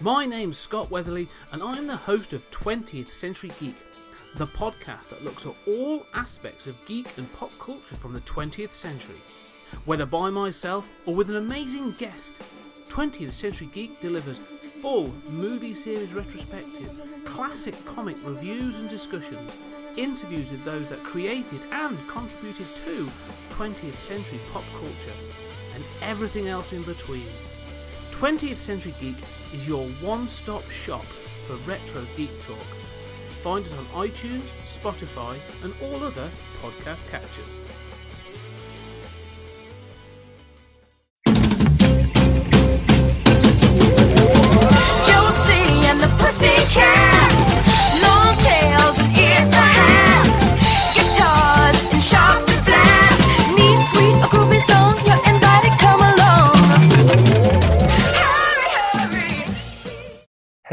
[0.00, 3.76] My name's Scott Weatherly, and I'm the host of 20th Century Geek,
[4.34, 8.72] the podcast that looks at all aspects of geek and pop culture from the 20th
[8.72, 9.20] century.
[9.84, 12.34] Whether by myself or with an amazing guest,
[12.88, 14.40] 20th Century Geek delivers
[14.82, 19.52] full movie series retrospectives, classic comic reviews and discussions,
[19.96, 23.08] interviews with those that created and contributed to
[23.50, 25.18] 20th century pop culture,
[25.72, 27.28] and everything else in between.
[28.24, 29.18] 20th Century Geek
[29.52, 31.04] is your one stop shop
[31.46, 32.56] for retro geek talk.
[33.42, 36.30] Find us on iTunes, Spotify, and all other
[36.62, 37.58] podcast catchers.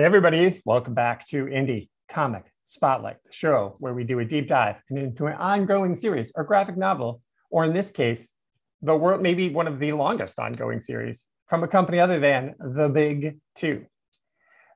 [0.01, 4.47] Hey, everybody, welcome back to Indie Comic Spotlight, the show where we do a deep
[4.47, 7.21] dive into an ongoing series or graphic novel,
[7.51, 8.33] or in this case,
[8.81, 12.89] the world, maybe one of the longest ongoing series from a company other than The
[12.89, 13.85] Big Two.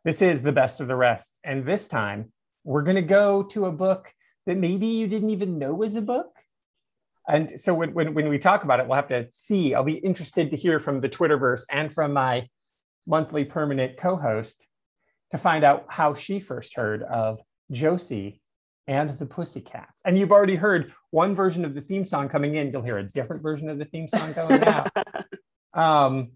[0.04, 1.40] This is The Best of the Rest.
[1.44, 2.32] And this time,
[2.64, 4.14] we're going to go to a book
[4.46, 6.38] that maybe you didn't even know was a book.
[7.28, 9.74] And so when, when, when we talk about it, we'll have to see.
[9.74, 12.48] I'll be interested to hear from the Twitterverse and from my
[13.08, 14.68] monthly permanent co host
[15.32, 17.40] to find out how she first heard of
[17.72, 18.42] Josie
[18.88, 20.00] and the Pussycats.
[20.06, 22.72] And you've already heard one version of the theme song coming in.
[22.72, 24.92] You'll hear a different version of the theme song going out.
[25.74, 26.32] um,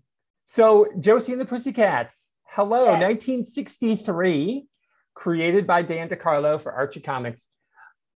[0.46, 3.02] so, Josie and the Pussycats, hello, Yes.
[3.04, 4.66] 1963,
[5.14, 7.50] created by Dan DeCarlo for Archie Comics.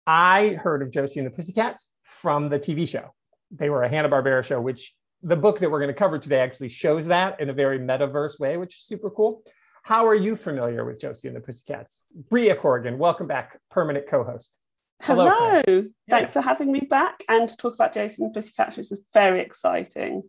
[0.06, 3.14] I heard of Josie and the Pussycats from the TV show.
[3.52, 6.70] They were a Hanna-Barbera show, which the book that we're going to cover today actually
[6.70, 9.44] shows that in a very metaverse way, which is super cool.
[9.84, 12.04] How are you familiar with Josie and the Pussycats?
[12.30, 14.56] Ria Corrigan, welcome back, permanent co-host.
[15.02, 15.62] Hello, Hello.
[15.64, 15.90] friend.
[16.10, 19.02] Thanks for having me back and to talk about Jason and the Pussycats, which is
[19.14, 20.24] very exciting.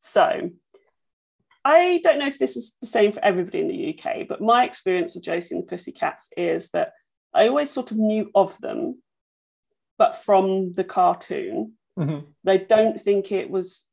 [0.00, 0.50] So,
[1.64, 4.64] I don't know if this is the same for everybody in the UK, but my
[4.64, 6.92] experience with Josie and the Pussycats is that
[7.32, 9.02] I always sort of knew of them,
[9.98, 11.74] but from the cartoon.
[11.98, 12.26] Mhm.
[12.44, 13.86] They don't think it was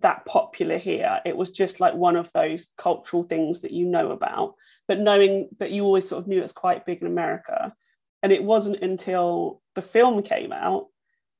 [0.00, 1.20] that popular here.
[1.24, 4.54] It was just like one of those cultural things that you know about,
[4.88, 7.74] but knowing that you always sort of knew it's quite big in America.
[8.22, 10.86] And it wasn't until the film came out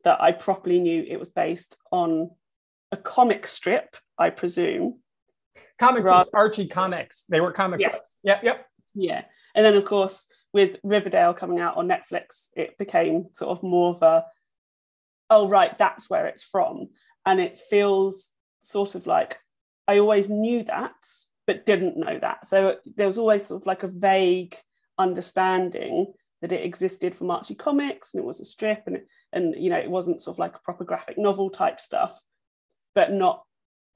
[0.04, 2.30] that I properly knew it was based on
[2.91, 4.98] a comic strip, I presume.
[5.78, 7.24] Comic books, Archie Comics.
[7.28, 7.91] They were comic Yeah.
[7.92, 8.18] books.
[8.22, 8.66] Yep, yep.
[8.94, 9.24] Yeah.
[9.54, 13.91] And then, of course, with Riverdale coming out on Netflix, it became sort of more
[13.91, 14.26] of a,
[15.30, 16.91] oh, right, that's where it's from.
[17.24, 18.30] And it feels
[18.62, 19.38] sort of like
[19.88, 20.94] I always knew that,
[21.46, 22.46] but didn't know that.
[22.46, 24.56] So there was always sort of like a vague
[24.98, 29.00] understanding that it existed from Archie Comics and it was a strip and,
[29.32, 32.20] and you know, it wasn't sort of like a proper graphic novel type stuff,
[32.94, 33.42] but not,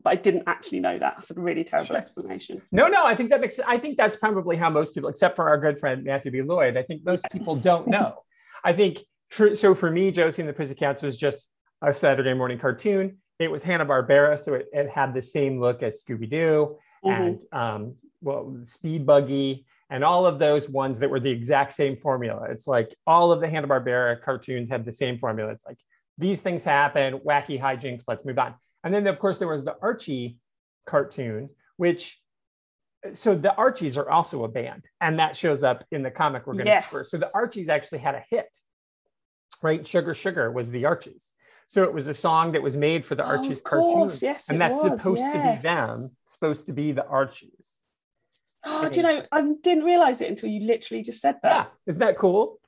[0.02, 1.14] but I didn't actually know that.
[1.16, 1.96] That's a really terrible Sure.
[1.96, 2.62] explanation.
[2.70, 5.48] No, no, I think that makes I think that's probably how most people, except for
[5.48, 6.42] our good friend Matthew B.
[6.42, 8.22] Lloyd, I think most people don't know.
[8.64, 9.00] I think
[9.30, 11.50] for, so for me, Josie and the Pussycats was just
[11.82, 13.18] a Saturday morning cartoon.
[13.38, 17.12] It was Hanna-Barbera, so it, it had the same look as Scooby-Doo Mhm.
[17.12, 21.94] and um, well, Speed Buggy and all of those ones that were the exact same
[21.94, 22.46] formula.
[22.50, 25.52] It's like all of the Hanna-Barbera cartoons have the same formula.
[25.52, 25.78] It's like
[26.18, 28.54] these things happen, wacky hijinks, let's move on.
[28.82, 30.38] And then of course there was the Archie
[30.86, 32.20] cartoon, which
[33.12, 36.54] so the Archies are also a band, and that shows up in the comic we're
[36.54, 36.88] going to Yes.
[36.90, 37.04] cover.
[37.04, 38.48] So the Archies actually had a hit,
[39.62, 39.86] right?
[39.86, 41.32] Sugar Sugar was the Archies.
[41.68, 44.48] So it was a song that was made for the Oh, Archies course, cartoon, yes,
[44.48, 47.74] and that's was, supposed to be them, supposed to be the Archies.
[48.64, 49.22] Oh, do you know?
[49.32, 51.52] I didn't realize it until you literally just said that.
[51.52, 52.60] Yeah, isn't that cool?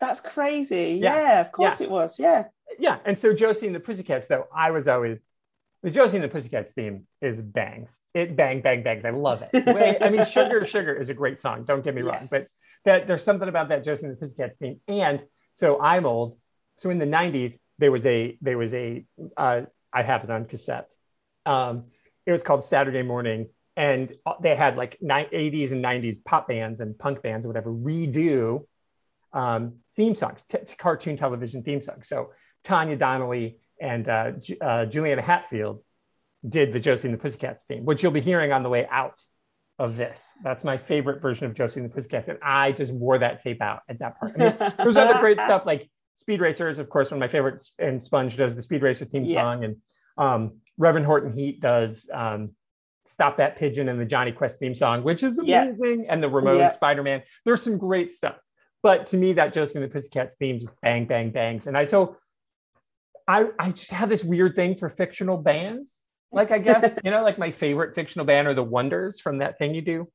[0.00, 0.98] That's crazy.
[1.02, 2.18] Yeah, Yeah, of course it was.
[2.18, 2.44] Yeah.
[2.78, 5.28] Yeah, and so Josie and the Pussycats, though, I was always
[5.82, 7.98] the Josie and the Pussycats theme is bangs.
[8.14, 9.04] It bang bang bangs.
[9.04, 9.66] I love it.
[9.66, 11.64] Way- I mean, Sugar Sugar is a great song.
[11.64, 12.42] Don't get me wrong, but
[12.84, 14.80] that there's something about that Josie and the Pussycats theme.
[14.88, 16.36] And so I'm old.
[16.80, 19.04] So in the '90s, there was a there was a
[19.36, 19.62] uh,
[19.92, 20.88] I had it on cassette.
[21.44, 21.84] Um,
[22.24, 26.98] it was called Saturday Morning, and they had like 80s and 90s pop bands and
[26.98, 28.64] punk bands or whatever redo
[29.34, 32.08] um, theme songs, t- t- cartoon television theme songs.
[32.08, 32.30] So
[32.64, 35.82] Tanya Donelly and uh, Ju- uh, Juliana Hatfield
[36.48, 39.18] did the Josie and the Pussycats theme, which you'll be hearing on the way out
[39.78, 40.32] of this.
[40.42, 43.60] That's my favorite version of Josie and the Pussycats, and I just wore that tape
[43.60, 44.32] out at that part.
[44.34, 47.74] I mean, there's other great stuff like Speed Racers, of course, one of my favorites,
[47.78, 49.42] and Sponge does the Speed Racer theme Yeah.
[49.42, 49.76] song, and
[50.18, 52.50] um, Reverend Horton Heat does um,
[53.06, 55.62] Stop That Pigeon and the Jonny Quest theme song, which is Yeah.
[55.62, 56.68] amazing, and the Ramones Yeah.
[56.68, 57.22] Spider Man.
[57.44, 58.38] There's some great stuff.
[58.82, 61.66] But to me, that Josie and the Pussycats theme just bang, bang, bangs.
[61.66, 62.16] And I so
[63.28, 66.04] I I just have this weird thing for fictional bands.
[66.32, 69.58] Like I guess, you know, like my favorite fictional band are the Wonders from that
[69.58, 70.08] thing you do.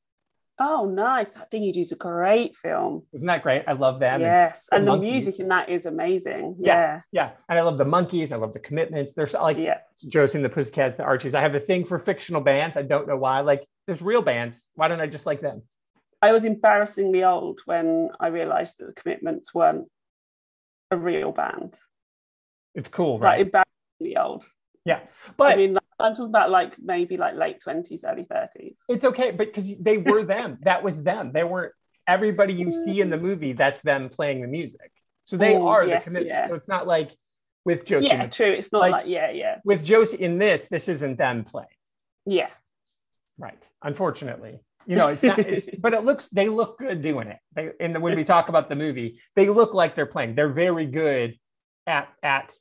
[0.58, 1.32] Oh, nice.
[1.32, 3.04] That thing you do is a great film.
[3.14, 3.64] Isn't that great?
[3.68, 4.22] I love them.
[4.22, 4.68] Yes.
[4.70, 6.56] the And the music in that is amazing.
[6.60, 6.74] Yeah.
[6.76, 7.00] Yeah.
[7.12, 7.32] yeah.
[7.50, 8.32] And I love the Monkees.
[8.32, 9.14] I love the commitments.
[9.14, 9.80] There's like Yeah.
[10.08, 11.36] Josie and the Pussycats, the Archies.
[11.36, 12.78] I have a thing for fictional bands.
[12.78, 13.42] I don't know why.
[13.42, 14.66] Like there's real bands.
[14.76, 15.64] Why don't I just like them?
[16.22, 19.88] I was embarrassingly old when I realized that the commitments weren't
[20.90, 21.78] a real band.
[22.74, 23.42] It's cool, Like right?
[23.42, 24.46] embarrassingly old.
[24.86, 25.00] Yeah.
[25.38, 28.76] But I mean, I'm talking about like maybe like late 20s, early 30s.
[28.90, 30.60] it's okay, but because they were them.
[30.64, 31.32] that was them.
[31.34, 31.74] They weren't
[32.08, 34.92] everybody you see in the movie, that's them playing the music.
[35.26, 36.28] So they Oh, are yes, the commitment.
[36.36, 36.48] yeah.
[36.48, 37.12] So it's not like
[37.66, 38.08] with Josie.
[38.08, 38.52] Yeah, and true.
[38.52, 41.68] It's not like- like, yeah, yeah, with Josie in this, this isn't them playing.
[42.26, 42.50] yeah.
[43.38, 43.68] Right.
[43.84, 44.60] Unfortunately.
[44.86, 47.40] You know, it's not, it's, but it looks, they look good doing it.
[47.54, 50.36] They, in the, when we talk about the movie, they look like they're playing.
[50.36, 51.36] They're very good
[51.88, 52.54] at, at,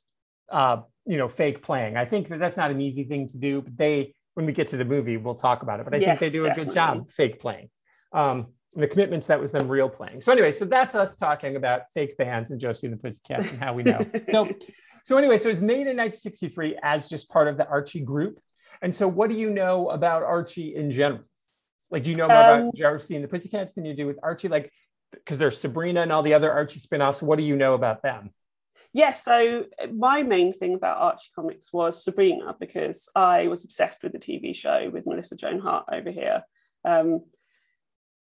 [0.51, 1.97] uh, you know, fake playing.
[1.97, 4.67] I think that that's not an easy thing to do, but they, when we get
[4.69, 5.85] to the movie, we'll talk about it.
[5.85, 7.69] But I think they Yes, do a good job fake playing.
[8.11, 10.21] Um, the commitments that was them real playing.
[10.21, 13.59] So anyway, so that's us talking about fake bands and Josie and the Pussycats and
[13.59, 14.05] how we know.
[14.25, 14.49] so,
[15.05, 18.39] so anyway, so it was made in 1963 as just part of the Archie group.
[18.81, 21.21] And so, what do you know about Archie in general?
[21.89, 24.19] Like, do you know more Um, about Josie and the Pussycats than you do with
[24.21, 24.49] Archie?
[24.49, 24.71] Like,
[25.11, 27.21] because there's Sabrina and all the other Archie spin-offs.
[27.21, 28.31] What do you know about them?
[28.95, 34.13] Yeah, so my main thing about Archie comics was Sabrina because I was obsessed with
[34.13, 36.43] the TV show with Melissa Joan Hart over here.
[36.85, 37.25] Um,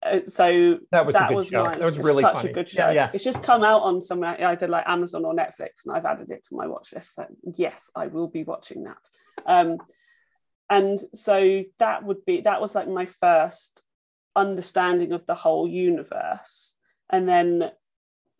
[0.02, 1.64] uh, so That was good show.
[1.64, 2.50] my- That was really such funny.
[2.50, 2.90] a good show.
[2.90, 3.10] yeah.
[3.14, 6.44] It's just come out on some either like Amazon or Netflix, and I've added it
[6.48, 7.14] to my watch list.
[7.14, 7.24] So
[7.54, 8.98] yes, I will be watching that.
[9.46, 9.78] Um,
[10.68, 13.82] and so that would be that was like my first
[14.36, 16.76] understanding of the whole universe,
[17.08, 17.70] and then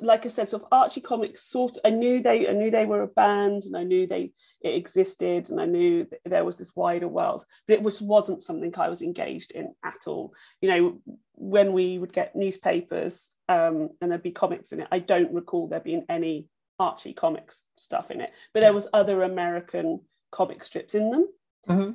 [0.00, 1.44] like I said, sort of Archie comics.
[1.44, 4.32] Sort I knew they, I knew they were a band, and I knew they
[4.62, 7.44] it existed, and I knew there was this wider world.
[7.66, 10.32] But it was wasn't something I was engaged in at all.
[10.60, 14.98] You know, when we would get newspapers um, and there'd be comics in it, I
[14.98, 16.46] don't recall there being any
[16.78, 18.32] Archie comics stuff in it.
[18.54, 20.00] But there was other American
[20.32, 21.26] comic strips in them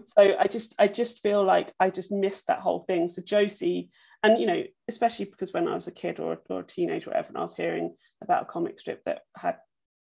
[0.06, 3.90] so i just i just feel like i just missed that whole thing so josie
[4.25, 7.12] and you know especially because when i was a kid or, or a teenager or
[7.13, 9.57] whatever and i was hearing about a comic strip that had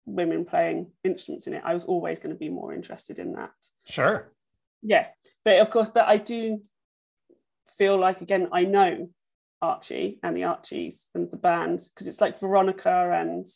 [0.06, 3.52] women playing instruments in it i was always going to be more interested in that
[3.84, 4.32] Sure.
[4.82, 5.06] yeah
[5.44, 6.60] but of course but i do
[7.78, 9.08] feel like again i know
[9.62, 13.46] archie and the archies and the band because it's like veronica and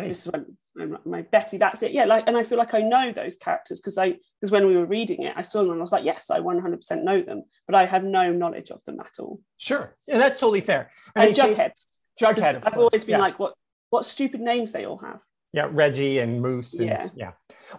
[0.00, 1.92] This is when my Betty, that's it.
[1.92, 4.76] Yeah, like, and I feel like I know those characters because I because when we
[4.76, 7.44] were reading it, I saw them and I was like, yes, I 100% know them,
[7.66, 9.40] but I have no knowledge of them at all.
[9.56, 9.92] Sure.
[10.08, 10.90] Yeah, that's totally fair.
[11.14, 11.72] And think- Jughead,
[12.20, 12.62] Jughead.
[12.66, 13.18] I've always been Yeah.
[13.18, 13.54] like, what
[13.90, 15.20] what stupid names they all have.
[15.52, 16.74] Yeah, Reggie and Moose.
[16.74, 17.08] And, Yeah.
[17.14, 17.30] yeah.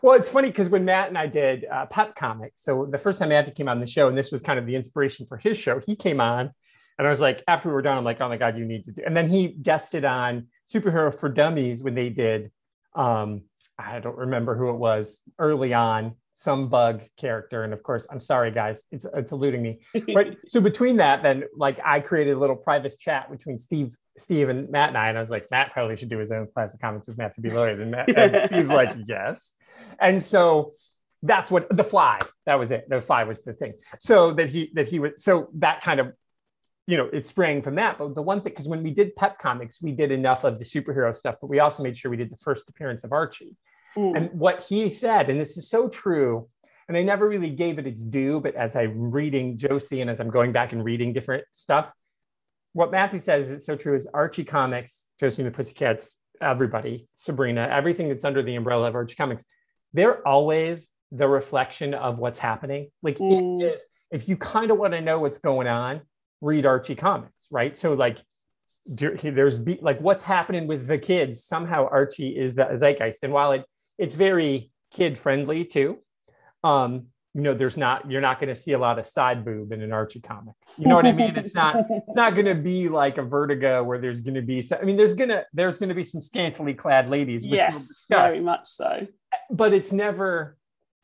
[0.01, 3.19] Well, it's funny because when Matt and I did uh, Pep Comics, so the first
[3.19, 5.57] time Matthew came on the show, and this was kind of the inspiration for his
[5.57, 6.51] show, he came on,
[6.97, 8.85] and I was like, after we were done, I'm like, oh my god, you need
[8.85, 9.01] to do.
[9.05, 12.51] And then he guested on Superhero for Dummies when they did,
[12.95, 13.43] um,
[13.77, 18.19] I don't remember who it was early on, some bug character, and of course, I'm
[18.19, 19.79] sorry guys, it's it's eluding me.
[20.13, 20.37] Right.
[20.47, 24.69] So between that, then like I created a little private chat between Steve, Steve and
[24.69, 27.07] Matt and I, and I was like, Matt probably should do his own classic comics
[27.07, 27.49] with Matthew B.
[27.49, 29.53] Lloyd, and, Matt, and Steve's like, yes,
[29.99, 30.73] and so
[31.23, 32.19] that's what the Fly.
[32.45, 32.87] That was it.
[32.89, 33.73] The Fly was the thing.
[33.99, 36.13] So that he that he was so that kind of
[36.87, 37.97] you know it sprang from that.
[37.97, 40.65] But the one thing because when we did Pep Comics, we did enough of the
[40.65, 43.55] superhero stuff, but we also made sure we did the first appearance of Archie.
[43.97, 46.49] And what he said, and this is so true,
[46.89, 50.19] and I never really gave it its due, but as I'm reading Josie and as
[50.19, 51.93] I'm going back and reading different stuff,
[52.73, 57.69] what Matthew says is so true is Archie Comics, Josie and the Pussycats, everybody, Sabrina,
[57.71, 59.45] everything that's under the umbrella of Archie Comics,
[59.93, 62.89] they're always the reflection of what's happening.
[63.01, 63.61] Like Mm.
[63.61, 66.01] it is, if you kind of want to know what's going on,
[66.41, 67.75] read Archie Comics, right?
[67.75, 68.19] So like
[68.85, 71.43] there's be, like what's happening with the kids.
[71.43, 73.65] Somehow Archie is the zeitgeist, and while it
[73.97, 75.99] it's very kid friendly too,
[76.63, 79.71] um, you know, there's not you're not going to see a lot of side boob
[79.71, 80.55] in an Archie comic.
[80.77, 81.35] You know what I mean?
[81.35, 84.61] It's not it's not going to be like a Vertigo where there's going to be.
[84.61, 87.59] So, I mean, there's gonna there's going to be some scantily clad ladies, which we'll
[87.59, 89.07] yes, discuss very much so.
[89.49, 90.57] but it's never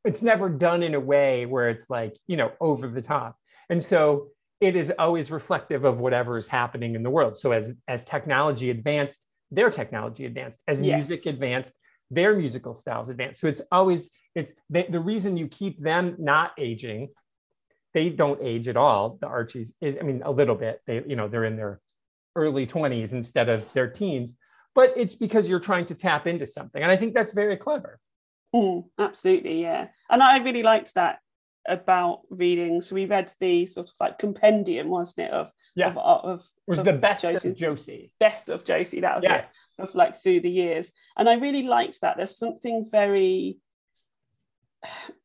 [0.03, 3.35] it's never done in a way where it's like you know over the top
[3.69, 4.27] and so
[4.61, 8.69] it is always reflective of whatever is happening in the world so as as technology
[8.69, 11.07] advanced their technology advanced as Yes.
[11.07, 11.73] music advanced
[12.09, 16.51] their musical styles advanced so it's always it's the, the reason you keep them not
[16.57, 17.09] aging
[17.93, 19.17] they don't age at all.
[19.19, 20.81] The Archies is, I mean, a little bit.
[20.87, 21.79] They, you know, they're in their
[22.35, 24.33] early 20s instead of their teens,
[24.73, 26.81] but it's because you're trying to tap into something.
[26.81, 27.99] And I think that's very clever.
[28.55, 29.87] Mm, absolutely, yeah.
[30.09, 31.19] And I really liked that
[31.67, 32.81] about reading.
[32.81, 35.87] So we read the sort of like compendium, wasn't it, of Yeah.
[35.89, 37.49] of, uh, of It was of the best Josie.
[37.49, 38.13] of Josie.
[38.19, 39.01] best of Josie.
[39.01, 39.35] That was Yeah.
[39.37, 39.45] it.
[39.79, 42.17] Of like through the years, and I really liked that.
[42.17, 43.57] There's something very.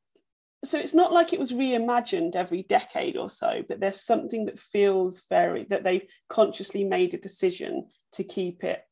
[0.64, 4.58] So it's not like it was reimagined every decade or so, but there's something that
[4.58, 8.82] feels very that they've consciously made a decision to keep it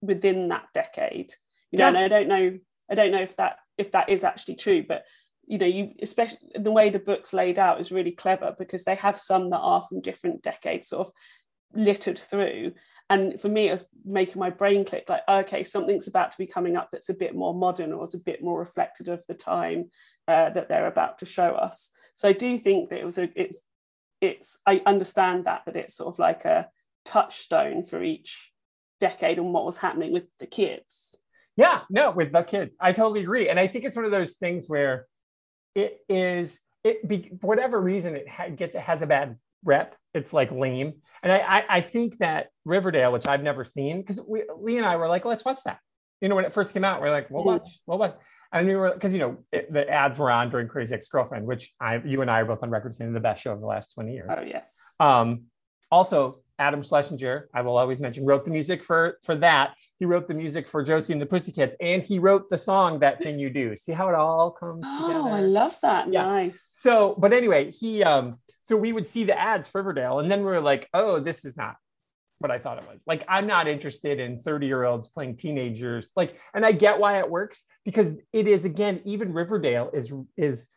[0.00, 1.34] within that decade.
[1.70, 1.88] You know, Yeah.
[1.88, 5.04] and I don't know, I don't know if that if that is actually true, but
[5.46, 8.94] you know, you especially the way the book's laid out is really clever because they
[8.96, 11.12] have some that are from different decades, sort of
[11.74, 12.72] littered through.
[13.10, 16.46] And for me, it was making my brain click like, okay, something's about to be
[16.46, 19.34] coming up that's a bit more modern or it's a bit more reflected of the
[19.34, 19.90] time
[20.26, 21.90] uh, that they're about to show us.
[22.14, 23.60] So I do think that it was a, it's,
[24.22, 26.68] it's, I understand that, that it's sort of like a
[27.04, 28.50] touchstone for each
[29.00, 31.14] decade and what was happening with the kids.
[31.56, 32.74] Yeah, no, with the kids.
[32.80, 33.50] I totally agree.
[33.50, 35.06] And I think it's one of those things where
[35.74, 39.96] it is, it be, for whatever reason, it ha- gets, it has a bad rep.
[40.12, 40.94] It's like lame.
[41.22, 44.86] And I, I, I think that Riverdale, which I've never seen, because we, Lee and
[44.86, 45.78] I were like, let's watch that.
[46.20, 48.16] You know, when it first came out, we're like, we'll watch, we'll watch.
[48.52, 51.44] And we were, because, you know, it, the ads were on during Crazy Ex Girlfriend,
[51.44, 53.66] which I, you and I are both on record saying the best show of the
[53.66, 54.30] last 20 years.
[54.30, 54.68] Oh, yes.
[55.00, 55.44] Um,
[55.90, 59.74] also, Adam Schlesinger, I will always mention, wrote the music for for that.
[59.98, 63.20] He wrote the music for Josie and the Pussycats, and he wrote the song "That
[63.22, 66.12] Thing You Do." See how it all comes Oh, I love that.
[66.12, 66.24] Yeah.
[66.26, 66.70] Nice.
[66.74, 70.40] So, but anyway, he um, so we would see the ads for Riverdale, and then
[70.40, 71.76] we were like, oh, this is not
[72.38, 73.02] what I thought it was.
[73.06, 76.12] Like, I'm not interested in 30 year olds playing teenagers.
[76.16, 80.68] Like, and I get why it works because it is again, even Riverdale is is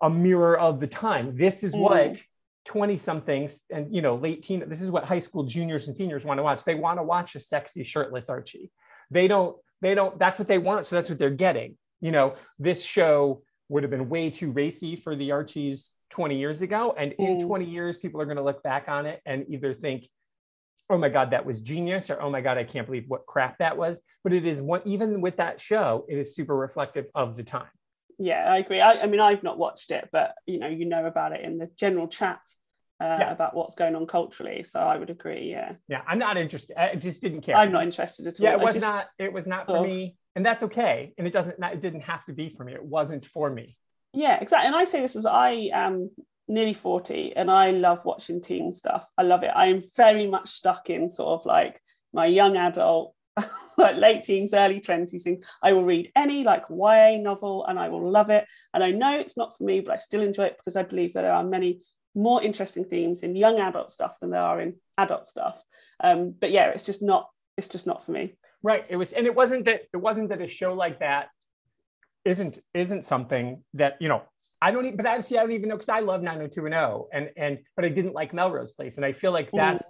[0.00, 1.36] a mirror of the time.
[1.36, 1.80] This is Mm.
[1.80, 2.22] what
[2.68, 6.22] 20 somethings and you know late teen this is what high school juniors and seniors
[6.22, 6.64] want to watch.
[6.64, 8.70] They want to watch a sexy shirtless archie.
[9.10, 11.78] They don't they don't that's what they want so that's what they're getting.
[12.02, 16.60] You know this show would have been way too racy for the archies 20 years
[16.60, 17.46] ago and in Mm.
[17.46, 20.06] 20 years people are going to look back on it and either think
[20.90, 23.56] oh my god that was genius or oh my god i can't believe what crap
[23.58, 23.98] that was.
[24.24, 27.70] But it is one even with that show it is super reflective of the time
[28.18, 28.80] Yeah, I agree.
[28.80, 31.58] I, I mean, I've not watched it, but you know, you know about it in
[31.58, 32.40] the general chat
[33.00, 33.30] uh, Yeah.
[33.30, 34.64] about what's going on culturally.
[34.64, 35.50] So I would agree.
[35.50, 38.44] Yeah, yeah i'm not interested i just didn't care I'm not interested at all.
[38.44, 41.26] yeah it was just- not it was not for sort me and that's okay and
[41.26, 43.66] it doesn't it didn't have to be for me it wasn't for me
[44.12, 44.66] Yeah, exactly.
[44.66, 46.10] And I say this as I am
[46.48, 49.06] nearly 40 and I love watching teen stuff.
[49.18, 49.52] I love it.
[49.54, 51.80] I am very much stuck in sort of like
[52.12, 53.14] my young adult,
[53.78, 55.42] like late teens, early 20s thing.
[55.62, 58.44] I will read any like YA novel and I will love it.
[58.74, 61.12] And I know it's not for me, but I still enjoy it because I believe
[61.14, 61.82] that there are many
[62.14, 65.62] more interesting themes in young adult stuff than there are in adult stuff.
[66.00, 68.34] Um, but yeah, it's just not, it's just not for me.
[68.62, 71.28] right it was and it wasn't that it wasn't that a show like that
[72.24, 74.22] isn't isn't something that you know
[74.60, 77.58] i don't even but see i don't even know because i love 90210 and and
[77.76, 79.80] but i didn't like melrose place and i feel like Mm.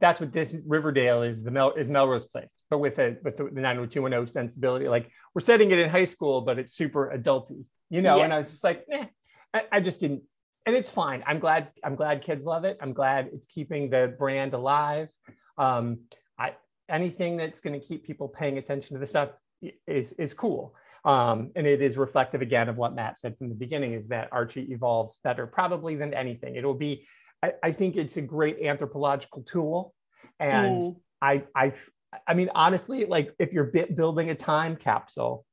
[0.00, 3.44] That's what this riverdale is the mel is melrose place but with a with the,
[3.44, 4.88] the 90210 sensibility.
[4.88, 8.20] Like we're setting it in high school but it's super adulty you know?
[8.22, 9.06] And i was just like eh,
[9.54, 10.22] I, I just didn't
[10.66, 11.22] and it's fine.
[11.26, 12.78] I'm glad i'm glad kids love it.
[12.80, 15.10] I'm glad it's keeping the brand alive.
[15.58, 16.00] Um
[16.38, 16.54] i
[16.88, 19.30] anything that's going to keep people paying attention to the stuff
[19.86, 20.74] is is cool.
[21.04, 24.28] Um, and it is reflective again of what Matt said from the beginning is that
[24.32, 26.56] Archie evolves better probably than anything.
[26.56, 27.06] It'll be,
[27.42, 29.94] I, I think it's a great anthropological tool.
[30.40, 30.96] And Mm.
[31.22, 31.72] I, I,
[32.26, 35.44] I mean, honestly, like if you're bit building a time capsule,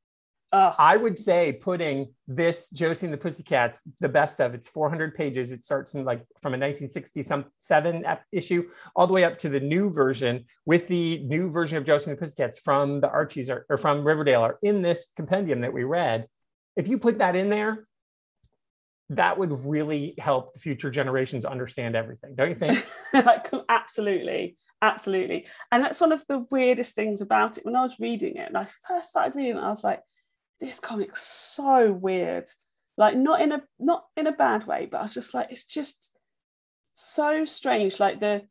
[0.54, 0.75] Ugh.
[0.78, 5.52] I would say putting this Josie and the Pussycats, the best of it's 400 pages.
[5.52, 9.60] It starts in like from a 1967 ep- issue all the way up to the
[9.60, 13.66] new version with the new version of Josie and the Pussycats from the Archies or,
[13.68, 16.28] or from Riverdale are in this compendium that we read.
[16.75, 17.84] If you put that in there,
[19.10, 22.88] that would really help future generations understand everything, don't you think?
[23.14, 25.48] like absolutely absolutely.
[25.72, 27.66] And that's one of the weirdest things about it.
[27.66, 30.02] When i was reading it and i first started reading it i was like
[30.60, 32.48] this comic's so weird.
[32.98, 35.66] Like not in a not in a bad way but i was just like it's
[35.66, 36.14] just
[36.94, 38.00] so strange.
[38.00, 38.44] Like the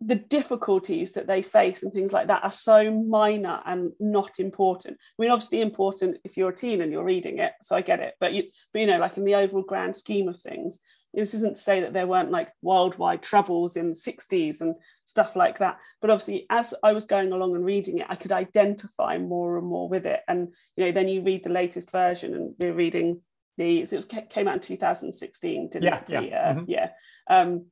[0.00, 4.96] the difficulties that they face and things like that are so minor and not important.
[4.96, 7.98] I mean, obviously important if you're a teen and you're reading it, so I get
[8.00, 8.14] it.
[8.20, 10.78] But you, but you know, like in the overall grand scheme of things,
[11.12, 15.34] this isn't to say that there weren't like worldwide troubles in the 60s and stuff
[15.34, 15.78] like that.
[16.00, 19.66] But obviously, as I was going along and reading it, I could identify more and
[19.66, 20.20] more with it.
[20.28, 23.22] And you know, then you read the latest version, and we're reading
[23.56, 26.04] the so it was, came out in 2016, didn't Yeah, it?
[26.08, 26.64] yeah, The, uh, mhm.
[26.68, 26.90] yeah.
[27.28, 27.66] Um,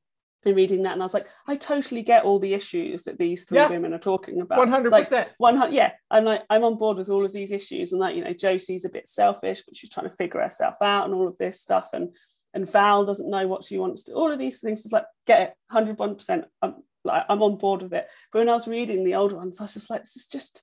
[0.45, 3.45] been reading that and I was like, I totally get all the issues that these
[3.45, 3.69] three Yeah.
[3.69, 4.59] women are talking about.
[4.59, 5.29] One hundred Like, percent.
[5.39, 5.93] one hundred, yeah.
[6.11, 8.85] I'm like, I'm on board with all of these issues, and like, you know, Josie's
[8.85, 11.89] a bit selfish, but she's trying to figure herself out, and all of this stuff,
[11.93, 12.15] and
[12.55, 14.15] and Val doesn't know what she wants to.
[14.15, 16.45] All of these things, it's like, get it, hundred one percent.
[16.63, 18.07] I'm like, I'm on board with it.
[18.33, 20.63] But when I was reading the older ones, I was just like, this is just.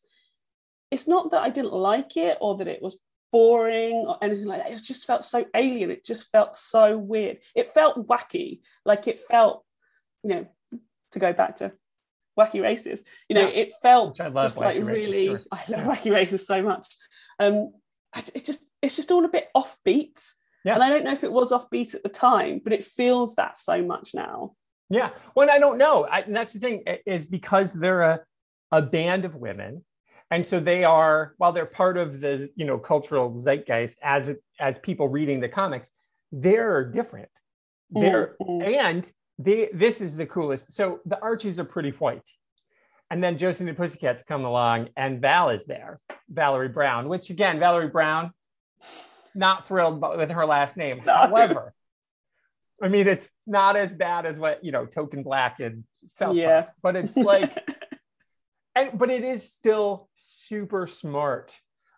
[0.92, 2.98] It's not that I didn't like it or that it was
[3.34, 4.72] boring or anything like that.
[4.72, 5.92] It just felt so alien.
[5.92, 7.40] It just felt so weird.
[7.56, 8.62] It felt wacky.
[8.86, 9.66] Like it felt,
[10.24, 10.48] you know,
[11.12, 11.74] to go back to
[12.40, 13.04] wacky races.
[13.28, 13.62] You know, Yeah.
[13.64, 15.26] it felt Which I love just like races, really.
[15.26, 15.42] sure.
[15.52, 16.88] I love wacky races so much.
[17.40, 17.74] Um,
[18.36, 20.22] it just it's just all a bit offbeat.
[20.64, 20.76] Yeah.
[20.76, 23.58] And I don't know if it was offbeat at the time, but it feels that
[23.58, 24.54] so much now.
[24.90, 25.10] Yeah.
[25.36, 26.06] Well, I don't know.
[26.06, 28.20] I, and that's the thing is because they're a,
[28.72, 29.84] a band of women.
[30.34, 34.80] And so they are, while they're part of the, you know, cultural zeitgeist as, as
[34.80, 35.92] people reading the comics,
[36.32, 37.30] they're different.
[37.92, 38.36] They're,
[38.66, 40.72] and they, this is the coolest.
[40.72, 42.28] So the Archies are pretty white.
[43.12, 47.30] And then Josie and the Pussycats come along and Val is there, Valerie Brown, which
[47.30, 48.32] again, Valerie Brown,
[49.36, 51.04] not thrilled with her last name.
[51.06, 51.14] No.
[51.14, 51.76] However,
[52.82, 56.62] I mean, it's not as bad as what, you know, Token Black and South Yeah.
[56.64, 57.56] Park, but it's like,
[58.76, 61.56] and, but it is still super smart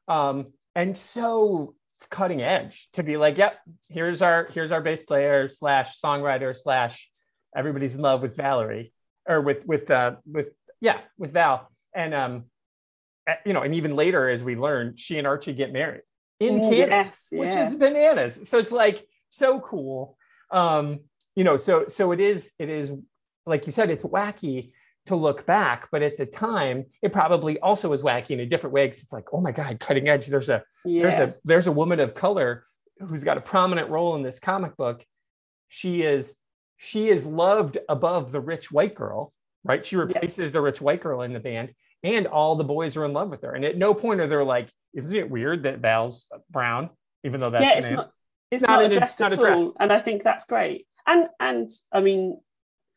[0.07, 1.75] um, and so
[2.09, 3.57] cutting edge to be like, yep,
[3.89, 7.09] here's our, here's our bass player slash songwriter slash
[7.55, 8.93] everybody's in love with Valerie
[9.27, 10.51] or with, with, uh, with,
[10.81, 11.71] yeah, with Val.
[11.93, 12.43] And, um,
[13.45, 16.01] you know, and even later, as we learn, she and Archie get married
[16.39, 18.47] in Mm, Canada yes, which is bananas.
[18.47, 20.17] So it's like so cool.
[20.51, 20.99] Um,
[21.35, 22.93] you know, so so it is, it is
[23.45, 24.71] like you said, it's wacky
[25.07, 28.73] to look back, but at the time, it probably also was wacky in a different
[28.73, 30.27] way because it's like, oh my God, cutting edge.
[30.27, 32.65] There's a there's a there's a woman of color
[32.99, 35.05] who's got a prominent role in this comic book.
[35.69, 36.35] She is
[36.77, 39.31] she is loved above the rich white girl,
[39.63, 39.85] right?
[39.85, 43.13] She replaces the rich white girl in the band, and all the boys are in
[43.13, 43.53] love with her.
[43.53, 46.89] And at no point are they like, isn't it weird that Val's brown,
[47.23, 47.95] even though that's yeah, it's name?
[47.97, 48.11] not
[48.51, 49.63] it's Not not, addressed not at addressed.
[49.63, 50.87] all, and I think that's great.
[51.05, 52.39] And and I mean,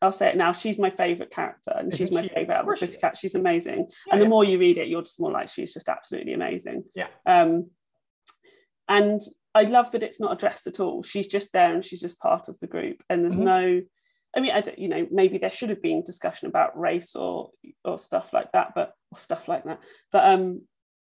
[0.01, 0.53] I'll say it now.
[0.53, 2.29] She's my favorite character, and she's Isn't my she?
[2.29, 3.17] favorite Of out of the she Pussycat.
[3.17, 4.29] She's amazing, Yeah, and the yeah.
[4.29, 6.85] more you read it, you're just more like she's just absolutely amazing.
[6.95, 7.07] Yeah.
[7.25, 7.69] Um,
[8.87, 9.19] and
[9.53, 11.03] I love that it's not addressed at all.
[11.03, 13.43] She's just there, and she's just part of the group, and there's Mhm.
[13.43, 13.81] no.
[14.35, 17.51] I mean, I don't, you know, maybe there should have been discussion about race or
[17.83, 19.79] or stuff like that, but or stuff like that.
[20.11, 20.61] But um,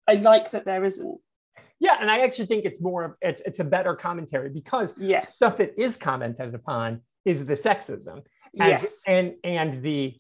[0.08, 1.20] I like that there isn't.
[1.80, 5.36] Yeah, and I actually think it's more it's it's a better commentary because Yes.
[5.36, 8.24] stuff that is commented upon is the sexism
[8.60, 9.04] as, yes.
[9.08, 10.18] and and the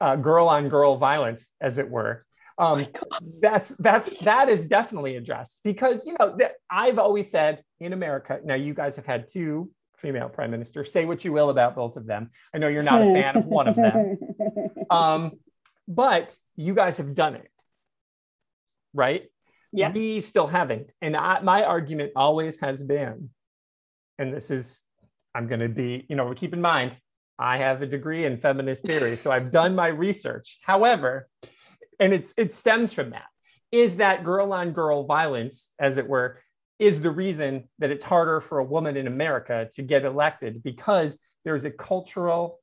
[0.00, 2.24] uh, girl on girl violence, as it were.
[2.56, 2.86] Um,
[3.40, 8.40] that's that's that is definitely addressed because you know that I've always said in America.
[8.44, 10.92] Now you guys have had two female prime ministers.
[10.92, 12.30] Say what you will about both of them.
[12.54, 14.18] I know you're not a fan of one of them,
[14.90, 15.32] um,
[15.88, 17.50] but you guys have done it,
[18.92, 19.24] right?
[19.74, 19.90] Yeah.
[19.90, 20.92] We still haven't.
[21.02, 23.30] And I, my argument always has been,
[24.18, 24.78] and this is,
[25.34, 26.96] I'm going to be, you know, keep in mind,
[27.38, 30.58] I have a degree in feminist theory, so I've done my research.
[30.62, 31.28] However,
[31.98, 33.26] and it's it stems from that,
[33.72, 36.38] is that girl on girl violence, as it were,
[36.78, 41.18] is the reason that it's harder for a woman in America to get elected because
[41.44, 42.60] there's a cultural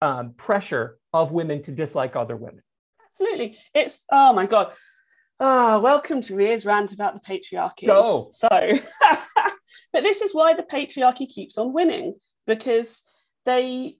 [0.00, 2.62] um, pressure of women to dislike other women.
[3.10, 3.58] Absolutely.
[3.74, 4.72] It's oh my god.
[5.40, 7.86] Ah, welcome to Ria's rant about the patriarchy.
[7.86, 8.28] Go.
[8.30, 8.48] So,
[9.92, 12.14] but this is why the patriarchy keeps on winning
[12.46, 13.04] because
[13.48, 13.96] they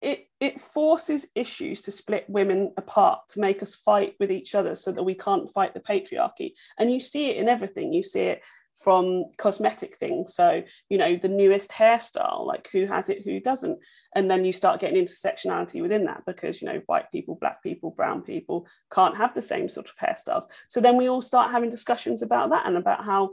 [0.00, 4.76] it it forces issues to split women apart to make us fight with each other
[4.76, 6.52] so that we can't fight the patriarchy.
[6.78, 7.92] And you see it in everything.
[7.92, 8.42] You see it
[8.84, 10.36] from cosmetic things.
[10.36, 13.80] So, you know, the newest hairstyle, like who has it, who doesn't.
[14.14, 17.90] And then you start getting intersectionality within that because, you know, white people, black people,
[17.90, 20.44] brown people can't have the same sort of hairstyles.
[20.68, 23.30] So then we all start having discussions about that and about how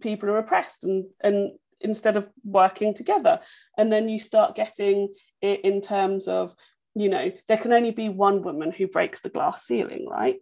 [0.00, 3.40] people are oppressed and and instead of working together.
[3.76, 6.54] And then you start getting it in terms of,
[6.94, 10.36] you know, there can only be one woman who breaks the glass ceiling, right?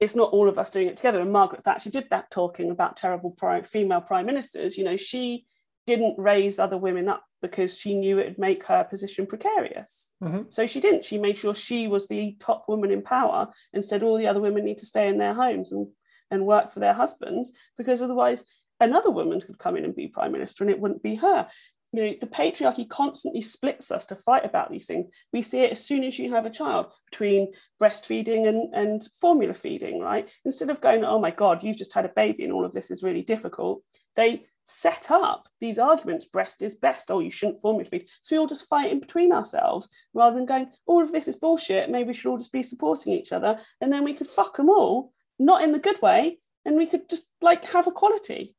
[0.00, 1.20] It's not all of us doing it together.
[1.20, 4.76] And Margaret Thatcher did that talking about terrible prime, female prime ministers.
[4.76, 5.46] You know, she
[5.86, 10.10] didn't raise other women up because she knew it would make her position precarious.
[10.22, 10.52] Mhm.
[10.52, 11.04] So she didn't.
[11.04, 14.40] She made sure she was the top woman in power and said all the other
[14.40, 15.88] women need to stay in their homes and,
[16.30, 18.44] and work for their husbands because otherwise
[18.82, 21.46] another woman could come in and be prime minister and it wouldn't be her.
[21.92, 25.06] You know, the patriarchy constantly splits us to fight about these things.
[25.32, 29.52] We see it as soon as you have a child between breastfeeding and, and formula
[29.52, 30.30] feeding, right?
[30.46, 32.90] Instead of going, oh my God, you've just had a baby and all of this
[32.90, 33.82] is really difficult,
[34.16, 38.38] they set up these arguments breast is best oh you shouldn't formula feed so we
[38.38, 42.06] all just fight in between ourselves rather than going all of this is bullshit maybe
[42.06, 45.12] we should all just be supporting each other and then we could fuck them all
[45.40, 48.54] not in the good way and we could just like have equality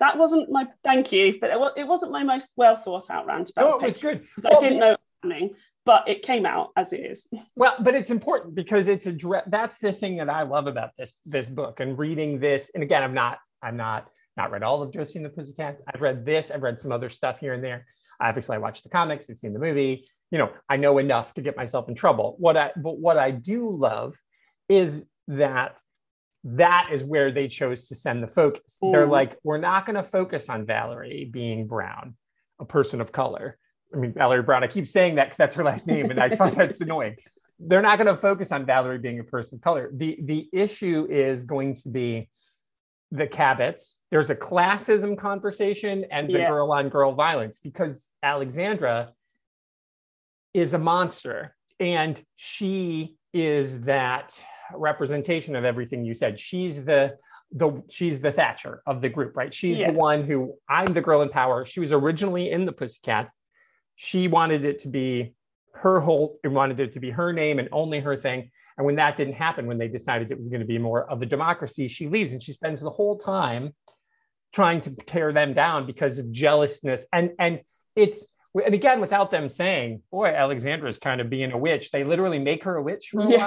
[0.00, 3.50] that wasn't my thank you but it, it wasn't my most well thought out rant
[3.50, 4.26] about No, it was good.
[4.34, 7.74] 'cause i didn't know it was happening but it came out as it is Well,
[7.80, 9.16] but it's important because it's a.
[9.46, 12.70] That's the thing that I love about this this book and reading this.
[12.74, 15.80] And again, I'm not I'm not not read all of Josie and the Pussycats.
[15.92, 16.50] I've read this.
[16.50, 17.86] I've read some other stuff here and there.
[18.20, 19.28] Obviously, I watched the comics.
[19.30, 20.06] I've seen the movie.
[20.30, 22.36] You know, I know enough to get myself in trouble.
[22.38, 24.14] What I but what I do love
[24.68, 25.80] is that
[26.44, 28.78] that is where they chose to send the focus.
[28.80, 29.10] They're Mm.
[29.10, 32.16] like, we're not going to focus on Valerie being brown,
[32.60, 33.58] a person of color.
[33.92, 34.62] I mean, Valerie Brown.
[34.62, 37.16] I keep saying that because that's her last name, and I find that's annoying.
[37.58, 39.90] They're not going to focus on Valerie being a person of color.
[39.92, 42.28] The the issue is going to be
[43.10, 43.94] the Cabots.
[44.10, 46.50] There's a classism conversation and the Yeah.
[46.50, 49.08] girl on girl violence because Alexandra
[50.54, 54.38] is a monster and she is that
[54.74, 56.38] representation of everything you said.
[56.38, 57.16] She's the
[57.50, 59.52] the she's the Thatcher of the group, right?
[59.52, 59.90] She's Yeah.
[59.92, 61.64] the one who I'm the girl in power.
[61.64, 63.34] She was originally in the Pussycats.
[63.96, 65.34] She wanted it to be
[65.72, 68.50] her whole, it wanted it to be her name and only her thing.
[68.76, 71.22] And when that didn't happen, when they decided it was going to be more of
[71.22, 73.74] a democracy, she leaves and she spends the whole time
[74.52, 77.04] trying to tear them down because of jealousness.
[77.12, 77.60] And and
[77.96, 82.38] it's and again, without them saying, boy, Alexandra's kind of being a witch, they literally
[82.38, 83.38] make her a witch for a Yeah.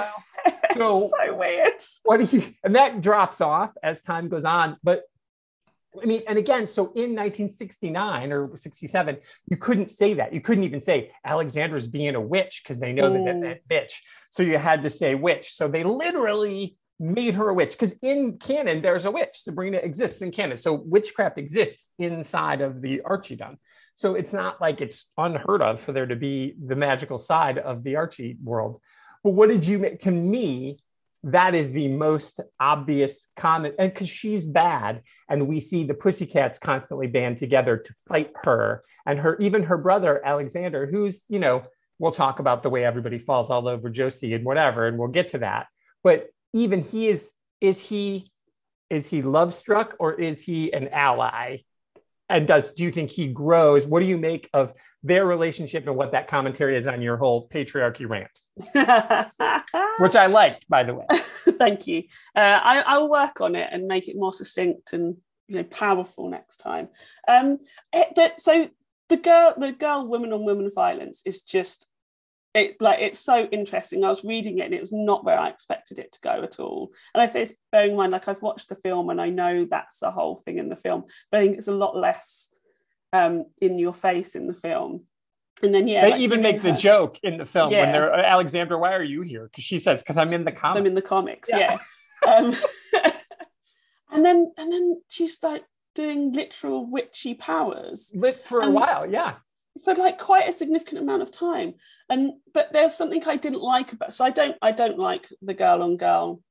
[0.44, 0.54] while.
[0.74, 4.78] So- so weird What do you and that drops off as time goes on.
[4.82, 5.02] But
[6.02, 9.18] I mean, and again, so in 1969 or 67,
[9.50, 10.32] you couldn't say that.
[10.32, 13.96] You couldn't even say Alexandra's being a witch because they know that, that that bitch.
[14.30, 15.52] So you had to say witch.
[15.52, 19.34] So they literally made her a witch because in canon there's a witch.
[19.34, 20.56] Sabrina exists in canon.
[20.56, 23.58] So witchcraft exists inside of the Archie Archiedom.
[23.94, 27.84] So it's not like it's unheard of for there to be the magical side of
[27.84, 28.80] the Archie world.
[29.22, 30.00] But what did you make?
[30.00, 30.78] To me,
[31.24, 33.76] that is the most obvious comment.
[33.78, 38.82] And because she's bad, and we see the pussycats constantly band together to fight her
[39.06, 41.62] and her, even her brother, Alexander, who's, you know,
[41.98, 45.28] we'll talk about the way everybody falls all over Josie and whatever, and we'll get
[45.28, 45.66] to that.
[46.02, 48.32] But even he is, is he,
[48.90, 51.58] is he love struck or is he an ally?
[52.28, 53.86] And does do you think he grows?
[53.86, 57.48] What do you make of their relationship and what that commentary is on your whole
[57.48, 58.30] patriarchy rant,
[59.98, 61.06] which I liked, by the way.
[61.58, 62.04] Thank you.
[62.36, 65.16] Uh, I, I'll work on it and make it more succinct and
[65.48, 66.88] you know powerful next time.
[67.26, 67.58] Um,
[67.92, 68.70] it, the, so
[69.08, 71.88] the girl, the girl, women on women violence is just
[72.54, 74.04] it like it's so interesting.
[74.04, 76.60] I was reading it and it was not where I expected it to go at
[76.60, 76.92] all.
[77.14, 79.66] And I say it's bearing in mind like I've watched the film and I know
[79.68, 82.52] that's the whole thing in the film, but I think it's a lot less
[83.12, 85.04] um, in your face in the film.
[85.62, 88.78] And then yeah, they like, even make the joke in the film when they're Alexandra,
[88.78, 89.44] why are you here?
[89.44, 90.78] Because she says, because I'm in the So comic.
[90.78, 91.78] I'm in the comics, Yeah.
[92.24, 92.34] yeah.
[92.34, 92.56] Um,
[94.10, 99.36] and then and then she's like doing literal witchy powers Lit for a while, yeah.
[99.84, 101.74] For like quite a significant amount of time.
[102.08, 105.54] And but there's something I didn't like about so I don't I don't like the
[105.54, 106.42] girl on girl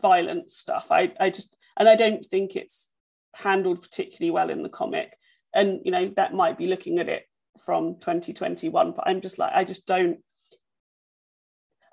[0.00, 0.88] violence stuff.
[0.90, 2.88] I I just and I don't think it's
[3.34, 5.16] handled particularly well in the comic.
[5.54, 7.24] And you know that might be looking at it
[7.64, 10.18] from 2021, but I'm just like I just don't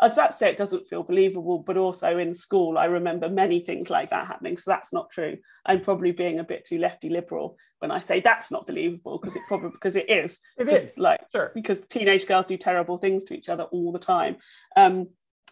[0.03, 3.29] I was about to say it doesn't feel believable, but also in school, I remember
[3.29, 4.57] many things like that happening.
[4.57, 5.37] So that's not true.
[5.65, 9.37] I'm probably being a bit too lefty liberal when I say that's not believable because
[9.37, 10.41] it probably because it is.
[10.57, 10.95] It is.
[10.97, 11.53] like Sure.
[11.55, 14.35] because teenage girls do terrible things to each other all the time.
[14.75, 15.07] Um,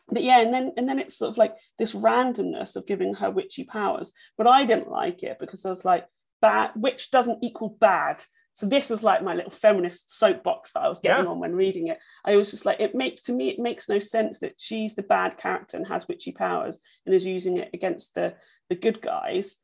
[0.09, 3.31] but yeah, and then and then it's sort of like this randomness of giving her
[3.31, 4.11] witchy powers.
[4.37, 6.07] But I didn't like it because I was like,
[6.41, 8.21] bad witch doesn't equal bad.
[8.53, 11.31] So this was like my little feminist soapbox that I was getting Yeah.
[11.31, 11.99] on when reading it.
[12.25, 15.03] I was just like, it makes to me, it makes no sense that she's the
[15.03, 18.35] bad character and has witchy powers and is using it against the
[18.69, 19.57] the good guys,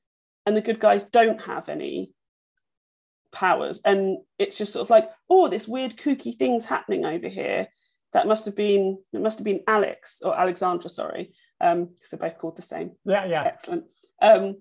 [0.45, 2.13] and the good guys don't have any
[3.31, 3.81] powers.
[3.85, 7.67] And it's just sort of like, oh, this weird kooky thing's happening over here.
[8.13, 12.19] That must have been it must have been Alex or Alexandra, sorry, um, because they're
[12.29, 13.43] both called the same Yeah, yeah.
[13.43, 13.85] excellent
[14.21, 14.57] um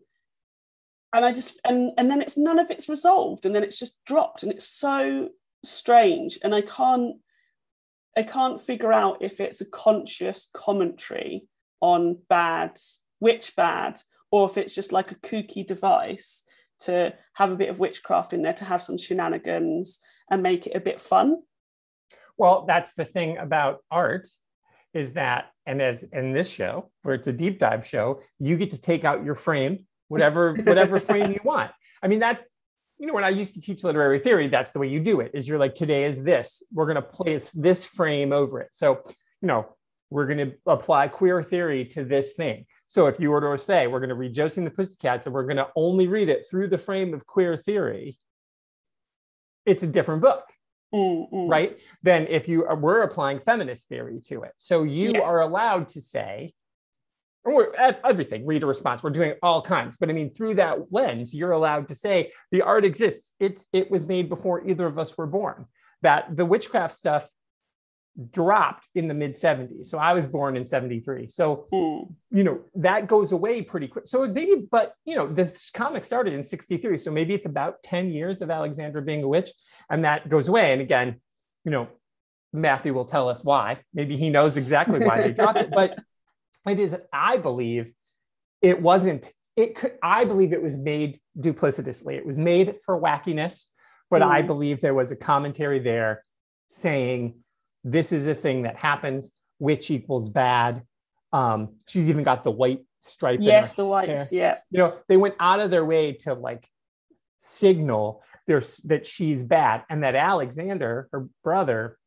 [1.14, 3.98] and i just and and then it's none of it's resolved and then it's just
[4.06, 5.28] dropped and it's so
[5.64, 7.16] strange and i can't
[8.16, 11.46] i can't figure out if it's a conscious commentary
[11.80, 12.78] on bad
[13.20, 16.44] witch bad or if it's just like a kooky device
[16.80, 20.76] to have a bit of witchcraft in there to have some shenanigans and make it
[20.76, 21.36] a bit fun.
[22.36, 24.28] Well, that's the thing about art
[24.92, 28.70] is that, and as in this show, where it's a deep dive show, you get
[28.72, 31.70] to take out your frame, whatever whatever frame you want.
[32.02, 32.48] I mean, that's
[32.98, 35.32] you know when I used to teach literary theory, that's the way you do it.
[35.34, 36.62] Is you're like today is this.
[36.72, 38.68] We're going to place this frame over it.
[38.72, 39.02] So
[39.42, 39.74] you know
[40.10, 42.66] we're going to apply queer theory to this thing.
[42.86, 45.34] So if you were to say we're going to read Josie and the Pussycats and
[45.34, 48.16] we're going to only read it through the frame of queer theory,
[49.64, 50.44] it's a different book
[50.94, 51.50] Mm, mm.
[51.50, 55.22] right than if you were applying feminist theory to it so you Yes.
[55.24, 56.54] are allowed to say
[57.46, 59.02] or ev- everything reader response.
[59.02, 59.96] We're doing all kinds.
[59.96, 63.32] But i mean through that lens you're allowed to say the art exists.
[63.40, 65.66] It's it was made before either of us were born.
[66.02, 67.30] That the witchcraft stuff
[68.32, 72.14] dropped in the mid 70s so i was born in 73 so Mm.
[72.30, 74.06] you know that goes away pretty quick.
[74.06, 78.10] So maybe but you know this comic started in 63 so maybe it's about 10
[78.10, 79.50] years of alexandra being a witch
[79.90, 80.72] and that goes away.
[80.72, 81.20] And again
[81.66, 81.90] you know
[82.54, 83.80] matthew will tell us why.
[83.92, 85.70] Maybe he knows exactly why they dropped it.
[85.70, 85.98] But
[86.66, 87.92] it is i believe
[88.62, 93.66] it wasn't it could i believe it was made duplicitously it was made for wackiness
[94.10, 94.46] but i Mm.
[94.46, 96.24] believe there was a commentary there
[96.68, 97.34] saying
[97.84, 100.82] this is a thing that happens which equals bad
[101.32, 104.08] um she's even got the white stripe Yes, the white.
[104.08, 104.26] hair.
[104.32, 104.58] Yeah.
[104.70, 106.68] you know they went out of their way to like
[107.38, 111.98] signal there's that she's bad and that alexander her brother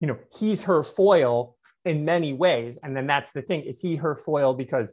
[0.00, 2.78] you know he's her foil in many ways.
[2.82, 4.92] And then that's the thing is he her foil because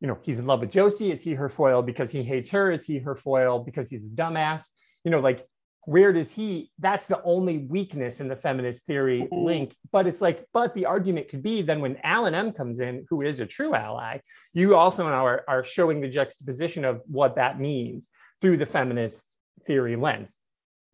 [0.00, 1.10] you know he's in love with josie?
[1.10, 2.70] Is he her foil because he hates her?
[2.70, 4.62] Is he her foil because he's a dumbass?
[5.04, 5.46] You know like
[5.84, 9.44] where does he that's the only weakness in the feminist theory Mhm.
[9.44, 9.76] link.
[9.90, 13.22] But it's like but the argument could be then when alan m comes in who
[13.22, 14.18] is a true ally
[14.54, 19.28] you also now are, are showing the juxtaposition of what that means through the feminist
[19.66, 20.38] theory lens.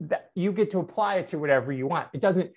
[0.01, 2.09] That you get to apply it to whatever you want.
[2.15, 2.51] It doesn't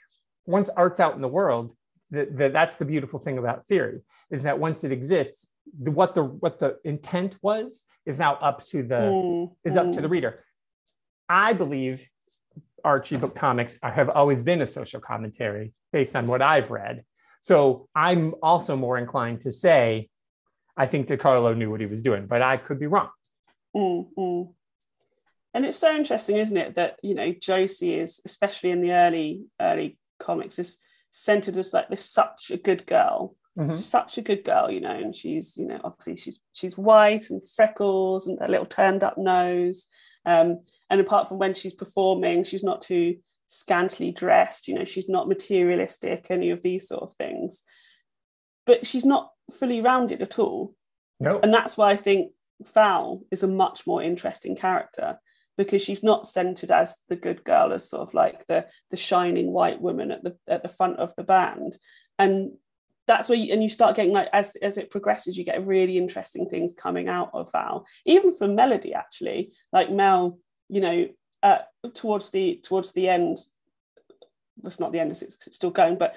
[0.45, 1.73] once art's out in the world
[2.11, 5.47] the, the, that's the beautiful thing about theory is that once it exists
[5.79, 9.91] the, what the what the intent was is now up to the Mm, is up
[9.93, 10.11] to the mm.
[10.11, 10.43] reader
[11.29, 12.07] i believe
[12.83, 17.03] archie book comics have always been a social commentary based on what i've read
[17.41, 20.09] so i'm also more inclined to say
[20.75, 23.09] i think DeCarlo knew what he was doing but i could be wrong
[23.75, 24.53] Mm, mm.
[25.53, 29.43] And it's so interesting, isn't it, that you know Josie is, especially in the early
[29.59, 30.77] early comics, is
[31.11, 33.75] centered as like this such a good girl, Mhm.
[33.75, 37.41] such a good girl, you know, and she's you know obviously she's she's white and
[37.47, 39.87] freckles and a little turned up nose,
[40.25, 45.09] um, and apart from when she's performing, she's not too scantily dressed, you know, she's
[45.09, 47.63] not materialistic, any of these sort of things,
[48.65, 50.73] but she's not fully rounded at all.
[51.19, 51.39] No.
[51.43, 52.31] And that's why I think
[52.73, 55.19] Val is a much more interesting character
[55.63, 59.51] because she's not centered as the good girl, as sort of like the the shining
[59.51, 61.77] white woman at the at the front of the band,
[62.17, 62.53] and
[63.05, 65.97] that's where you, and you start getting like as as it progresses, you get really
[65.97, 71.07] interesting things coming out of Val, even from Melody actually, like Mel, you know,
[71.43, 71.59] uh,
[71.93, 73.37] towards the towards the end.
[74.63, 76.15] It's not the end, it's, it's still going, but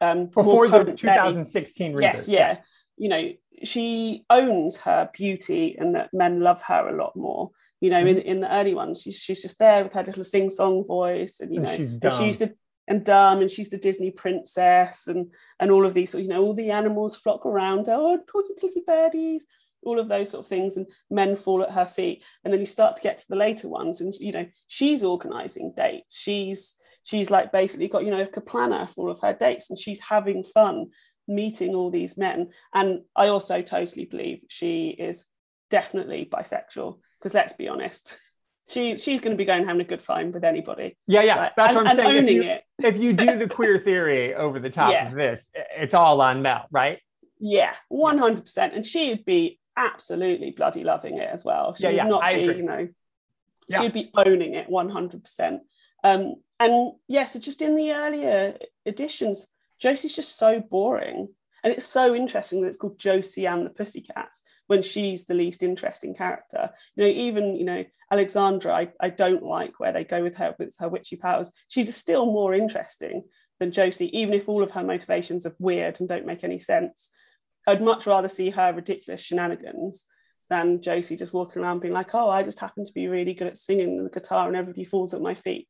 [0.00, 1.14] um, before the current day.
[1.14, 2.14] 2016 rebirth.
[2.14, 2.58] Yes, yeah.
[2.96, 3.32] You know,
[3.64, 7.50] she owns her beauty and that men love her a lot more.
[7.84, 8.32] You know, in, mm-hmm.
[8.32, 11.60] in the early ones, she's, she's just there with her little sing-song voice and you
[11.60, 12.54] And know, she's and she's the
[12.88, 16.32] and dumb and she's the Disney princess and and all of these, sort of, you
[16.32, 19.44] know, all the animals flock around her, oh, poor little birdies,
[19.82, 22.22] all of those sort of things, and men fall at her feet.
[22.42, 25.74] And then you start to get to the later ones, and you know, she's organizing
[25.76, 26.16] dates.
[26.16, 29.68] She's she's like basically got, you know, like a planner for all of her dates,
[29.68, 30.86] and she's having fun
[31.26, 32.48] meeting all these men.
[32.72, 35.26] And I also totally believe she is
[35.70, 38.16] definitely bisexual, because let's be honest.
[38.66, 40.96] She, she's going to be going having a good time with anybody.
[41.06, 41.36] Yeah, yeah.
[41.38, 41.52] Right?
[41.54, 42.10] That's and, what I'm saying.
[42.10, 42.62] If owning you, it.
[42.78, 45.06] if you do the queer theory over the top Yeah.
[45.08, 46.98] of this, it's all on Mel, right?
[47.38, 48.72] Yeah, one hundred percent.
[48.72, 51.74] And she'd be absolutely bloody loving it as well.
[51.74, 52.56] She Yeah, would yeah, not I be, agree.
[52.56, 52.88] you know,
[53.68, 53.80] Yeah.
[53.82, 55.60] she'd be owning it one hundred percent.
[56.02, 59.46] Um, and yes, it's just in the earlier editions,
[59.78, 61.28] Josie's just so boring.
[61.62, 65.62] And it's so interesting that it's called Josie and the Pussycats when she's the least
[65.62, 66.70] interesting character.
[66.96, 70.54] You know, even, you know, Alexandra, I, I don't like where they go with her
[70.58, 71.52] with her witchy powers.
[71.68, 73.24] She's still more interesting
[73.60, 77.10] than Josie, even if all of her motivations are weird and don't make any sense.
[77.66, 80.06] I'd much rather see her ridiculous shenanigans
[80.50, 83.46] than Josie just walking around being like, oh, I just happen to be really good
[83.46, 85.68] at singing the guitar and everybody falls at my feet.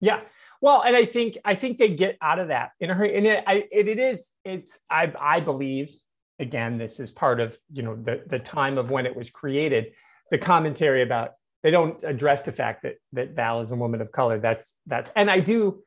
[0.00, 0.20] Yeah.
[0.60, 3.16] Well, and I think I think they get out of that in a hurry.
[3.16, 5.90] And it, I, it, it is it's I I believe
[6.38, 9.92] again this is part of you know the the time of when it was created.
[10.30, 14.12] The commentary about they don't address the fact that that Val is a woman of
[14.12, 14.38] color.
[14.38, 15.82] That's that's and I do,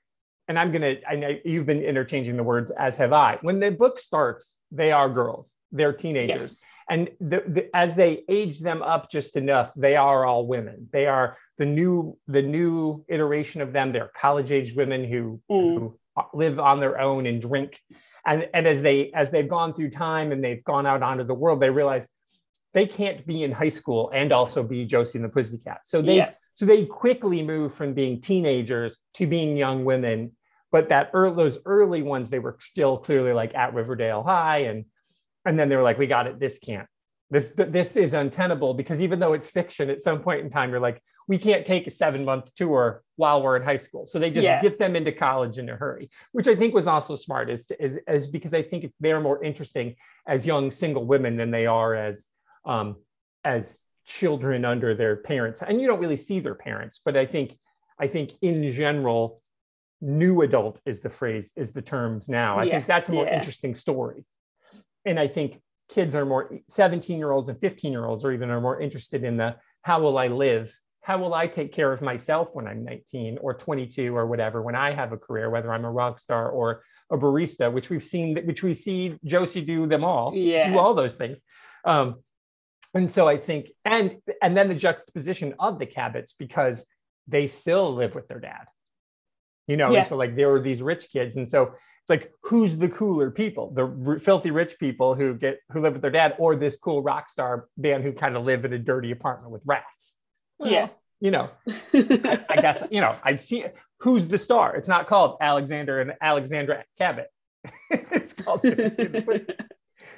[0.48, 3.38] and I'm gonna I know you've been interchanging the words as have I.
[3.42, 5.54] When the book starts, they are girls.
[5.72, 6.42] They're teenagers.
[6.42, 6.66] Yes.
[6.90, 10.90] and the, the, as they age them up just enough, they are all women.
[10.92, 13.92] They are the new the new iteration of them.
[13.92, 15.78] They're college age women who, Mm.
[15.80, 16.00] who
[16.34, 17.80] live on their own and drink.
[18.26, 21.34] And, and as they as they've gone through time and they've gone out onto the
[21.34, 22.08] world, they realize
[22.74, 25.82] they can't be in high school and also be Josie and the Pussycat.
[25.86, 26.32] So they Yeah.
[26.54, 30.34] so they quickly move from being teenagers to being young women.
[30.72, 34.86] But that early, those early ones, they were still clearly like at Riverdale High, and
[35.46, 36.40] and then they were like, "We got it.
[36.40, 36.88] This can't.
[37.32, 40.82] This this is untenable because even though it's fiction, at some point in time, you're
[40.82, 44.06] like, we can't take a seven month tour while we're in high school.
[44.06, 44.62] So they just Yeah.
[44.62, 47.98] get them into college in a hurry, which I think was also smart, is is,
[48.06, 49.96] is because I think they're more interesting
[50.28, 52.28] as young single women than they are as
[52.65, 52.98] um,
[53.46, 55.62] as children under their parents.
[55.62, 57.58] And you don't really see their parents, but I think
[57.98, 59.41] I think in general,
[60.02, 62.60] new adult is the phrase is the terms now.
[62.60, 63.38] I think that's a more yeah.
[63.38, 64.26] interesting story.
[65.06, 65.62] And I think
[65.92, 69.24] kids are more 17 year olds and 15 year olds or even are more interested
[69.24, 70.76] in the how will I live?
[71.02, 74.76] How will I take care of myself when I'm 19 or 22 or whatever, when
[74.76, 78.38] I have a career, whether I'm a rock star or a barista, which we've seen,
[78.46, 80.72] which we see Josie do them all, Yeah.
[80.72, 81.42] do all those things.
[81.86, 82.22] Um,
[82.94, 86.86] and so I think, and and then the juxtaposition of the Cabots because
[87.28, 88.66] they still live with their dad.
[89.68, 90.00] You know, Yeah.
[90.00, 93.32] and so like there were these rich kids, and so it's like who's the cooler
[93.32, 93.72] people?
[93.74, 97.02] The r- filthy rich people who get who live with their dad, or this cool
[97.04, 100.16] rock star band who kind of live in a dirty apartment with rats.
[100.58, 100.88] Well, Yeah.
[101.20, 101.50] you know,
[101.94, 103.66] I, I guess you know I'd see
[104.00, 104.76] who's the star.
[104.76, 107.28] It's not called Alexander and Alexandra Cabot.
[107.92, 108.66] it's called.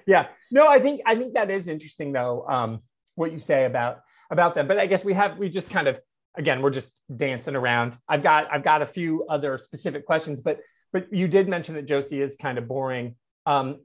[0.07, 2.79] yeah no i think i think that is interesting though um
[3.15, 3.99] what you say about
[4.31, 5.99] about them but i guess we have we just kind of
[6.37, 10.59] again we're just dancing around i've got i've got a few other specific questions but
[10.93, 13.79] but you did mention that josie is kind of boring um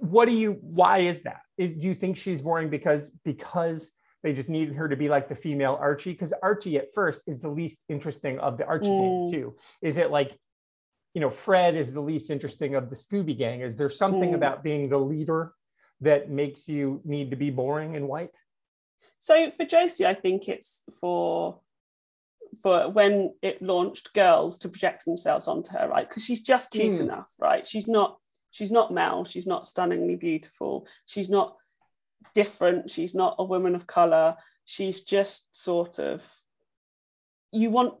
[0.00, 3.90] what do you why is that is do you think she's boring because because
[4.22, 7.40] they just needed her to be like the female archie because archie at first is
[7.40, 8.98] the least interesting of the archie Mm.
[8.98, 10.38] gang too is it like
[11.14, 13.62] you know, Fred is the least interesting of the Scooby Gang.
[13.62, 14.34] Is there something Mm.
[14.34, 15.52] about being the leader
[16.00, 18.36] that makes you need to be boring and white?
[19.18, 21.60] So for Josie, I think it's for
[22.62, 26.08] for when it launched girls to project themselves onto her, right?
[26.08, 27.00] Because she's just cute Mm.
[27.00, 27.66] enough, right?
[27.66, 28.18] She's not
[28.50, 31.56] she's not male she's not stunningly beautiful, she's not
[32.34, 36.34] different, she's not a woman of color, she's just sort of
[37.52, 37.94] you want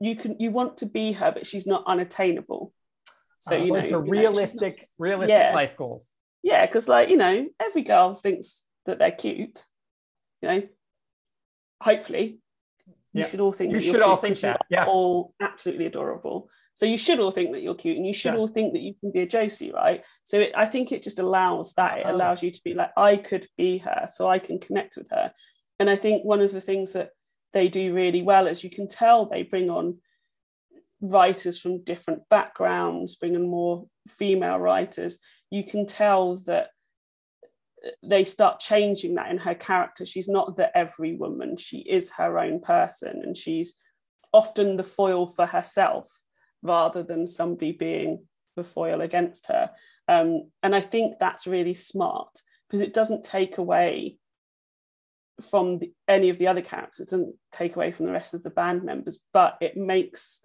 [0.00, 2.72] you can you want to be her, but she's not unattainable.
[3.38, 5.54] So Uh, you know, it's a you know, not- realistic, realistic Yeah.
[5.54, 6.12] life goals.
[6.42, 9.64] yeah, because like you know, every girl thinks that they're cute.
[10.42, 10.62] You know,
[11.82, 12.40] hopefully,
[13.16, 13.28] you Yeah.
[13.28, 14.86] should all think You that you're should all think that, yeah.
[14.86, 16.48] all absolutely adorable.
[16.74, 18.38] So you should all think that you're cute, and you should Yeah.
[18.40, 20.04] all think that you can be a Josie, right?
[20.24, 21.98] So it, I think it just allows that.
[21.98, 22.14] It Oh.
[22.14, 25.32] allows you to be like, I could be her, so I can connect with her.
[25.78, 27.10] And I think one of the things that
[27.54, 30.00] they do really well is you can tell they bring on
[31.00, 35.20] writers from different backgrounds, bring in more female writers.
[35.50, 36.70] You can tell that
[38.02, 40.06] they start changing that in her character.
[40.06, 43.74] She's not the every woman, she is her own person, and she's
[44.32, 46.08] often the foil for herself
[46.62, 48.24] rather than somebody being
[48.56, 49.70] the foil against her.
[50.08, 54.18] Um, and I think that's really smart because it doesn't take away
[55.50, 58.42] from the, any of the other characters, it doesn't take away from the rest of
[58.42, 60.42] the band members, but it makes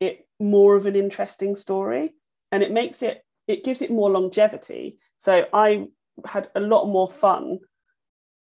[0.00, 2.14] it more of an interesting story
[2.52, 5.86] and it makes it it gives it more longevity so i
[6.24, 7.58] had a lot more fun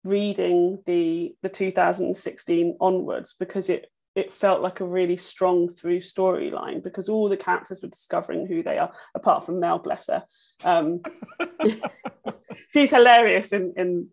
[0.03, 6.81] reading the the 2016 onwards because it it felt like a really strong through storyline
[6.81, 10.23] because all the characters were discovering who they are apart from mel bless her
[10.63, 11.01] um
[12.73, 14.07] she's hilarious in in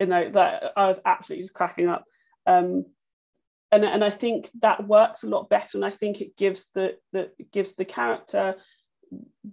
[0.00, 2.04] in that, that i was absolutely just cracking up
[2.46, 2.84] um
[3.74, 5.76] and, and I think that works a lot better.
[5.76, 8.54] And I think it gives the, the it gives the character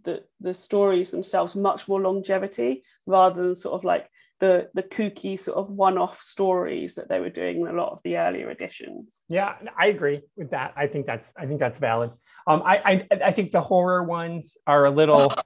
[0.04, 4.10] the the stories themselves much more longevity rather than sort of like
[4.40, 8.00] the the kooky sort of one-off stories that they were doing in a lot of
[8.04, 9.08] the earlier editions.
[9.30, 10.74] Yeah, I agree with that.
[10.76, 12.12] I think that's I think that's valid.
[12.48, 15.32] Um, I I, I think the horror ones are a little.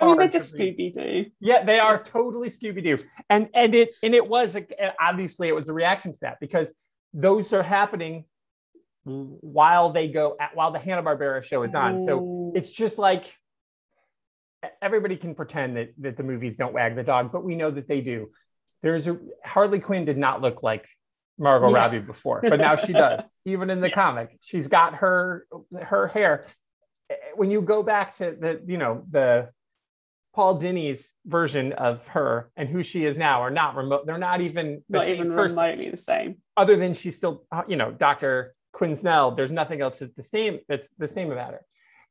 [0.00, 0.56] I mean, they're just.
[0.56, 1.26] Scooby Doo.
[1.40, 2.96] Yeah, they are Just- totally Scooby Doo,
[3.28, 4.66] and and it and it was a,
[5.00, 6.72] obviously it was a reaction to that because
[7.12, 8.24] those are happening
[9.04, 12.00] while they go at, while the Hanna Barbera show is on.
[12.00, 13.32] So it's just like
[14.82, 17.88] everybody can pretend that that the movies don't wag the dog, but we know that
[17.88, 18.30] they do.
[18.82, 20.86] There's a Harley Quinn did not look like
[21.38, 21.76] Margot Yeah.
[21.76, 23.28] Robbie before, but now she does.
[23.44, 25.46] Even in the comic, she's got her
[25.82, 26.46] her hair.
[27.34, 29.50] When you go back to the you know the
[30.32, 34.06] Paul Dini's version of her and who she is now are not remote.
[34.06, 36.36] They're not even the Not same even person, remotely the same.
[36.56, 38.54] other than she's still, uh, you know, Dr.
[38.72, 39.36] Quinzel.
[39.36, 40.60] There's nothing else that's the same.
[40.68, 41.64] That's the same about her,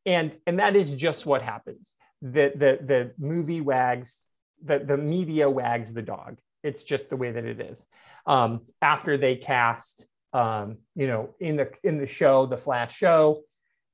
[0.06, 1.96] and and that is just what happens.
[2.22, 4.26] The the the movie wags,
[4.64, 6.40] the the media wags the dog.
[6.64, 7.86] It's just the way that it is.
[8.26, 13.42] Um, after they cast, um, you know, in the in the show, the Flash show,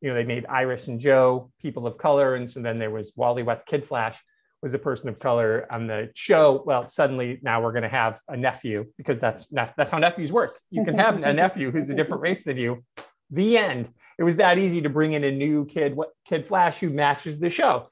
[0.01, 3.13] you know, they made Iris and Joe people of color, and so then there was
[3.15, 4.21] Wally West Kid Flash
[4.65, 6.63] was a person of color on the show.
[6.65, 10.59] Well, suddenly now we're going to have a nephew because that's that's how nephews work.
[10.71, 12.83] You can have a nephew who's a different race than you.
[13.29, 13.91] The end.
[14.17, 17.39] It was that easy to bring in a new kid, what Kid Flash, who matches
[17.39, 17.89] the show.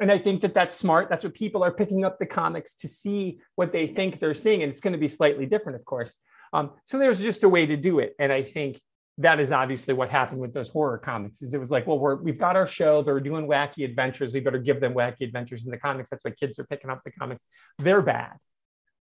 [0.00, 1.08] And I think that that's smart.
[1.08, 4.64] That's what people are picking up the comics to see what they think they're seeing,
[4.64, 6.18] and it's going to be slightly different, of course.
[6.52, 8.80] Um, so there's just a way to do it, and I think
[9.18, 12.16] that is obviously what happened with those horror comics is it was like well we're,
[12.16, 15.70] we've got our show they're doing wacky adventures we better give them wacky adventures in
[15.70, 17.44] the comics that's why kids are picking up the comics
[17.78, 18.36] they're bad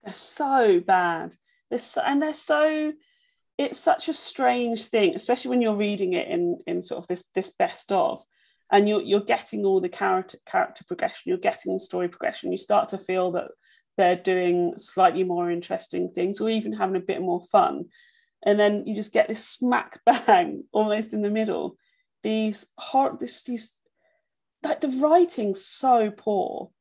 [0.03, 1.35] They're so bad.
[1.69, 2.93] They're so, and they're so.
[3.57, 7.23] It's such a strange thing, especially when you're reading it in in sort of this
[7.33, 8.23] this best of,
[8.71, 11.23] and you're you're getting all the character character progression.
[11.25, 12.51] You're getting story progression.
[12.51, 13.51] You start to feel that
[13.97, 17.85] they're doing slightly more interesting things, or even having a bit more fun,
[18.45, 21.77] and then you just get this smack bang almost in the middle.
[22.21, 23.77] These hor this these
[24.63, 26.71] like the writing's so poor.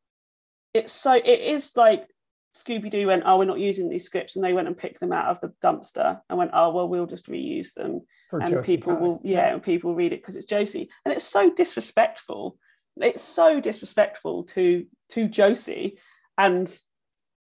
[0.75, 2.07] It's so it is like
[2.55, 5.13] Scooby Doo went, oh, we're not using these scripts, and they went and picked them
[5.13, 8.77] out of the dumpster and went, oh, well, we'll just reuse them, for and Josie
[8.77, 12.59] people will, yeah, and people read it because it's Josie, and it's so disrespectful.
[12.99, 15.99] It's so disrespectful to to Josie
[16.37, 16.71] and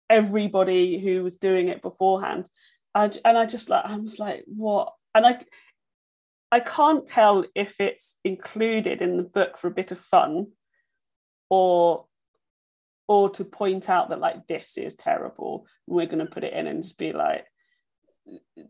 [0.10, 2.48] everybody who was doing it beforehand.
[2.96, 4.94] I, and I just like I was like, what?
[5.14, 5.44] And I
[6.52, 10.48] I can't tell if it's included in the book for a bit of fun
[11.50, 12.06] or
[13.08, 16.68] or to point out that like this is terrible we're going to put it in
[16.68, 17.46] and just be like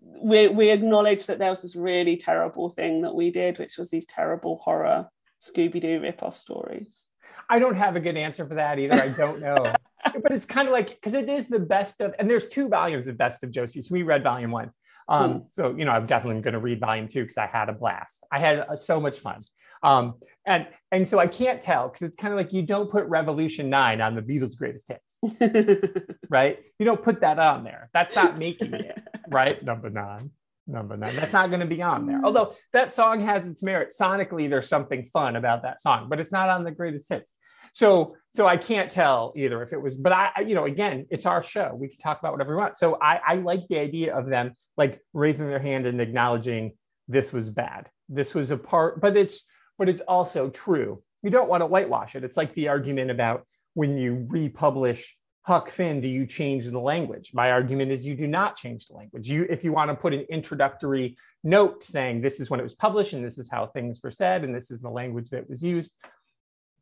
[0.02, 3.90] we we acknowledge that there was this really terrible thing that we did which was
[3.90, 5.10] these terrible horror
[5.42, 7.10] scooby-doo rip-off stories
[7.50, 8.96] I don't have a good answer for that either.
[8.96, 9.74] I don't know.
[10.24, 13.08] but it's kind of like because it is the best of, and there's two volumes
[13.08, 13.82] of Best of Josie.
[13.82, 14.72] So we read volume one.
[15.08, 15.40] Um, Hmm.
[15.50, 18.26] So you know, I'm definitely going to read volume two because I had a blast.
[18.32, 19.40] I had uh, so much fun.
[19.82, 23.06] Um, and and so I can't tell because it's kind of like you don't put
[23.06, 26.60] Revolution Nine on the Beatles' greatest hits, right?
[26.78, 27.90] You don't put that on there.
[27.94, 29.64] That's not making it right.
[29.64, 30.32] Number nine.
[30.68, 31.16] Number nine.
[31.16, 32.22] That's not going to be on there.
[32.24, 33.92] Although that song has its merit.
[33.98, 37.34] Sonically, there's something fun about that song, but it's not on the greatest hits.
[37.74, 41.26] So, so I can't tell either if it was, but I, you know, again, it's
[41.26, 41.76] our show.
[41.76, 42.78] We can talk about whatever we want.
[42.78, 46.74] So I, I like the idea of them like raising their hand and acknowledging
[47.08, 47.90] this was bad.
[48.08, 49.46] This was a part, but it's,
[49.78, 51.02] but it's also true.
[51.24, 52.24] You don't want to whitewash it.
[52.24, 55.18] It's like the argument about when you republish
[55.50, 57.32] Huck Finn, do you change the language?
[57.34, 59.28] My argument is you do not change the language.
[59.28, 62.76] You, if you want to put an introductory note saying this is when it was
[62.76, 65.64] published and this is how things were said and this is the language that was
[65.64, 65.92] used,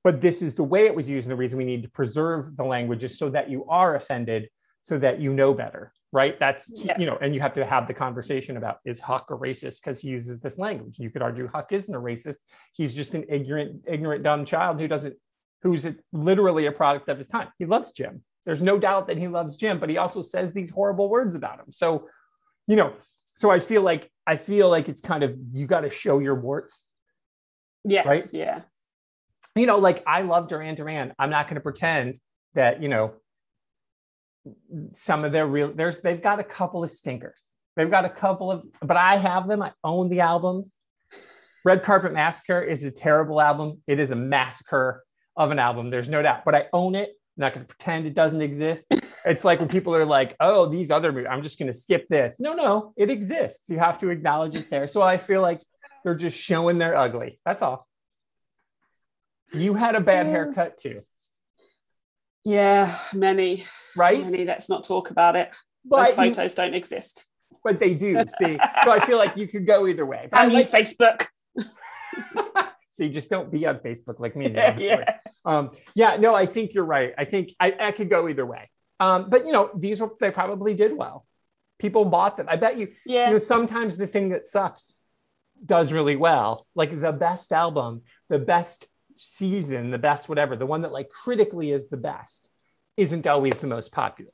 [0.08, 2.56] but this is the way it was used and the reason we need to preserve
[2.56, 4.42] the language is so that you are offended
[4.82, 5.84] so that you know better
[6.14, 6.40] right?
[6.40, 6.98] That's Yeah.
[6.98, 9.82] you know and you have to have the conversation about is huck a racist?
[9.82, 10.96] Because he uses this language.
[10.98, 12.38] You could argue huck isn't a racist.
[12.78, 15.16] He's just an ignorant ignorant dumb child who doesn't
[15.64, 17.50] who's a, literally a product of his time.
[17.60, 18.24] He loves jim.
[18.46, 21.60] There's no doubt that he loves jim but he also says these horrible words about
[21.60, 21.70] him.
[21.72, 22.08] So
[22.72, 22.94] you know
[23.42, 26.36] so i feel like i feel like it's kind of you got to show your
[26.48, 26.76] warts.
[27.84, 28.26] Yes Right?
[28.34, 28.62] yeah
[29.60, 31.14] you know, like I love Duran Duran.
[31.18, 32.20] I'm not going to pretend
[32.54, 33.14] that, you know,
[34.94, 37.54] some of their real there's they've got a couple of stinkers.
[37.76, 39.62] They've got a couple of, but I have them.
[39.62, 40.78] I own the albums.
[41.64, 43.82] Red Carpet Massacre is a terrible album.
[43.88, 45.04] It is a massacre
[45.36, 45.90] of an album.
[45.90, 47.10] There's no doubt, but I own it.
[47.10, 48.88] I'm not going to pretend it doesn't exist.
[49.26, 52.08] It's like when people are like, "Oh, these other movies, I'm just going to skip
[52.08, 53.70] this." No, no, it exists.
[53.70, 54.88] You have to acknowledge it's there.
[54.88, 55.62] So I feel like
[56.04, 57.42] they're just showing they're ugly.
[57.44, 57.86] That's all.
[59.54, 60.32] You had a bad Yeah.
[60.32, 60.96] haircut too,
[62.44, 64.24] yeah many right?
[64.24, 65.52] many let's not talk about it
[65.86, 67.26] But, those you- photos don't exist
[67.64, 68.24] but they do.
[68.40, 70.28] See, so I feel like you could go either way.
[70.32, 71.28] But I and you like, facebook
[72.92, 74.50] see, just don't be on Facebook like me.
[74.54, 74.80] yeah, now.
[74.80, 75.18] yeah.
[75.44, 77.14] Um, yeah, no, I think you're right.
[77.18, 78.64] I think I, I could go either way.
[79.00, 81.26] Um, but you know, these were they probably did well.
[81.78, 82.48] People bought them.
[82.50, 82.90] I bet you.
[83.06, 84.96] yeah You know, sometimes the thing that sucks
[85.66, 86.68] does really well.
[86.74, 88.88] Like the best album, the best
[89.18, 92.50] season, the best whatever, the one that like critically is the best,
[92.98, 94.32] isn't always the most popular.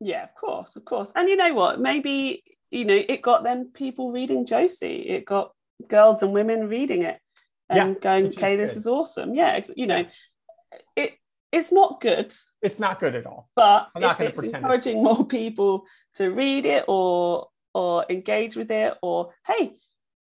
[0.00, 1.12] Yeah, of course, of course.
[1.16, 1.80] And you know what?
[1.80, 5.08] Maybe, you know, it got then people reading Josie.
[5.08, 5.52] It got
[5.88, 7.18] girls and women reading it
[7.68, 8.78] and Yeah, going, is okay, this good.
[8.78, 9.34] is awesome.
[9.34, 10.04] Yeah, you know,
[10.96, 11.14] it
[11.50, 13.48] it's not good, It's not good at all.
[13.56, 15.84] but I'm not it's pretend it's encouraging more people
[16.16, 19.76] to read it or or engage with it, or hey,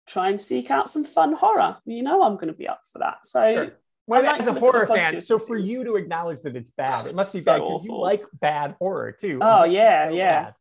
[0.07, 2.99] try and seek out some fun horror, you know, I'm going to be up for
[2.99, 3.27] that.
[3.27, 3.79] So Sure.
[4.07, 6.57] Well, like as a look at the horror fan, so for you to acknowledge that
[6.57, 9.39] it's bad, it must be So bad because you like bad horror too.
[9.43, 10.43] Oh, yeah, so yeah.
[10.43, 10.55] bad.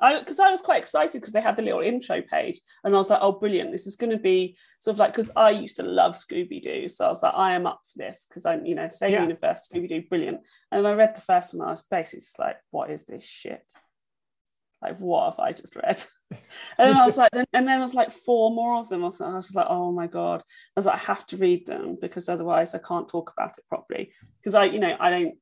[0.00, 2.98] I because I was quite excited because they had the little intro page, and I
[2.98, 3.70] was like, "Oh, brilliant!
[3.70, 6.88] This is going to be sort of like because I used to love Scooby Doo,
[6.88, 9.22] so I was like, I am up for this because I'm, you know, same Yeah.
[9.22, 10.40] universe, Scooby Doo, brilliant."
[10.72, 13.64] And I read the first one, I was basically just like, "What is this shit?
[14.84, 16.40] Like, what have I just read?" and
[16.78, 19.02] then I was like, then, and then I was like, four more of them.
[19.02, 21.66] I was, I was like, "Oh my god!" I was like, "I have to read
[21.66, 25.34] them because otherwise I can't talk about it properly." Because I, you know, I don't.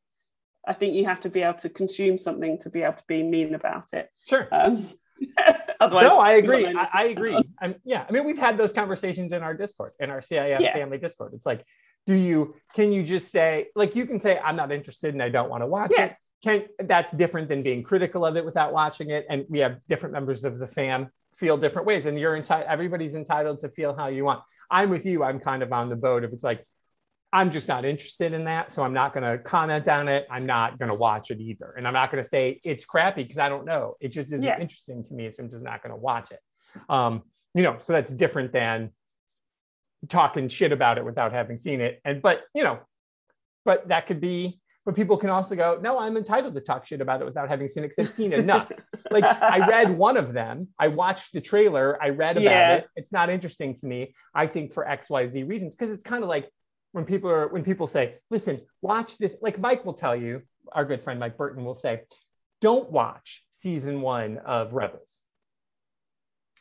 [0.67, 3.23] I think you have to be able to consume something to be able to be
[3.25, 4.09] mean about it.
[4.25, 4.47] Sure.
[4.53, 4.89] Um,
[5.81, 6.67] otherwise, no, I agree.
[6.67, 7.37] I, I agree.
[7.61, 10.73] I'm, yeah, I mean, we've had those conversations in our Discord, in our CIM Yeah.
[10.73, 11.33] family Discord.
[11.35, 11.65] It's like,
[12.07, 12.55] do you?
[12.75, 15.63] Can you just say, like, you can say, I'm not interested and I don't want
[15.63, 16.05] to watch Yeah.
[16.07, 16.17] it.
[16.43, 19.27] Can that's different than being critical of it without watching it.
[19.31, 22.69] And we have different members of the fam feel different ways, and you're entitled.
[22.69, 24.41] Everybody's entitled to feel how you want.
[24.71, 25.23] I'm with you.
[25.23, 26.65] I'm kind of on the boat if it's like.
[27.35, 28.71] I'm just not interested in that.
[28.71, 30.27] So I'm not going to comment on it.
[30.31, 31.73] I'm not going to watch it either.
[31.79, 33.97] And I'm not going to say it's crappy because I don't know.
[34.03, 34.61] It just isn't Yeah.
[34.61, 35.31] interesting to me.
[35.33, 36.41] So I'm just not going to watch it.
[36.91, 37.23] Um,
[37.55, 38.91] you know, so that's different than
[40.11, 42.03] talking shit about it without having seen it.
[42.05, 42.81] And, but, you know,
[43.65, 47.01] but that could be, but people can also go, no, I'm entitled to talk shit
[47.01, 48.71] about it without having seen it because I've seen enough.
[49.11, 50.69] like I read one of them.
[50.79, 52.03] I watched the trailer.
[52.03, 52.75] I read about Yeah.
[52.77, 52.87] it.
[52.97, 54.15] It's not interesting to me.
[54.35, 56.51] I think for X, Y, Z reasons because it's kind of like
[56.93, 60.85] when people are when people say, "Listen, watch this." Like Mike will tell you, our
[60.85, 62.03] good friend Mike Burton will say,
[62.61, 65.22] "Don't watch season one of Rebels."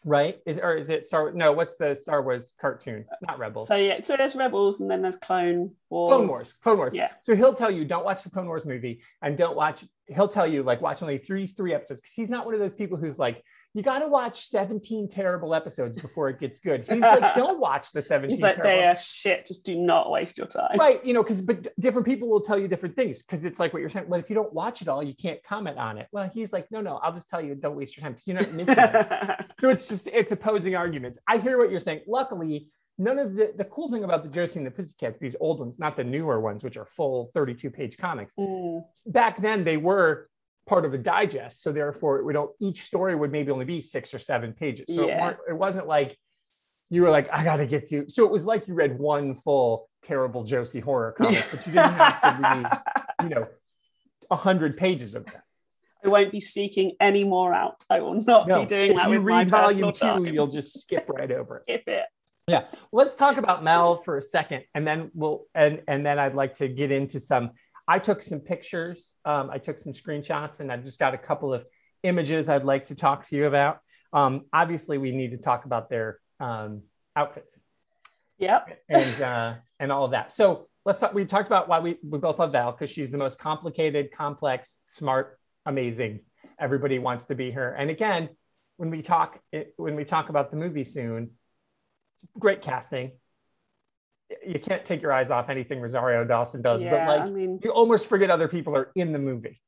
[0.04, 0.40] Right?
[0.48, 1.32] Is or is it Star?
[1.32, 3.06] No, what's the Star Wars cartoon?
[3.22, 3.68] Not Rebels.
[3.68, 6.10] So yeah, so there's Rebels and then there's Clone Wars.
[6.10, 6.54] Clone Wars.
[6.64, 6.96] Clone Wars.
[6.96, 7.10] Yeah.
[7.22, 10.48] So he'll tell you, don't watch the Clone Wars movie and don't watch, he'll tell
[10.48, 12.02] you, like, watch only three, three episodes.
[12.02, 13.44] Cause he's not one of those people who's like,
[13.74, 16.82] you got to watch 17 terrible episodes before it gets good.
[16.82, 19.46] He's like, don't watch the 17 He's like, terrible they are shit.
[19.46, 20.78] Just do not waste your time.
[20.78, 21.04] Right.
[21.06, 23.80] You know, because, but different people will tell you different things because it's like what
[23.80, 24.10] you're saying.
[24.10, 26.08] Well, if you don't watch it all, you can't comment on it.
[26.12, 28.40] Well, he's like, no, no, I'll just tell you, don't waste your time because you're
[28.40, 29.46] not missing it.
[29.60, 31.20] So it's just it's opposing arguments.
[31.28, 32.02] I hear what you're saying.
[32.08, 35.60] Luckily, none of the the cool thing about the Josie and the Pussycats, these old
[35.60, 38.34] ones, not the newer ones, which are full 32 page comics.
[38.40, 40.30] Mm, Back then, they were
[40.68, 42.52] part of a digest, so therefore, we don't.
[42.60, 44.86] Each story would maybe only be six or seven pages.
[44.96, 45.22] So it, Yeah.
[45.26, 46.18] weren't, it wasn't like
[46.90, 48.10] you were like, I got to get through.
[48.10, 51.94] So it was like you read one full terrible Josie horror comic, but you didn't
[51.94, 52.42] have to
[53.22, 53.48] read, you know,
[54.30, 55.44] a hundred pages of that.
[56.04, 57.84] I won't be seeking any more out.
[57.90, 60.26] I will not No, be doing if that you with my read volume two, time.
[60.26, 61.64] you'll just skip right over it.
[61.64, 62.06] skip it.
[62.48, 62.66] Yeah.
[62.92, 66.56] Let's talk about Mel for a second, and then we'll and and then I'd like
[66.56, 67.52] to get into some.
[67.88, 69.14] I took some pictures.
[69.26, 71.66] Um, I took some screenshots, and I've just got a couple of
[72.04, 73.80] images I'd like to talk to you about.
[74.14, 76.84] Um, obviously, we need to talk about their um,
[77.16, 77.64] outfits
[78.40, 78.80] Yep.
[78.90, 80.34] and uh, and all of that.
[80.34, 81.14] So let's talk.
[81.14, 84.80] We talked about why we we both love Val because she's the most complicated, complex,
[84.84, 86.22] smart, amazing.
[86.60, 87.74] Everybody wants to be her.
[87.74, 88.30] And again,
[88.78, 89.40] when we talk
[89.78, 91.32] when we talk about the movie soon,
[92.40, 93.12] great casting.
[94.46, 96.92] You can't take your eyes off anything Rosario Dawson does, yeah.
[96.92, 99.62] but I like mean, you almost forget other people are in the movie.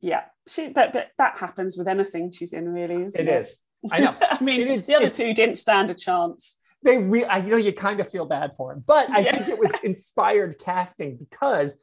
[0.00, 0.24] yeah.
[0.46, 3.02] She, but but that happens with anything she's in, really.
[3.04, 3.58] Isn't It it, is.
[3.92, 4.14] I know.
[4.30, 6.56] I mean, is- the other two didn't stand a chance.
[6.82, 9.32] they re- I, you know you kind of feel bad for him but i Yeah.
[9.36, 11.74] think it was inspired casting because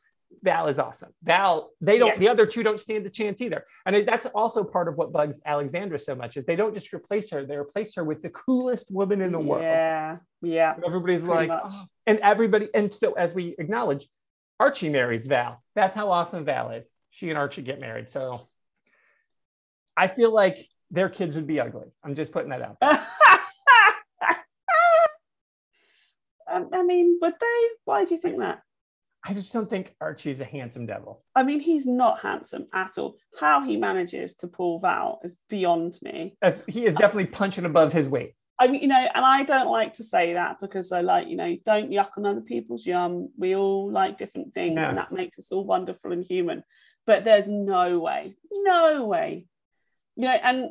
[0.43, 4.07] val is awesome val they don't the other two don't stand a chance either and
[4.07, 7.45] that's also part of what bugs alexandra so much is they don't just replace her
[7.45, 10.17] they replace her with the coolest woman in the world Yeah.
[10.41, 10.75] Yeah.
[10.85, 11.49] everybody's like.
[11.51, 14.07] "Oh." and everybody and so as we acknowledge
[14.59, 18.39] archie marries val that's how awesome val is she and archie get married so
[19.97, 20.59] i feel like
[20.91, 22.77] their kids would be ugly i'm just putting that out
[26.47, 27.67] I mean, would they?
[27.85, 28.61] Why do you think that?
[29.25, 33.17] I just don't think archie's a handsome devil I mean, he's not handsome at all.
[33.39, 36.37] How he manages to pull Val is beyond me.
[36.41, 38.35] That's, he is definitely punching above his weight.
[38.57, 41.35] I mean, you know, and I don't like to say that because I like, you
[41.35, 43.31] know, don't yuck on other people's yum.
[43.37, 44.87] We all like different things, Yeah.
[44.87, 46.63] and that makes us all wonderful and human.
[47.05, 49.47] But there's no way, no way,
[50.15, 50.37] you know.
[50.41, 50.69] And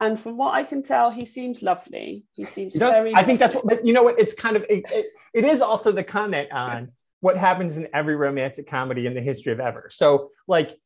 [0.00, 2.24] and from what I can tell, he seems lovely.
[2.32, 3.14] He seems He very.
[3.14, 4.18] I think that's what, but you know what?
[4.18, 8.16] It's kind of, it, it, it is also the comment on what happens in every
[8.16, 9.88] romantic comedy in the history of ever.
[9.90, 10.76] So, like,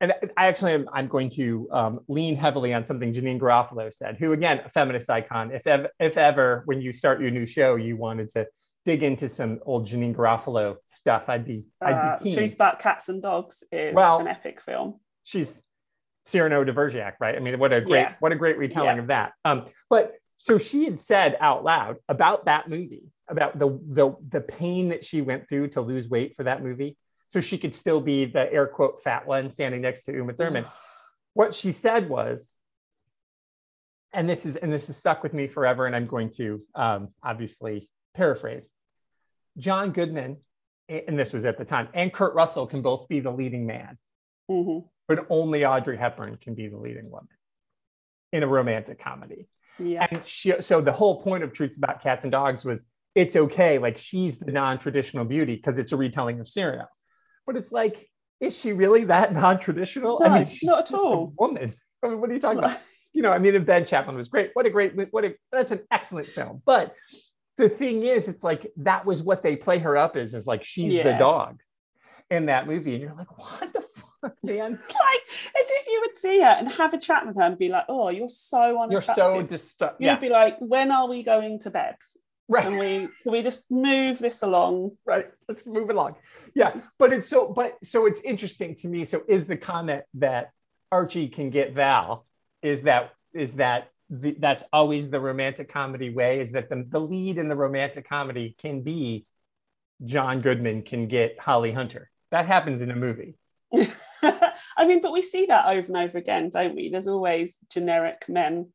[0.00, 4.16] and I actually am, I'm going to um, lean heavily on something Janeane Garofalo said,
[4.18, 5.52] who, again, a feminist icon.
[5.52, 8.46] If ever, if ever, when you start your new show, you wanted to
[8.84, 12.34] dig into some old Janeane Garofalo stuff, I'd be Uh, I'd be keen.
[12.36, 15.00] Truth About Cats and Dogs is Well- an epic film.
[15.22, 15.62] she's
[16.26, 17.34] Cyrano de Bergerac, right?
[17.34, 18.14] I mean, what a great, Yeah.
[18.20, 19.02] what a great retelling Yeah.
[19.02, 19.32] of that.
[19.44, 24.40] Um, but so she had said out loud about that movie, about the the the
[24.40, 26.96] pain that she went through to lose weight for that movie,
[27.28, 30.64] so she could still be the air quote fat one standing next to Uma Thurman.
[31.34, 32.56] what she said was,
[34.12, 37.08] and this is and this is stuck with me forever, and I'm going to um,
[37.22, 38.68] obviously paraphrase.
[39.56, 40.38] John Goodman,
[40.88, 43.98] and this was at the time, and Kurt Russell can both be the leading man
[44.50, 44.88] Mhm.
[45.08, 47.28] but only Audrey Hepburn can be the leading woman
[48.32, 49.48] in a romantic comedy.
[49.78, 50.06] Yeah.
[50.10, 53.78] And she, so the whole point of Truths About Cats and Dogs was it's okay,
[53.78, 56.86] like she's the non-traditional beauty because it's a retelling of Cyrano.
[57.46, 58.08] But it's like,
[58.40, 60.18] is she really that non-traditional?
[60.20, 61.32] No, I mean, she's not at all.
[61.38, 61.74] woman.
[62.02, 62.78] I mean, what are you talking about?
[63.16, 64.50] You know, I mean, and Ben Chaplin was great.
[64.54, 66.62] What a great, what a that's an excellent film.
[66.66, 66.96] But
[67.56, 70.64] the thing is, it's like that was what they play her up as, is like
[70.64, 71.60] she's the dog
[72.28, 72.94] in that movie.
[72.94, 73.82] And you're like, what the
[74.20, 74.72] fuck, man?
[74.72, 77.68] like as if you would see her and have a chat with her and be
[77.68, 80.00] like, "Oh, you're so You're unattractive." so disturbed.
[80.00, 81.94] You'd Yeah, be like, "When are we going to bed?
[82.48, 82.64] Right.
[82.64, 86.16] Can we can we just move this along?" right let's move along
[86.54, 90.50] yes but it's so but so it's interesting to me so is the comment that
[90.92, 92.26] archie can get val
[92.62, 97.00] is that is that the, that's always the romantic comedy way is that the, the
[97.00, 99.26] lead in the romantic comedy can be
[100.04, 103.36] john goodman can get holly hunter that happens in a movie
[104.76, 106.90] I mean, but we see that over and over again, don't we?
[106.90, 108.70] There's always generic men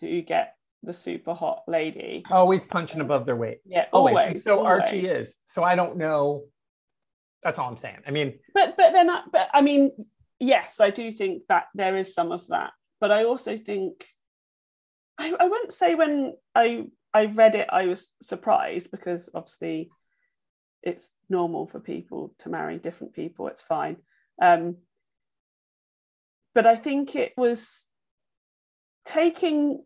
[0.00, 0.54] who get
[0.84, 2.22] the super hot lady.
[2.30, 4.44] always punching above their weight Yeah, always, always.
[4.44, 4.82] So always.
[4.82, 6.44] archie is so i don't know
[7.42, 9.90] that's all i'm saying i mean But but then, I, but I mean,
[10.40, 12.72] yes, I do think that there is some of that.
[13.00, 14.06] But I also think
[15.18, 19.90] I, I wouldn't say when I I read it I was surprised because obviously
[20.82, 23.48] it's normal for people to marry different people.
[23.48, 23.96] It's fine.
[24.40, 24.76] Um,
[26.54, 27.88] but I think it was
[29.04, 29.84] taking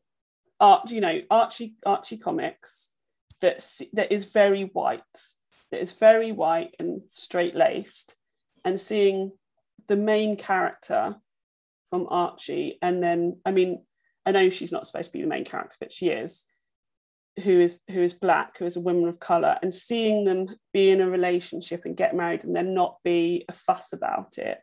[0.61, 2.91] art, you know, Archie Archie comics
[3.41, 5.03] that that is very white,
[5.71, 8.17] that is very white and straight laced,
[8.65, 9.33] and seeing
[9.87, 11.17] the main character
[11.91, 13.85] from Archie, and then I mean,
[14.27, 16.45] I know she's not supposed to be the main character, but she is,
[17.45, 20.91] who is who is black, who is a woman of color, and seeing them be
[20.91, 24.63] in a relationship and get married and then not be a fuss about it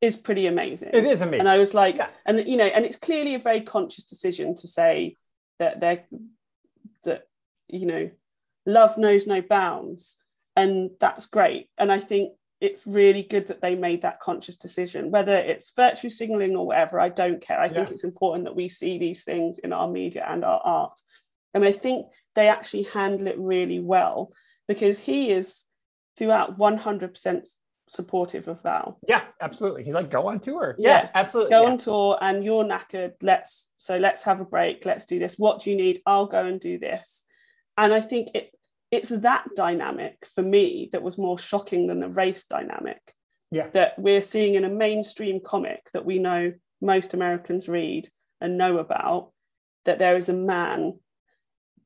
[0.00, 0.90] is pretty amazing.
[0.92, 2.08] it is amazing And I was like, Yeah.
[2.26, 5.16] and you know, and it's clearly a very conscious decision to say
[5.58, 6.04] that they're
[7.04, 7.28] that
[7.68, 8.10] you know,
[8.66, 10.16] love knows no bounds,
[10.54, 11.68] and that's great.
[11.78, 16.08] And I think it's really good that they made that conscious decision, whether it's virtue
[16.08, 16.98] signaling or whatever.
[17.00, 17.60] I don't care.
[17.60, 21.00] I think it's important that we see these things in our media and our art,
[21.54, 24.32] and I think they actually handle it really well
[24.68, 25.64] because he is
[26.18, 27.48] throughout 100%
[27.88, 28.98] supportive of Val.
[29.06, 29.84] Yeah absolutely.
[29.84, 30.74] He's like go on tour.
[30.78, 31.08] Yeah.
[31.14, 31.50] absolutely.
[31.50, 31.70] go yeah.
[31.70, 33.12] on tour and you're knackered.
[33.22, 34.84] Let's so let's have a break.
[34.84, 35.38] Let's do this.
[35.38, 36.02] What do you need?
[36.06, 37.24] I'll go and do this.
[37.78, 38.50] And i think it
[38.90, 43.00] it's that dynamic for me that was more shocking than the race dynamic
[43.50, 43.68] Yeah.
[43.70, 48.08] that we're seeing in a mainstream comic that we know most americans read
[48.40, 49.32] and know about
[49.84, 50.98] that there is a man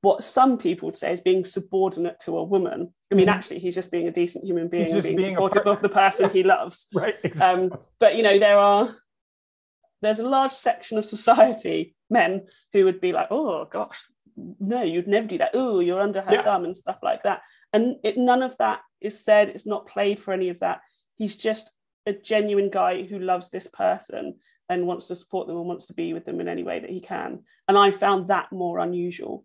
[0.03, 2.92] what some people would say is being subordinate to a woman.
[3.12, 3.32] I mean Mhm.
[3.34, 6.42] actually he's just being a decent human being being, being supportive of the person he
[6.42, 6.86] loves.
[6.94, 7.64] Right exactly.
[7.74, 8.96] um, but you know there are
[10.03, 14.01] there's a large section of society men who would be like oh gosh
[14.59, 15.51] no you'd never do that.
[15.55, 16.44] Oh you're under her Yeah.
[16.44, 17.42] thumb and stuff like that.
[17.74, 19.51] And it, none of that is said.
[19.51, 20.80] It's not played for any of that.
[21.16, 21.70] He's just
[22.07, 24.38] a genuine guy who loves this person
[24.70, 26.88] and wants to support them and wants to be with them in any way that
[26.90, 27.44] he can.
[27.68, 29.44] And i found that more unusual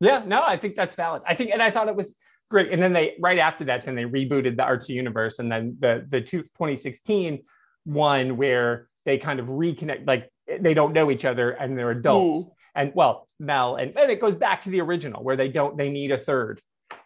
[0.00, 1.22] Yeah, no, I think that's valid.
[1.26, 2.14] I think, and I thought it was
[2.50, 2.72] great.
[2.72, 6.06] And then they, right after that, then they rebooted the Archie universe, and then the
[6.08, 7.42] the two, 2016
[7.86, 10.30] one where they kind of reconnect, like
[10.60, 12.48] they don't know each other and they're adults.
[12.74, 15.88] And well, Mel, and, and it goes back to the original where they don't, they
[15.88, 16.60] need a third.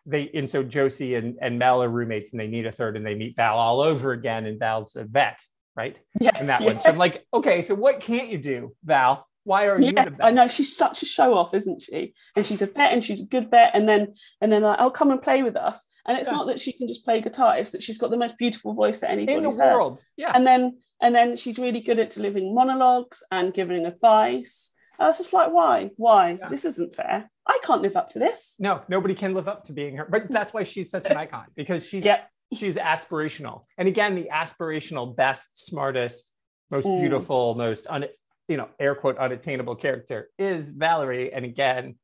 [0.06, 3.06] They and so Josie and, and Mel are roommates and they need a third, and
[3.06, 5.38] they meet Val all over again, and Val's a vet,
[5.76, 5.98] right?
[6.18, 6.66] yes In that yeah.
[6.66, 6.80] one.
[6.80, 9.26] So I'm like, okay, so what can't you do, Val?
[9.50, 10.24] Why are you yeah, the vet?
[10.24, 12.14] I know she's such a show off, isn't she?
[12.36, 13.72] And she's a vet and she's a good vet.
[13.74, 15.84] And then and then like, I'll come and play with us.
[16.06, 16.36] And it's Yeah.
[16.36, 19.00] not that she can just play guitar; it's that she's got the most beautiful voice
[19.00, 19.74] that anybody in anybody's the heard.
[19.74, 20.04] world.
[20.16, 20.30] Yeah.
[20.36, 24.72] And then and then she's really good at delivering monologues and giving advice.
[25.00, 25.90] I was just like, why?
[25.96, 26.38] Why?
[26.40, 26.48] Yeah.
[26.50, 27.28] This isn't fair.
[27.46, 28.54] I can't live up to this.
[28.60, 30.06] No, nobody can live up to being her.
[30.08, 32.20] But that's why she's such an icon because she's Yeah.
[32.54, 33.64] she's aspirational.
[33.78, 36.30] And again, the aspirational, best, smartest,
[36.70, 37.00] most Mm.
[37.00, 38.04] beautiful, most un,
[38.50, 41.32] you know, air quote unattainable character is Valerie.
[41.32, 41.94] And again,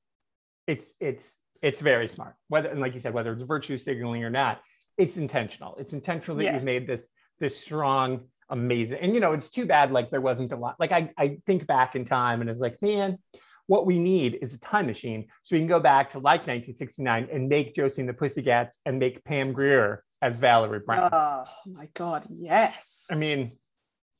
[0.68, 2.34] it's it's it's very smart.
[2.48, 4.60] Whether and like you said, whether it's virtue signaling or not,
[4.96, 5.74] it's intentional.
[5.76, 6.54] It's intentional that Yeah.
[6.54, 7.08] you've made this
[7.40, 8.98] this strong, amazing.
[9.02, 10.76] And you know, it's too bad like there wasn't a lot.
[10.78, 13.18] Like I I think back in time and it's like, man,
[13.66, 17.28] what we need is a time machine so we can go back to like 1969
[17.32, 21.10] and make Josie and the Pussycats and make Pam Grier as Valerie Brown.
[21.12, 23.08] Oh my god, yes.
[23.10, 23.58] I mean,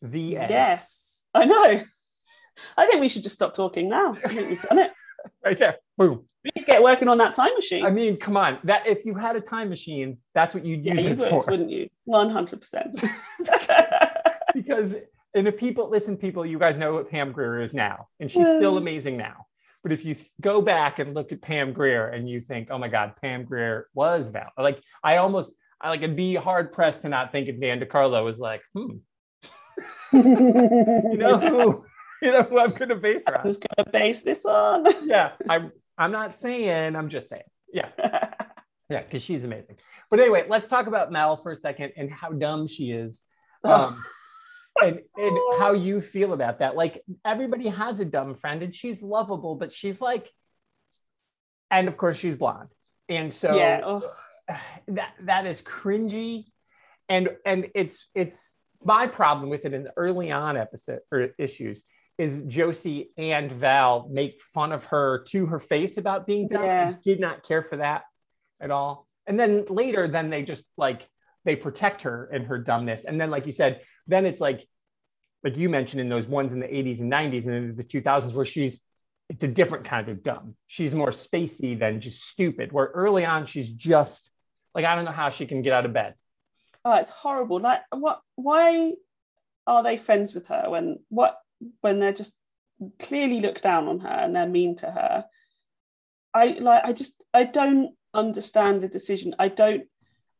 [0.02, 0.50] the end.
[0.50, 1.24] yes.
[1.32, 1.82] I know.
[2.76, 4.16] I think we should just stop talking now.
[4.24, 4.92] I think we've done it.
[5.44, 5.76] right there.
[5.96, 6.24] Boom.
[6.44, 7.84] We need to get working on that time machine.
[7.84, 8.58] I mean, come on.
[8.64, 11.28] That if you had a time machine, that's what you'd yeah, use you it would,
[11.28, 11.44] for.
[11.48, 11.88] wouldn't you?
[12.04, 12.96] One hundred percent.
[14.54, 14.94] because
[15.34, 18.46] and if people listen, people, you guys know what Pam Grier is now, and she's
[18.46, 19.46] still amazing now.
[19.82, 22.88] But if you go back and look at Pam Grier and you think, oh my
[22.88, 24.50] God, Pam Grier was Val.
[24.56, 28.24] Like I almost, I like it'd be hard pressed to not think of Dan DeCarlo
[28.24, 28.96] was like, hmm,
[30.12, 31.84] you know who,
[32.26, 33.40] you know who I'm going to base on.
[33.44, 34.84] was going to base this on.
[35.06, 35.72] Yeah, I'm.
[35.96, 36.96] I'm not saying.
[36.96, 37.44] I'm just saying.
[37.72, 37.88] Yeah,
[38.90, 39.76] yeah, because she's amazing.
[40.10, 43.22] But anyway, let's talk about Mel for a second and how dumb she is.
[43.64, 44.02] Um,
[44.82, 46.76] and, and how you feel about that.
[46.76, 50.30] Like everybody has a dumb friend and she's lovable, but she's like,
[51.70, 52.68] and of course she's blonde.
[53.08, 53.80] And so yeah.
[53.84, 54.02] Oh,
[54.88, 56.46] that that is cringy.
[57.08, 58.54] And and it's it's
[58.84, 61.82] my problem with it in the early on episode or issues
[62.18, 66.62] is Josie and Val make fun of her to her face about being dumb.
[66.62, 66.92] I Yeah.
[67.02, 68.04] did not care for that
[68.60, 69.06] at all.
[69.26, 71.06] And then later, then they just like
[71.44, 73.04] they protect her and her dumbness.
[73.04, 74.66] And then, like you said, then it's like
[75.44, 78.32] like you mentioned in those ones in the 80s and 90s and in the 2000s
[78.34, 78.80] where she's
[79.28, 80.56] it's a different kind of dumb.
[80.68, 82.72] She's more spacey than just stupid.
[82.72, 84.30] Where early on she's just
[84.74, 86.14] like I don't know how she can get out of bed.
[86.84, 87.58] oh, it's horrible.
[87.60, 88.20] Like, what?
[88.36, 88.92] Why
[89.66, 91.36] are they friends with her when what?
[91.80, 92.34] When they're just
[92.98, 95.24] clearly look down on her and they're mean to her.
[96.34, 96.84] I like.
[96.84, 97.22] I just.
[97.32, 99.34] I don't understand the decision.
[99.38, 99.84] I don't.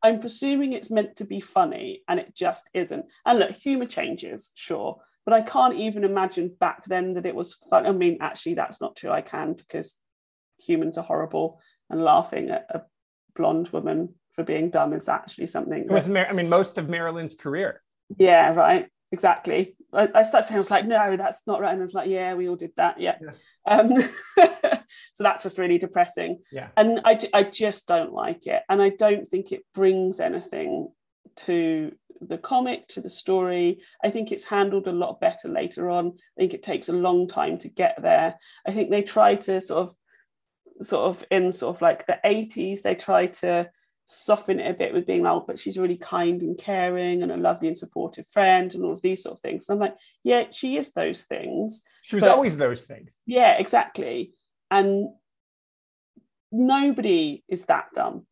[0.03, 3.07] I'm presuming it's meant to be funny and it just isn't.
[3.25, 7.55] And look, humor changes, sure, but I can't even imagine back then that it was
[7.55, 7.87] fun.
[7.87, 9.11] I mean, actually, that's not true.
[9.11, 9.97] I can because
[10.59, 11.61] humans are horrible
[11.91, 12.83] and laughing at a
[13.35, 15.85] blonde woman for being dumb is actually something.
[15.85, 17.83] It was Mar- I mean most of Marilyn's career.
[18.19, 18.89] yeah, right.
[19.13, 19.77] Exactly.
[19.93, 21.73] I, I started saying, I was like, no, that's not right.
[21.73, 23.01] And I was like, yeah, we all did that.
[23.01, 23.19] Yeah.
[23.67, 23.93] Um,
[24.37, 26.41] so that's just really depressing.
[26.51, 26.69] Yeah.
[26.77, 28.63] And I, I just don't like it.
[28.69, 30.89] And I don't think it brings anything
[31.37, 33.81] to the comic, to the story.
[34.03, 36.09] I think it's handled a lot better later on.
[36.09, 38.37] I think it takes a long time to get there.
[38.67, 42.83] I think they try to sort of, sort of in sort of like the 80s,
[42.83, 43.71] they try to
[44.07, 47.33] soften it a bit with being like, oh, but she's really kind and caring and
[47.33, 49.69] a lovely and supportive friend and all of these sort of things.
[49.69, 51.83] And I'm like, yeah, she is those things.
[52.03, 53.11] She was But- always those things.
[53.27, 54.33] Yeah, exactly.
[54.71, 55.09] And
[56.53, 58.27] nobody is that dumb.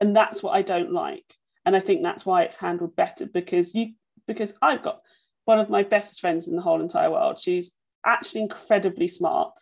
[0.00, 1.34] And that's what I don't like.
[1.64, 3.92] And I think that's why it's handled better because you
[4.26, 5.02] because I've got
[5.44, 7.38] one of my best friends in the whole entire world.
[7.40, 7.72] She's
[8.04, 9.60] actually incredibly smart,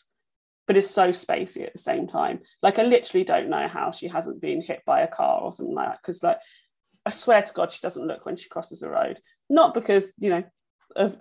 [0.71, 2.39] but is so spacey at the same time.
[2.63, 5.75] Like I literally don't know how she hasn't been hit by a car or something
[5.75, 5.99] like that.
[6.01, 6.39] Because like
[7.05, 9.19] I swear to God, she doesn't look when she crosses the road.
[9.49, 10.45] Not because, you know,
[10.95, 11.19] of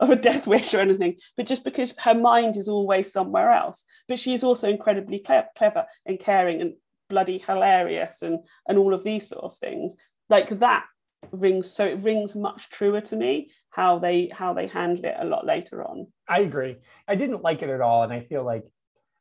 [0.00, 3.84] of a death wish or anything, but just because her mind is always somewhere else.
[4.08, 6.72] But she is also incredibly cle- clever and caring and
[7.10, 9.94] bloody hilarious and and all of these sort of things.
[10.30, 10.86] Like that
[11.32, 15.26] rings so it rings much truer to me how they how they handle it a
[15.26, 16.06] lot later on.
[16.26, 16.76] I agree.
[17.06, 18.64] I didn't like it at all, and I feel like,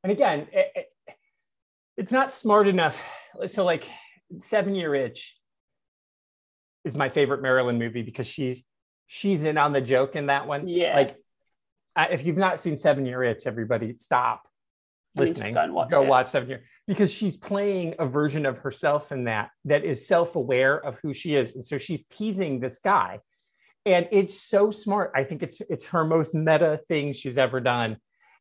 [0.05, 0.85] and again, it, it,
[1.97, 3.03] it's not smart enough.
[3.47, 3.89] So, like,
[4.39, 5.35] Seven Year Itch
[6.83, 8.63] is my favorite Marilyn movie because she's
[9.07, 10.67] she's in on the joke in that one.
[10.67, 10.95] Yeah.
[10.95, 11.15] Like,
[11.95, 14.43] I- if you've not seen Seven Year Itch, everybody stop
[15.15, 15.55] listening.
[15.55, 19.49] go watch go watch Seven Year because she's playing a version of herself in that
[19.63, 23.21] that is self-aware of who she is, and so she's teasing this guy,
[23.87, 25.11] and it's so smart.
[25.15, 27.97] I think it's it's her most meta thing she's ever done,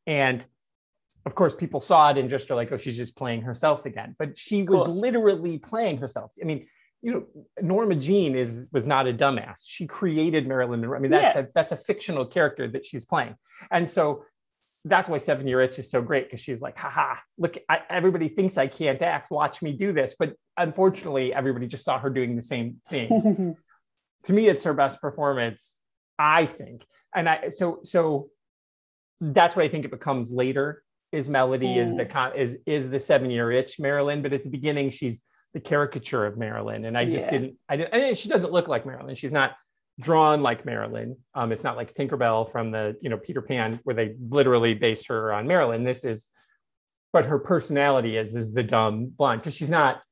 [0.06, 0.44] and
[1.26, 4.14] of course people saw it and just are like, oh, she's just playing herself again.
[4.18, 6.30] But she was literally playing herself.
[6.40, 6.66] I mean.
[7.06, 9.58] You know, Norma Jean is was not a dumbass.
[9.66, 10.96] She created Marilyn Monroe.
[10.96, 11.42] I mean, that's Yeah.
[11.42, 13.34] a that's a fictional character that she's playing,
[13.70, 14.24] and so
[14.86, 18.28] that's why Seven Year Itch is so great because she's like, haha, look, I, everybody
[18.28, 19.30] thinks I can't act.
[19.30, 20.14] Watch me do this.
[20.18, 23.56] But unfortunately, everybody just saw her doing the same thing.
[24.24, 25.78] to me, it's her best performance,
[26.18, 26.86] I think.
[27.14, 28.30] And I so so
[29.20, 30.82] that's what I think it becomes later.
[31.14, 34.50] Is Melody is the con is is the seven year itch Marilyn, but at the
[34.50, 37.30] beginning she's the caricature of Marilyn, and I just Yeah.
[37.30, 37.58] didn't.
[37.68, 37.94] I didn't.
[37.94, 39.14] And she doesn't look like Marilyn.
[39.14, 39.52] She's not
[40.00, 41.16] drawn like Marilyn.
[41.34, 45.06] Um, it's not like Tinkerbell from the you know Peter Pan, where they literally based
[45.06, 45.84] her on Marilyn.
[45.84, 46.28] This is
[47.12, 50.02] but her personality is is the dumb blonde because she's not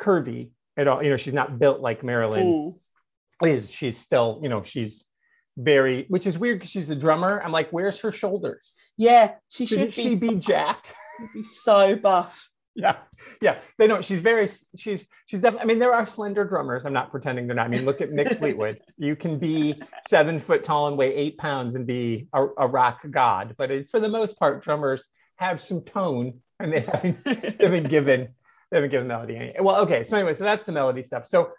[0.00, 1.02] curvy at all.
[1.02, 3.48] You know, she's not built like Marilyn Mm.
[3.48, 3.72] is.
[3.72, 5.08] She's still, you know, she's
[5.56, 7.40] very, which is weird because she's a drummer.
[7.44, 8.74] I'm like, where's her shoulders?
[8.96, 10.94] Yeah, she should Shouldn't be, she be jacked?
[11.34, 12.48] be so buff.
[12.74, 12.96] yeah,
[13.40, 13.58] yeah.
[13.78, 14.04] They don't.
[14.04, 14.48] She's very.
[14.76, 15.62] She's she's definitely.
[15.62, 16.86] I mean, there are slender drummers.
[16.86, 17.66] I'm not pretending they're not.
[17.66, 18.80] I mean, look at Mick Fleetwood.
[18.96, 23.02] You can be seven foot tall and weigh eight pounds and be a, a rock
[23.10, 23.54] god.
[23.58, 27.90] But it, for the most part, drummers have some tone, and they haven't they haven't
[27.90, 28.28] given
[28.70, 29.50] they haven't given melody any.
[29.60, 30.02] Well, okay.
[30.02, 31.26] So anyway, so that's the melody stuff.
[31.26, 31.50] So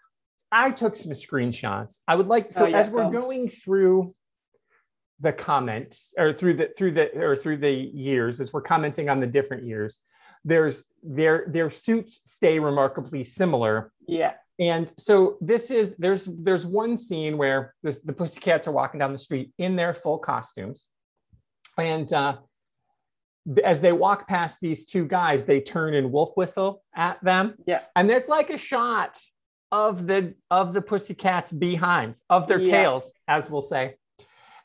[0.53, 1.99] I took some screenshots.
[2.07, 3.21] I would like so Oh, yeah, as we're go.
[3.21, 4.15] going through
[5.19, 9.19] the comments or through the through the or through the years as we're commenting on
[9.19, 9.99] the different years
[10.43, 16.97] there's their their suits stay remarkably similar Yeah, and so this is there's there's one
[16.97, 20.87] scene where this, the pussycats are walking down the street in their full costumes
[21.77, 22.37] and uh,
[23.63, 27.81] as they walk past these two guys they turn and wolf whistle at them Yeah.
[27.95, 29.17] and there's like a shot
[29.73, 32.71] of the of the pussycats behinds of their Yeah.
[32.83, 33.95] tails as we'll say.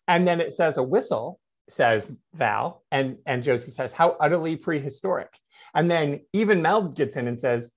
[0.06, 1.40] And then it says a whistle
[1.70, 5.32] says val and and josie says how utterly prehistoric.
[5.74, 7.72] And then even mel gets in and says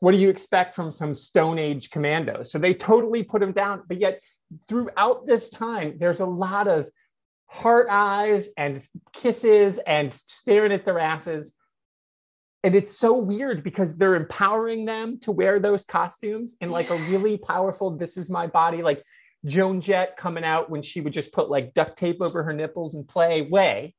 [0.00, 2.52] what do you expect from some stone age commandos?
[2.52, 4.20] So they totally put him down but yet
[4.68, 6.90] throughout this time there's a lot of
[7.48, 8.82] heart eyes and
[9.14, 11.56] kisses and staring at their asses
[12.66, 16.96] and it's so weird because they're empowering them to wear those costumes in like a
[17.08, 19.04] really powerful this is my body like
[19.44, 22.94] joan jett coming out when she would just put like duct tape over her nipples
[22.94, 23.94] and play way.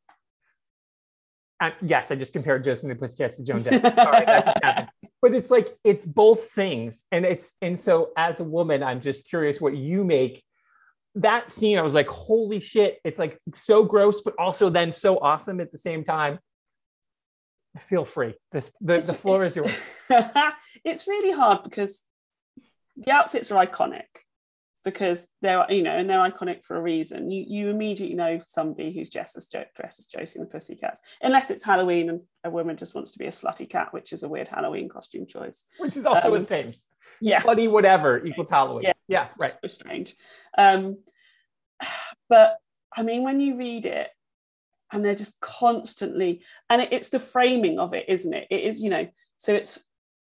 [1.62, 3.96] And yes i just compared josie and the pussycats to joan jett.
[3.96, 4.90] Sorry that just happened.
[5.20, 7.04] But it's like it's both things.
[7.12, 10.44] And it's and so as a woman i'm just curious what you make
[11.16, 11.80] that scene.
[11.80, 13.00] I was like holy shit.
[13.06, 16.40] It's like so gross but also then so awesome at the same time
[17.78, 19.72] feel free this the, the floor is yours
[20.84, 22.04] it's really hard because
[22.96, 24.06] the outfits are iconic
[24.84, 27.30] because they're you know and they're iconic for a reason.
[27.30, 31.02] You you immediately know somebody who's dressed as, jo- dressed as Josie and the Pussycats,
[31.22, 34.24] unless it's Halloween and a woman just wants to be a slutty cat, which is
[34.24, 35.66] a weird Halloween costume choice.
[35.78, 36.74] which is also a Um, thing
[37.20, 38.94] Yeah, slutty whatever equals halloween Yeah.
[39.10, 40.16] yeah right so strange.
[40.58, 41.00] Um,
[42.30, 42.58] but
[42.96, 44.10] I mean, when you read it,
[44.92, 48.48] and they're just constantly, and it, it's the framing of it, isn't it?
[48.50, 49.08] It is, you know,
[49.38, 49.84] so it's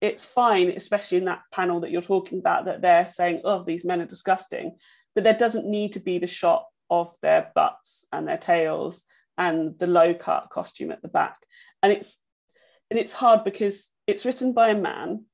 [0.01, 3.85] it's fine, especially in that panel that you're talking about, that they're saying, "Oh, these
[3.85, 4.77] men are disgusting,"
[5.13, 9.03] but there doesn't need to be the shot of their butts and their tails
[9.37, 11.37] and the low cut costume at the back,
[11.81, 12.21] and it's
[12.89, 15.25] and it's hard because it's written by a man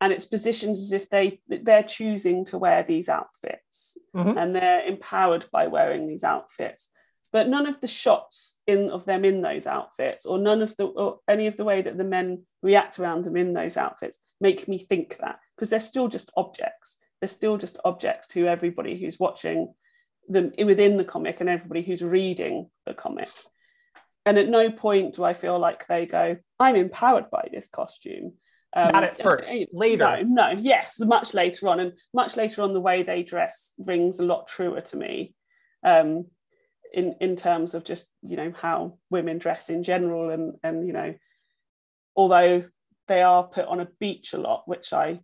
[0.00, 4.36] and it's positioned as if they they're choosing to wear these outfits Mhm.
[4.36, 6.90] and they're empowered by wearing these outfits
[7.32, 10.84] but none of the shots in of them in those outfits or none of the
[10.84, 14.68] or any of the way that the men react around them in those outfits make
[14.68, 16.98] me think that because they're still just objects.
[17.20, 19.72] They're still just objects to everybody who's watching
[20.28, 23.28] them within the comic and everybody who's reading the comic.
[24.26, 28.34] And at no point do i feel like they go i'm empowered by this costume.
[28.74, 30.04] Um, Not at first, later.
[30.04, 34.18] no, no, yes, much later on, and much later on, the way they dress rings
[34.18, 35.34] a lot truer to me,
[35.84, 36.24] um,
[36.92, 40.92] in in terms of just you know how women dress in general, and and you
[40.92, 41.14] know,
[42.16, 42.64] although
[43.08, 45.20] they are put on a beach a lot, which I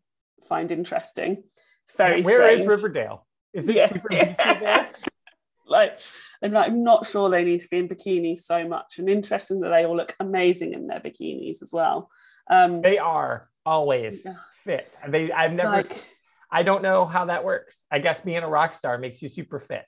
[0.49, 1.45] find interesting.
[1.87, 2.69] It's very Where is strange.
[2.69, 3.87] riverdale is it Yeah.
[3.89, 4.91] super beachy there
[5.67, 5.99] like
[6.43, 9.61] I'm, like, I'm not sure they need to be in bikinis so much, and interesting
[9.61, 12.11] that they all look amazing in their bikinis as well.
[12.51, 14.35] Um, they are always Yeah.
[14.65, 16.05] fit they i've never like,
[16.51, 19.59] i don't know how that works i guess being a rock star makes you super
[19.59, 19.85] fit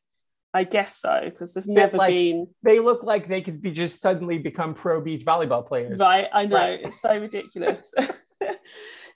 [0.53, 4.01] I guess so, because there's never like- been they look like they could be just
[4.01, 6.29] suddenly become pro beach volleyball players right.
[6.33, 6.81] I know Right.
[6.83, 7.93] it's so ridiculous.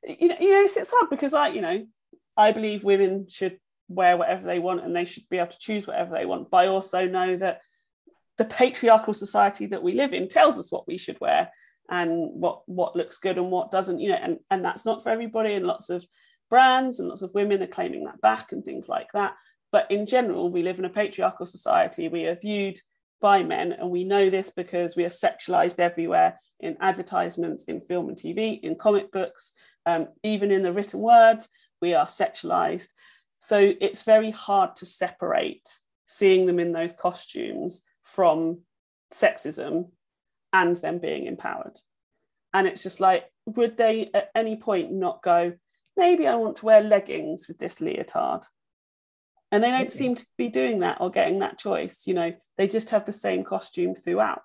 [0.04, 1.86] you know, you know, it's, it's hard because I, you know,
[2.36, 3.58] I believe women should
[3.88, 6.50] wear whatever they want and they should be able to choose whatever they want.
[6.50, 7.60] But I also know that
[8.38, 11.50] the patriarchal society that we live in tells us what we should wear
[11.90, 14.00] and what what looks good and what doesn't.
[14.00, 15.54] You know, and and that's not for everybody.
[15.54, 16.04] And lots of
[16.50, 19.34] brands and lots of women are claiming that back and things like that.
[19.74, 22.06] But in general, we live in a patriarchal society.
[22.06, 22.80] We are viewed
[23.20, 28.08] by men, and we know this because we are sexualized everywhere in advertisements, in film
[28.08, 29.52] and TV, in comic books,
[29.84, 31.38] um, even in the written word,
[31.82, 32.90] we are sexualized.
[33.40, 35.68] So it's very hard to separate
[36.06, 38.60] seeing them in those costumes from
[39.12, 39.88] sexism
[40.52, 41.80] and them being empowered.
[42.52, 45.54] And it's just like, would they at any point not go,
[45.96, 48.44] maybe I want to wear leggings with this leotard?
[49.54, 52.06] And they don't seem to be doing that or getting that choice.
[52.06, 54.42] You know, they just have the same costume throughout.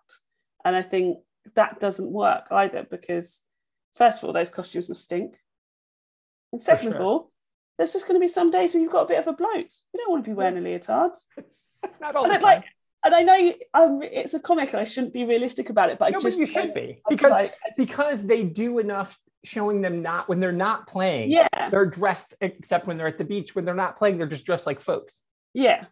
[0.64, 1.20] And I think
[1.56, 3.44] that doesn't work either because
[3.96, 5.36] first of all those costumes must stink.
[6.52, 7.32] And second of all
[7.78, 9.74] there's just going to be some days where you've got a bit of a bloat.
[9.94, 11.12] You don't want to be wearing a leotard.
[12.02, 12.66] Not all and like
[13.06, 16.12] and i know um, it's a comic and i shouldn't be realistic about it but
[16.12, 20.02] No, i but just you should be because like, because they do enough showing them
[20.02, 21.32] not when they're not playing.
[21.32, 23.56] yeah They're dressed except when they're at the beach.
[23.56, 25.24] When they're not playing, they're just dressed like folks.
[25.54, 25.86] yeah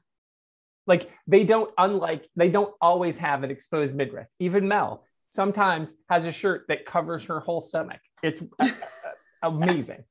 [0.86, 4.28] Like they don't unlike they don't always have an exposed midriff.
[4.40, 8.00] Even Mel sometimes has a shirt that covers her whole stomach.
[8.24, 8.42] It's
[9.44, 10.04] amazing.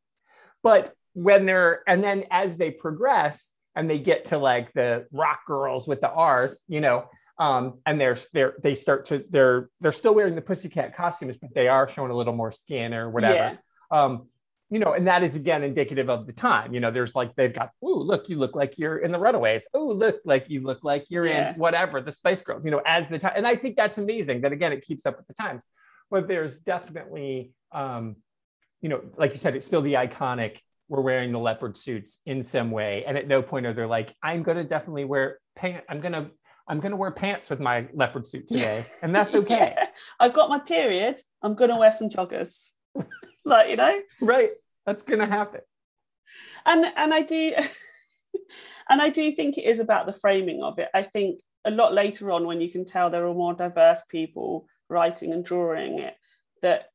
[0.63, 5.41] But when they're and then as they progress and they get to like the rock
[5.47, 7.09] girls with the R's, you know,
[7.39, 11.55] um, and they're they're they start to they're they're still wearing the pussycat costumes, but
[11.55, 13.35] they are showing a little more skin or whatever.
[13.35, 13.57] Yeah.
[13.91, 14.29] Um,
[14.69, 16.75] you know, and that is again indicative of the time.
[16.75, 19.69] You know, there's like they've got, oh, look, you look like you're in the Runaways.
[19.73, 21.53] Oh, look, like you look like you're Yeah.
[21.53, 22.65] in whatever the Spice Girls.
[22.65, 25.17] You know, as the time, and I think that's amazing that again it keeps up
[25.17, 25.65] with the times.
[26.11, 28.17] But there's definitely, um,
[28.81, 30.59] you know, like you said, it's still the iconic.
[30.89, 34.15] We're wearing the leopard suits in some way, and at no point are they like,
[34.23, 35.85] I'm going to definitely wear pant.
[35.89, 36.31] I'm gonna,
[36.69, 39.87] I'm gonna wear pants with my leopard suit today, and that's okay, Yeah.
[40.21, 42.69] i've got my period i'm going to wear some joggers
[43.45, 44.51] like you know right?
[44.87, 45.61] That's gonna happen.
[46.65, 47.53] and and I do
[48.91, 50.89] and I do think it is about the framing of it.
[50.95, 54.67] I think a lot later on when you can tell there are more diverse people
[54.89, 56.15] writing and drawing it
[56.63, 56.87] that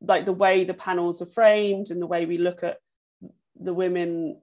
[0.00, 2.78] like the way the panels are framed and the way we look at
[3.60, 4.40] the women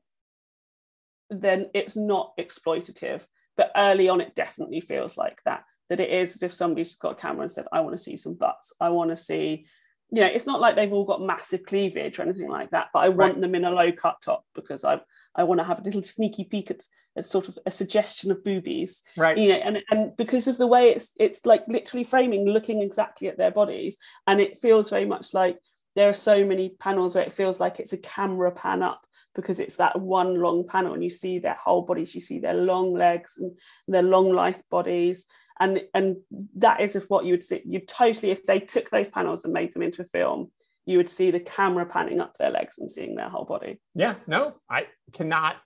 [1.31, 3.21] then it's not exploitative
[3.61, 7.11] but early on it definitely feels like that that it is as if somebody's got
[7.11, 9.67] a camera and said i want to see some butts i want to see
[10.09, 13.03] you know it's not like they've all got massive cleavage or anything like that but
[13.03, 13.41] i want Right.
[13.41, 14.99] them in a low cut top because i
[15.35, 16.81] i want to have a little sneaky peek at,
[17.15, 19.37] at sort of a suggestion of boobies Right.
[19.37, 23.27] you know and and because of the way it's it's like literally framing looking exactly
[23.27, 25.59] at their bodies and it feels very much like
[25.95, 29.59] there are so many panels where it feels like it's a camera pan up because
[29.59, 32.93] it's that one long panel and you see their whole bodies you see their long
[32.93, 33.57] legs and
[33.87, 35.25] their long life bodies.
[35.59, 36.17] And and
[36.57, 37.61] that is if what you would see.
[37.65, 40.51] You totally if they took those panels and made them into a film
[40.85, 43.79] you would see the camera panning up their legs and seeing their whole body.
[43.93, 45.57] Yeah, no, I cannot,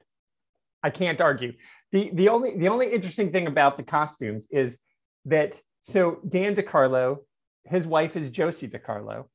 [0.84, 1.53] I can't argue.
[1.91, 4.80] The the only the only interesting thing about the costumes is
[5.26, 7.18] that so Dan DeCarlo,
[7.63, 9.26] his wife is Josie DeCarlo,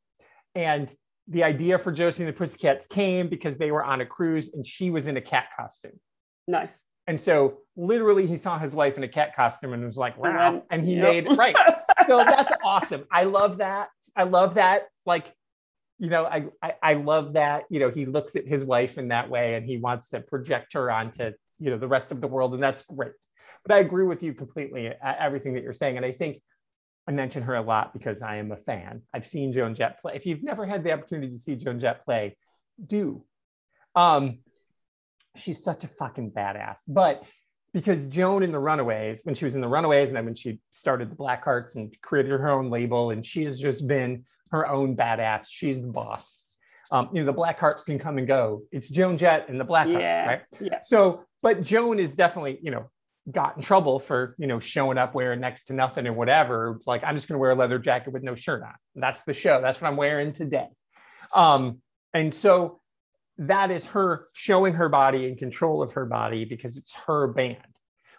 [0.54, 0.92] and
[1.30, 4.66] the idea for Josie and the Pussycats came because they were on a cruise and
[4.66, 5.98] she was in a cat costume.
[6.46, 10.18] nice And so literally he saw his wife in a cat costume and was like,
[10.18, 10.62] wow.
[10.70, 11.02] And he yep.
[11.02, 11.56] made right.
[12.06, 13.04] so that's awesome.
[13.10, 13.88] I love that.
[14.16, 14.88] I love that.
[15.06, 15.32] Like,
[15.98, 17.64] you know, I, I I love that.
[17.68, 20.72] You know, he looks at his wife in that way and he wants to project
[20.72, 23.12] her onto you know the rest of the world, and that's great.
[23.64, 26.40] But I agree with you completely everything that you're saying, and I think
[27.08, 29.02] I mention her a lot because I am a fan.
[29.12, 30.14] I've seen Joan Jett play.
[30.14, 32.36] If you've never had the opportunity to see Joan Jett play,
[32.84, 33.24] do.
[33.94, 34.40] Um,
[35.36, 36.78] she's such a fucking badass.
[36.86, 37.22] But
[37.72, 40.60] because Joan in the Runaways, when she was in the Runaways, and then when she
[40.72, 44.68] started the Black Hearts and created her own label, and she has just been her
[44.68, 45.46] own badass.
[45.48, 46.58] She's the boss.
[46.92, 48.62] Um, you know, the Black Hearts can come and go.
[48.72, 50.70] It's Joan Jett and the Black yeah Hearts, right?
[50.72, 52.90] yeah So, but Joan is definitely, you know,
[53.32, 56.80] got in trouble for, you know, showing up wearing next to nothing or whatever.
[56.86, 58.74] Like, I'm just going to wear a leather jacket with no shirt on.
[58.94, 59.60] That's the show.
[59.60, 60.68] That's what I'm wearing today.
[61.34, 61.80] Um,
[62.12, 62.80] and so
[63.38, 67.58] that is her showing her body and control of her body because it's her band.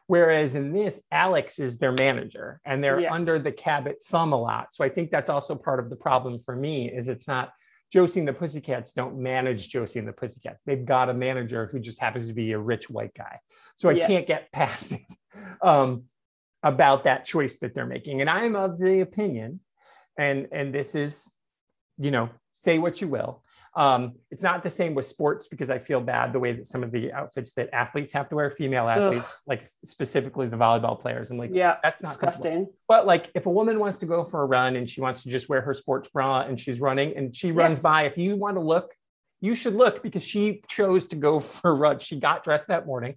[0.07, 3.13] Whereas in this, Alex is their manager and they're Yeah.
[3.13, 4.73] under the Cabot thumb a lot.
[4.73, 7.51] So I think that's also part of the problem for me is it's not
[7.91, 10.61] Josie and the Pussycats don't manage Josie and the Pussycats.
[10.65, 13.39] They've got a manager who just happens to be a rich white guy.
[13.75, 14.07] So I Yeah.
[14.07, 15.01] can't get past it
[15.61, 16.05] um,
[16.63, 18.21] about that choice that they're making.
[18.21, 19.59] And I'm of the opinion,
[20.17, 21.35] and and this is,
[21.97, 23.43] you know, say what you will.
[23.73, 26.83] Um, it's not the same with sports because I feel bad the way that some
[26.83, 31.31] of the outfits that athletes have to wear, female athletes, like specifically the volleyball players.
[31.31, 34.43] I'm like, yeah that's not disgusting But like, if a woman wants to go for
[34.43, 37.33] a run and she wants to just wear her sports bra and she's running and
[37.33, 37.81] she runs Yes.
[37.81, 38.93] by, if you want to look,
[39.39, 41.99] you should look because she chose to go for a run.
[41.99, 43.15] She got dressed that morning.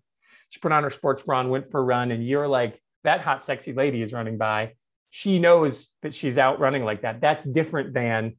[0.51, 2.13] She put on her sports bra and went for a run.
[2.13, 4.75] And you're like, that hot, sexy lady is running by.
[5.11, 7.21] She knows that she's out running like that.
[7.21, 8.37] That's different than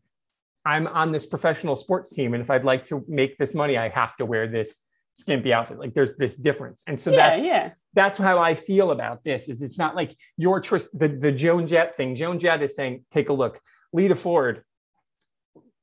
[0.66, 2.34] I'm on this professional sports team.
[2.34, 4.82] And if I'd like to make this money, I have to wear this
[5.16, 5.80] skimpy outfit.
[5.80, 6.84] Like there's this difference.
[6.88, 9.48] And so yeah that's yeah that's how I feel about this.
[9.48, 10.90] Is it's not like your choice.
[10.94, 12.16] The the Joan Jett thing.
[12.16, 13.60] Joan Jett is saying, take a look.
[13.94, 14.64] Lita Ford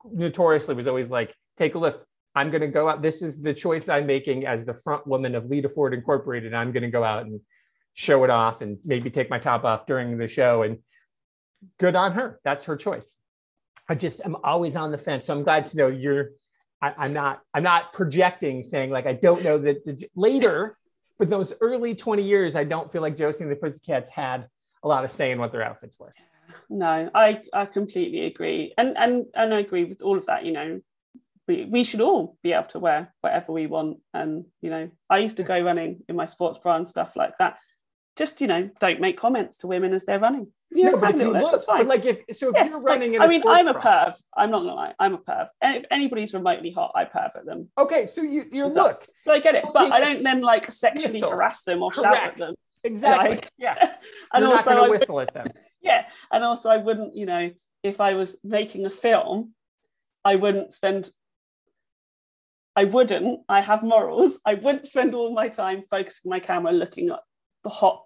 [0.05, 2.07] notoriously was always like, take a look.
[2.35, 3.03] I'm going to go out.
[3.03, 6.55] This is the choice I'm making as the front woman of Lita Ford Incorporated.
[6.55, 7.41] I'm going to go out and
[7.95, 10.62] show it off and maybe take my top off during the show.
[10.62, 10.78] And
[11.78, 12.41] good on her.
[12.43, 13.14] That's her choice.
[13.93, 15.26] I just am always on the fence.
[15.26, 16.30] So I'm glad to know you're.
[16.80, 17.43] I, I'm not.
[17.53, 20.78] I'm not projecting, saying like I don't know that the, later,
[21.18, 24.49] but those early 20 years, I don't feel like Josie and the Pussycats had
[24.82, 26.14] a lot of say in what their outfits were.
[26.70, 30.47] No, I I completely agree, and and and I agree with all of that.
[30.47, 30.80] You know,
[31.47, 35.18] we we should all be able to wear whatever we want, and you know, I
[35.18, 37.59] used to go running in my sports bra and stuff like that.
[38.17, 40.49] Just you know, don't make comments to women as they're running.
[40.71, 41.89] You know, no, but if you look, bit, that's but fine.
[41.89, 44.15] like if so, if Yeah, you're running like, I mean, I'm a perv.
[44.37, 45.49] I'm not gonna lie, I'm a perv.
[45.63, 47.71] And if anybody's remotely hot, I perv at them.
[47.79, 49.91] Okay, so you you So- look So I get it, but.
[49.93, 51.31] I don't then like sexually Whistle.
[51.31, 52.55] harass them or shout at them.
[52.85, 53.31] exactly.
[53.37, 53.95] Like- yeah,
[54.35, 55.47] And you're also, I whistle at them.
[55.81, 57.51] yeah, and also I wouldn't, you know,
[57.83, 59.55] if I was making a film,
[60.25, 61.11] I wouldn't spend.
[62.75, 63.41] I wouldn't.
[63.49, 64.41] I have morals.
[64.47, 67.21] I wouldn't spend all my time focusing my camera looking at
[67.63, 68.03] the hot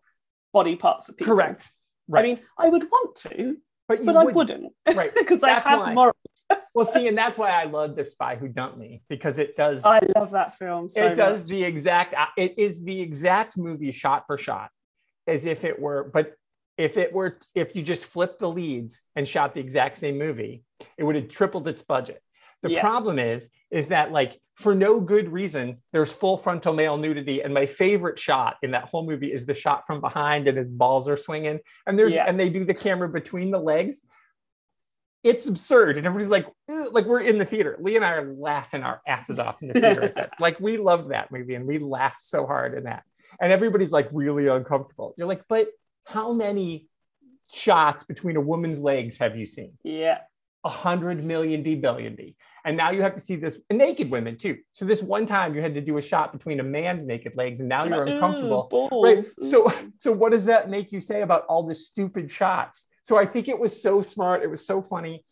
[0.52, 1.34] body parts of people.
[1.34, 1.68] Correct.
[2.08, 2.20] Right.
[2.20, 3.56] I mean, I would want to,
[3.88, 4.36] but you but I wouldn't.
[4.84, 5.14] wouldn't Right.
[5.18, 5.94] because I have why.
[5.94, 6.14] morals.
[6.74, 9.82] Well, see, and that's why I love the Spy Who Dumped Me because it does.
[9.82, 12.12] I love that film so it does the exact.
[12.12, 14.70] uh, It is the exact movie shot for shot,
[15.26, 16.10] as if it were.
[16.12, 16.34] But
[16.76, 20.64] if it were, if you just flipped the leads and shot the exact same movie,
[20.98, 22.22] it would have tripled its budget.
[22.62, 22.82] The Yeah.
[22.82, 27.52] problem is, is that like for no good reason, there's full frontal male nudity, and
[27.52, 31.08] my favorite shot in that whole movie is the shot from behind, and his balls
[31.08, 32.24] are swinging, and there's Yeah.
[32.26, 34.00] and they do the camera between the legs.
[35.22, 36.46] It's absurd, and everybody's like,
[36.92, 37.76] like we're in the theater.
[37.80, 40.14] Lee and I are laughing our asses off in the theater.
[40.40, 43.02] Like we love that movie, and we laughed so hard in that.
[43.40, 45.14] And everybody's like really uncomfortable.
[45.18, 45.68] You're like, but
[46.04, 46.88] how many
[47.52, 49.72] shots between a woman's legs have you seen?
[49.82, 50.18] Yeah,
[50.64, 52.36] a hundred million D billion D.
[52.66, 54.58] And now you have to see this naked women too.
[54.72, 57.60] So this one time you had to do a shot between a man's naked legs,
[57.60, 58.88] and now you're uncomfortable.
[59.04, 59.26] Right.
[59.40, 62.86] So so what does that make you say about all the stupid shots?
[63.04, 64.42] So I think it was so smart.
[64.42, 65.24] It was so funny.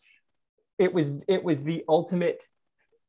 [0.79, 2.41] It was it was the ultimate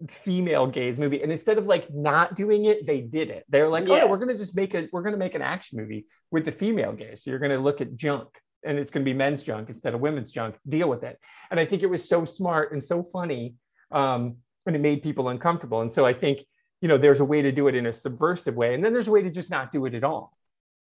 [0.09, 1.23] female gaze movie.
[1.23, 3.45] And instead of like not doing it, they did it.
[3.49, 4.01] They're like, oh Yeah.
[4.01, 6.93] no, we're gonna just make a we're gonna make an action movie with the female
[6.93, 7.23] gaze.
[7.23, 8.29] So you're gonna look at junk
[8.65, 10.57] and it's gonna be men's junk instead of women's junk.
[10.69, 11.17] Deal with it.
[11.53, 13.55] And I think it was so smart and so funny.
[13.91, 15.81] Um, and it made people uncomfortable.
[15.81, 16.41] And so I think,
[16.81, 18.75] you know, there's a way to do it in a subversive way.
[18.75, 20.37] And then there's a way to just not do it at all.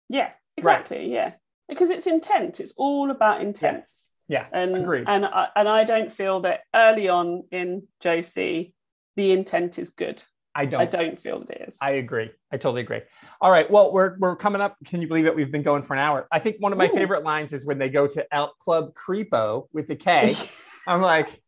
[0.09, 1.12] yeah, exactly.
[1.12, 1.32] Yeah,
[1.68, 2.61] because it's intent.
[2.61, 3.84] It's all about intent.
[4.28, 4.47] Yeah.
[4.53, 5.05] and Agreed.
[5.07, 8.74] and I, and I don't feel that early on in Josie
[9.16, 10.22] the intent is good.
[10.57, 10.80] I don't.
[10.80, 11.78] I don't feel that it is.
[11.82, 12.30] I agree.
[12.53, 13.01] I totally agree.
[13.40, 13.68] All right.
[13.68, 14.76] Well, we're we're coming up.
[14.84, 15.34] Can you believe it?
[15.34, 16.28] We've been going for an hour.
[16.30, 16.95] I think one of my Ooh.
[16.95, 20.36] favorite lines is when they go to El Club Creepo with the K.
[20.86, 21.40] I'm like,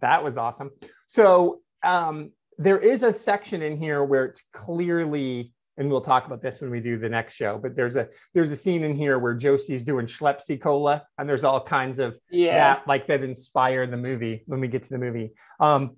[0.00, 0.70] that was awesome.
[1.06, 6.42] So um, there is a section in here where it's clearly, and we'll talk about
[6.42, 7.58] this when we do the next show.
[7.58, 11.44] But there's a there's a scene in here where Josie's doing Schlepsy Cola, and there's
[11.44, 12.74] all kinds of yeah.
[12.74, 15.32] that like that inspire the movie when we get to the movie.
[15.60, 15.96] Um,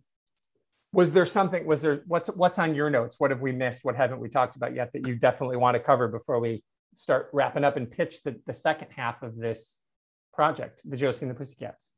[0.92, 1.66] was there something?
[1.66, 3.16] Was there what's what's on your notes?
[3.18, 3.84] What have we missed?
[3.84, 7.28] What haven't we talked about yet that you definitely want to cover before we start
[7.32, 9.78] wrapping up and pitch the, the second half of this
[10.32, 11.92] project, the Josie and the Pussycats?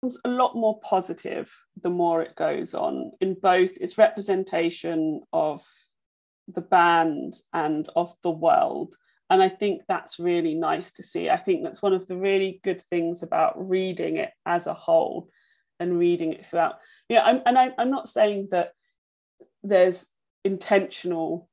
[0.00, 5.62] Becomes a lot more positive the more it goes on in both its representation of
[6.46, 8.94] the band and of the world.
[9.30, 11.28] And i think that's really nice to see.
[11.28, 15.28] I think that's one of the really good things about reading it as a whole
[15.80, 16.76] and reading it throughout.
[17.08, 18.72] You know I'm, and I, i'm not saying that
[19.62, 20.08] there's
[20.44, 21.48] intentional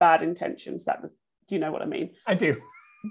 [0.00, 1.00] bad intentions that
[1.48, 2.10] you know what i mean.
[2.26, 2.60] I do.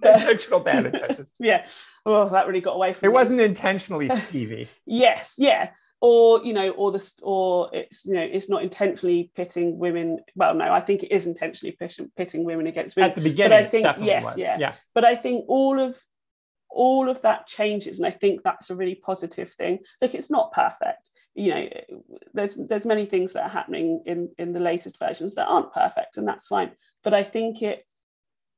[0.02, 1.28] But- uh, Intentional bad intentions.
[1.40, 1.66] yeah
[2.06, 3.14] well that really got away from It me.
[3.14, 4.68] wasn't intentionally skeevy.
[4.86, 5.70] yes yeah
[6.02, 10.54] or you know or the or it's you know it's not intentionally pitting women well
[10.54, 13.62] no i think it is intentionally pitting, pitting women against women At the beginning, but
[13.62, 14.74] i think yes yeah yeah.
[14.94, 15.98] but i think all of
[16.70, 20.52] all of that changes and i think that's a really positive thing look it's not
[20.52, 21.70] perfect you know
[22.34, 26.18] there's there's many things that are happening in in the latest versions that aren't perfect
[26.18, 26.72] and that's fine
[27.04, 27.86] but i think it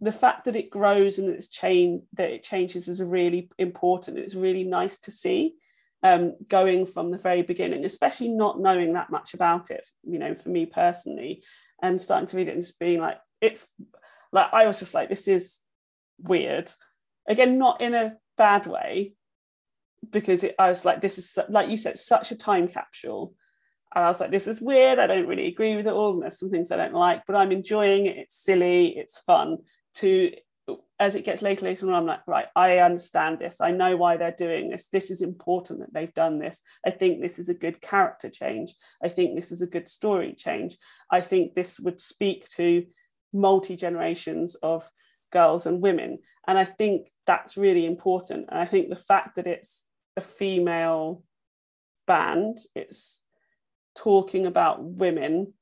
[0.06, 4.36] the fact that it grows and it's change that it changes is really important it's
[4.36, 5.56] really nice to see
[6.04, 10.36] um, going from the very beginning especially not knowing that much about it you know
[10.36, 11.44] for me personally
[11.82, 13.68] and starting to read it and just being like it's
[14.32, 15.60] like i was just like this is
[16.20, 16.72] weird
[17.28, 19.16] again not in a bad way
[20.12, 23.34] because it, i was like this is like you said such a time capsule
[23.96, 25.00] and I was like, this is weird.
[25.00, 26.12] I don't really agree with it all.
[26.12, 28.18] And there's some things I don't like, but I'm enjoying it.
[28.18, 28.88] It's silly.
[28.98, 29.60] It's fun.
[29.96, 30.32] To
[31.00, 33.60] as it gets later, later on, I'm like, right, I understand this.
[33.62, 34.88] I know why they're doing this.
[34.88, 36.62] This is important that they've done this.
[36.86, 38.74] I think this is a good character change.
[39.04, 40.78] I think this is a good story change.
[41.12, 42.86] I think this would speak to
[43.34, 44.90] multi generations of
[45.32, 46.20] girls and women.
[46.48, 48.48] And I think that's really important.
[48.50, 49.86] And I think the fact that it's
[50.16, 51.24] a female
[52.08, 53.22] band, it's
[53.98, 55.54] talking about women.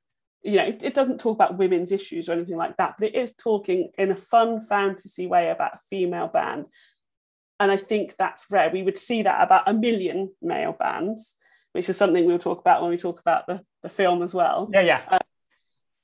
[0.43, 3.15] You know, it, it doesn't talk about women's issues or anything like that, but it
[3.15, 6.65] is talking in a fun fantasy way about a female band.
[7.59, 8.69] And I think that's rare.
[8.69, 11.35] We would see that about a million male bands,
[11.71, 14.69] which is something we'll talk about when we talk about the, the film as well.
[14.73, 15.19] Yeah, yeah.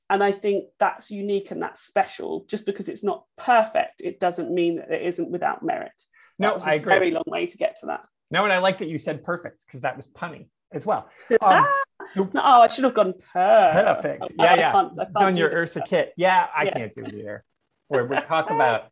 [0.09, 2.45] And I think that's unique and that's special.
[2.47, 5.91] Just because it's not perfect, it doesn't mean that it isn't without merit.
[6.39, 6.93] No, I a agree.
[6.93, 8.05] very long way to get to that.
[8.31, 11.09] No, and I like that you said perfect because that was punny as well.
[11.41, 11.65] Um,
[12.15, 13.71] No, oh, I should have gone per.
[13.73, 14.23] perfect.
[14.23, 14.71] I- Yeah, I yeah.
[14.71, 15.49] can't- I can't on do your.
[15.51, 16.13] Eartha Kitt.
[16.17, 16.71] Yeah, I Yeah.
[16.71, 17.43] can't do it either.
[17.87, 18.89] Where we talk about.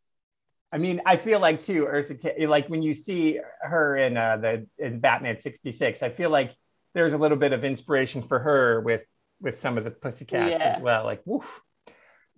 [0.72, 2.49] I mean, I feel like too Eartha Kitt.
[2.49, 6.52] Like when you see her in uh, the in Batman '66, I feel like
[6.94, 9.06] there's a little bit of inspiration for her with
[9.41, 10.73] with some of the Pussycats Yeah.
[10.76, 11.03] as well.
[11.06, 11.61] Like woof.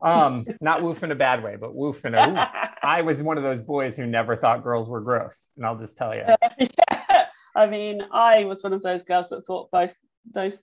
[0.02, 2.40] Um, not woof in a bad way, but woof in a woof.
[2.84, 5.98] I was one of those boys who never thought girls were gross, and I'll just
[5.98, 6.24] tell you.
[6.60, 7.26] yeah.
[7.56, 9.94] I mean, I was one of those girls that thought both
[10.32, 10.58] those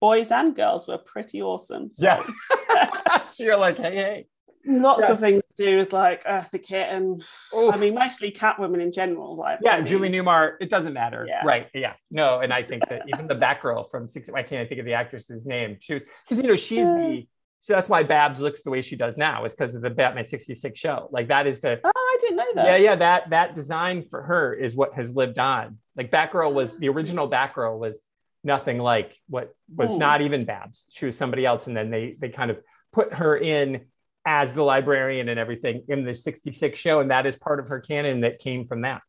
[0.00, 1.90] boys and girls were pretty awesome.
[1.92, 2.26] So Yeah.
[3.26, 4.26] so you're like, hey, hey.
[4.66, 5.12] lots Yeah.
[5.12, 7.22] of things to do with like Eartha Kitt and
[7.56, 7.74] Oof.
[7.74, 9.36] I mean mostly Catwoman in general.
[9.36, 10.54] Like yeah, I mean, Julie Newmar.
[10.60, 11.42] It doesn't matter, Yeah.
[11.44, 11.68] right?
[11.74, 14.28] Yeah, no, and I think that even the Batgirl from six.
[14.34, 15.76] I can't I think of the actress's name.
[15.80, 17.26] She was because you know she's the.
[17.64, 19.44] So that's why Babs looks the way she does now.
[19.44, 21.08] Is because of the Batman '66 show.
[21.12, 21.78] Like that is the.
[21.84, 22.66] Oh, I didn't know that.
[22.66, 22.96] Yeah, yeah.
[22.96, 25.78] That that design for her is what has lived on.
[25.94, 28.02] Like Batgirl was the original Batgirl was
[28.44, 29.98] nothing like what was Hmm.
[29.98, 30.86] not even Babs.
[30.90, 32.60] She was somebody else, and then they they kind of
[32.92, 33.86] put her in
[34.24, 37.80] as the librarian and everything in the 66 show and that is part of her
[37.80, 39.02] canon that came from that.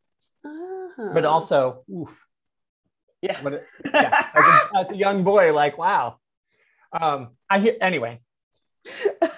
[0.43, 1.11] Ah.
[1.13, 2.25] but also oof.
[3.21, 3.39] Yeah.
[3.45, 3.51] a-
[3.93, 6.17] yeah, as, a, as a young boy like wow.
[6.99, 8.21] Um i hear anyway.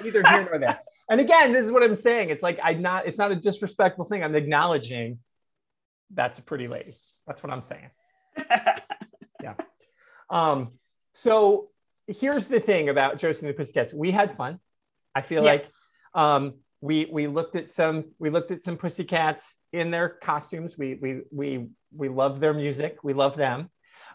[0.04, 0.80] Either here nor there.
[1.10, 2.30] And again this is what i'm saying.
[2.30, 4.24] It's like i'm not it's not a disrespectful thing.
[4.24, 5.20] I'm acknowledging
[6.14, 6.94] that's a pretty lady.
[7.28, 7.90] That's what i'm saying
[10.36, 10.68] um
[11.14, 11.70] so
[12.08, 14.60] here's the thing about josie and the pussycats we had fun
[15.16, 15.64] i feel like
[16.14, 20.78] um, we we looked at some we looked at some pussycats in their costumes.
[20.78, 23.04] We we we we love their music.
[23.04, 23.70] We love them.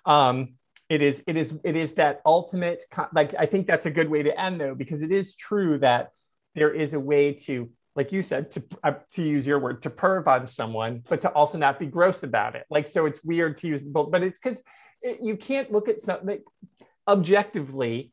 [0.07, 0.55] Um,
[0.89, 4.23] it is it is it is that ultimate like I think that's a good way
[4.23, 6.11] to end though because it is true that
[6.55, 9.91] there is a way to like you said to uh, to use your word to
[9.91, 13.57] perv on someone but to also not be gross about it like so it's weird
[13.59, 14.63] to use both but it's because
[15.21, 16.41] you can't look at something
[17.09, 18.13] objectively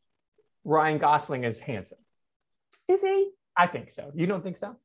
[0.64, 1.98] Ryan Gosling is handsome
[2.88, 3.30] Is he?
[3.56, 4.76] I think so you don't think so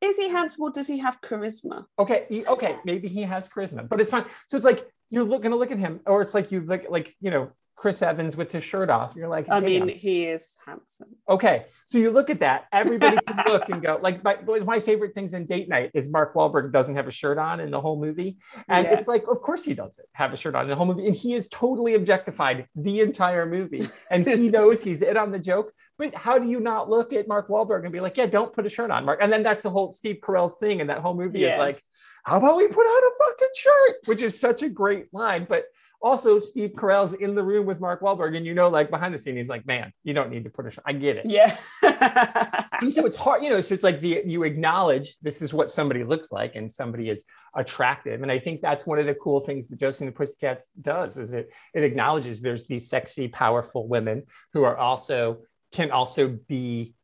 [0.00, 1.84] Is he handsome or does he have charisma?
[1.98, 4.26] Okay, he- okay, maybe he has charisma, but it's fine.
[4.48, 7.12] So it's like you're look, gonna look at him, or it's like you look like
[7.20, 7.52] you know
[7.82, 9.16] Chris Evans with his shirt off.
[9.16, 11.08] You're like, I mean, "Damn." he is handsome.
[11.28, 11.64] okay.
[11.84, 12.66] So you look at that.
[12.72, 13.98] Everybody can look and go.
[14.00, 17.38] Like my, my favorite things in Date Night is Mark Wahlberg doesn't have a shirt
[17.38, 18.36] on in the whole movie,
[18.68, 18.96] and Yeah.
[18.96, 21.16] it's like, of course he doesn't have a shirt on in the whole movie, and
[21.16, 25.72] he is totally objectified the entire movie, and he knows he's in on the joke.
[25.98, 28.64] But how do you not look at Mark Wahlberg and be like, yeah, don't put
[28.64, 29.18] a shirt on, Mark?
[29.20, 31.82] And then that's the whole Steve Carell's thing, and that whole movie is like,
[32.22, 33.96] how about we put on a fucking shirt?
[34.04, 35.64] Which is such a great line, but
[36.02, 39.18] also Steve Carell's in the room with Mark Wahlberg, and you know, like behind the
[39.18, 40.84] scene, he's like, man, you don't need to put a shirt.
[40.86, 41.26] I get it.
[41.26, 41.56] Yeah.
[42.82, 45.70] And so it's hard, you know, so it's like the you acknowledge this is what
[45.70, 47.24] somebody looks like and somebody is
[47.54, 48.22] attractive.
[48.22, 51.16] And I think that's one of the cool things that Josie and the Pussycats does
[51.16, 55.42] is it it acknowledges there's these sexy, powerful women who are also
[55.72, 56.94] can also be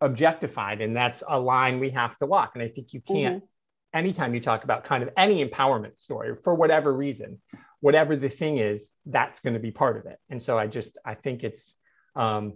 [0.00, 0.80] objectified.
[0.80, 2.52] And that's a line we have to walk.
[2.54, 3.98] And I think you can't mm-hmm.
[3.98, 7.40] anytime you talk about kind of any empowerment story for whatever reason,
[7.82, 10.18] whatever the thing is, that's going to be part of it.
[10.30, 11.76] And so I just I think it's
[12.16, 12.54] um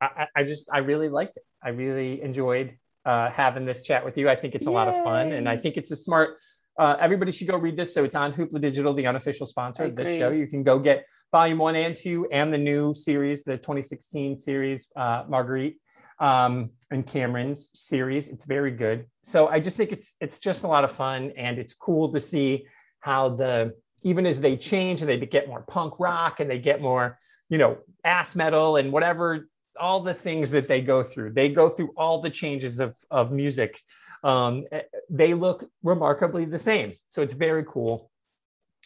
[0.00, 1.44] I, I just I really liked it.
[1.62, 4.28] I really enjoyed uh, having this chat with you.
[4.28, 6.36] I think it's a lot of fun, and I think it's a smart.
[6.78, 7.94] Uh, everybody should go read this.
[7.94, 10.30] So it's on Hoopla Digital, the unofficial sponsor of this show.
[10.30, 14.90] You can go get volume one and two, and the new series, the 2016 series,
[14.96, 15.76] uh, Marguerite
[16.18, 18.28] um, and Cameron's series.
[18.28, 19.06] It's very good.
[19.22, 22.20] So I just think it's it's just a lot of fun, and it's cool to
[22.20, 22.66] see
[23.00, 26.80] how the even as they change and they get more punk rock and they get
[26.80, 27.18] more
[27.48, 29.48] you know ass metal and whatever
[29.78, 31.32] all the things that they go through.
[31.32, 33.78] They go through all the changes of of music.
[34.24, 36.90] Um, eh, they look remarkably the same.
[37.10, 38.10] So it's very cool.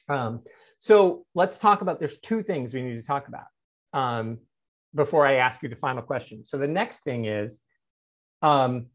[0.09, 0.43] Um,
[0.79, 3.47] so let's talk about there's two things we need to talk about
[3.93, 4.39] um,
[4.95, 6.45] before i ask you the final question.
[6.45, 7.61] So the next thing is
[8.43, 8.87] um,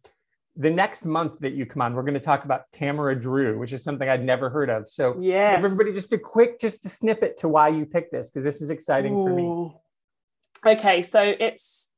[0.56, 3.72] the next month that you come on we're going to talk about tamara drewe which
[3.72, 5.14] is something i'd never heard of so.
[5.14, 8.62] Give everybody just a quick just a snippet to why you picked this because this
[8.62, 9.72] is exciting for me
[10.66, 11.92] Okay, so it's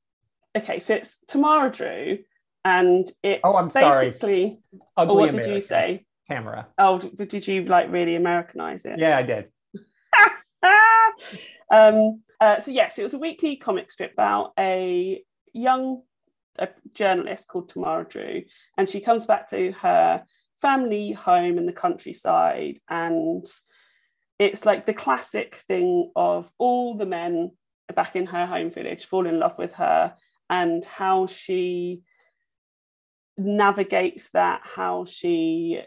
[0.55, 2.23] okay, so it's Tamara Drewe
[2.63, 4.11] and it's Oh, I'm sorry.
[4.11, 4.61] basically.
[4.95, 6.05] Ugly Or what did you say?
[6.29, 6.67] Tamara.
[6.77, 8.99] Oh, did you like really Americanize it?
[8.99, 9.49] Yeah, I did.
[11.69, 15.21] um, uh, so yes, it was a weekly comic strip about a
[15.51, 16.03] young
[16.57, 18.45] a journalist called Tamara Drewe,
[18.77, 20.23] and she comes back to her
[20.61, 23.45] family home in the countryside, and
[24.39, 27.51] it's like the classic thing of all the men
[27.95, 30.15] back in her home village fall in love with her,
[30.49, 32.01] and how she
[33.37, 35.81] navigates that, how she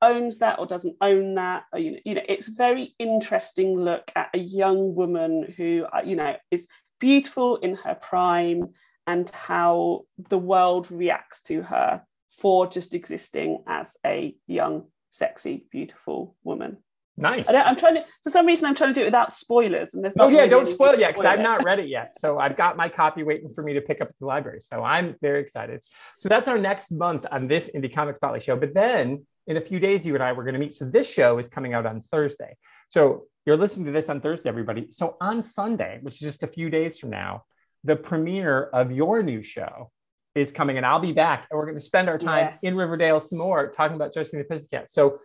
[0.00, 1.64] owns that or doesn't own that.
[1.72, 5.86] Or, you know, you know it's a very interesting look at a young woman who
[5.92, 6.66] uh, you know is
[7.00, 8.68] beautiful in her prime
[9.08, 16.36] and how the world reacts to her for just existing as a young sexy beautiful
[16.44, 16.76] woman
[17.20, 17.48] Nice.
[17.48, 20.04] I i'm trying to for some reason i'm trying to do it without spoilers and
[20.04, 20.26] there's no.
[20.26, 22.14] Oh yeah, really don't spoil it yet because I've not read it yet.
[22.16, 24.60] So I've got my copy waiting for me to pick up at the library.
[24.60, 25.82] So I'm very excited.
[26.20, 28.56] So that's our next month on this Indie Comic Spotlight show.
[28.56, 30.74] But then in a few days, you and I were going to meet.
[30.74, 32.56] So this show is coming out on Thursday.
[32.88, 34.86] So you're listening to this on Thursday, everybody.
[34.90, 37.44] So on Sunday, which is just a few days from now,
[37.84, 39.90] the premiere of your new show
[40.34, 42.62] is coming, and I'll be back, and we're going to spend our time Yes.
[42.62, 44.90] in Riverdale some more talking about Josie and the Pussycat.
[44.90, 45.18] So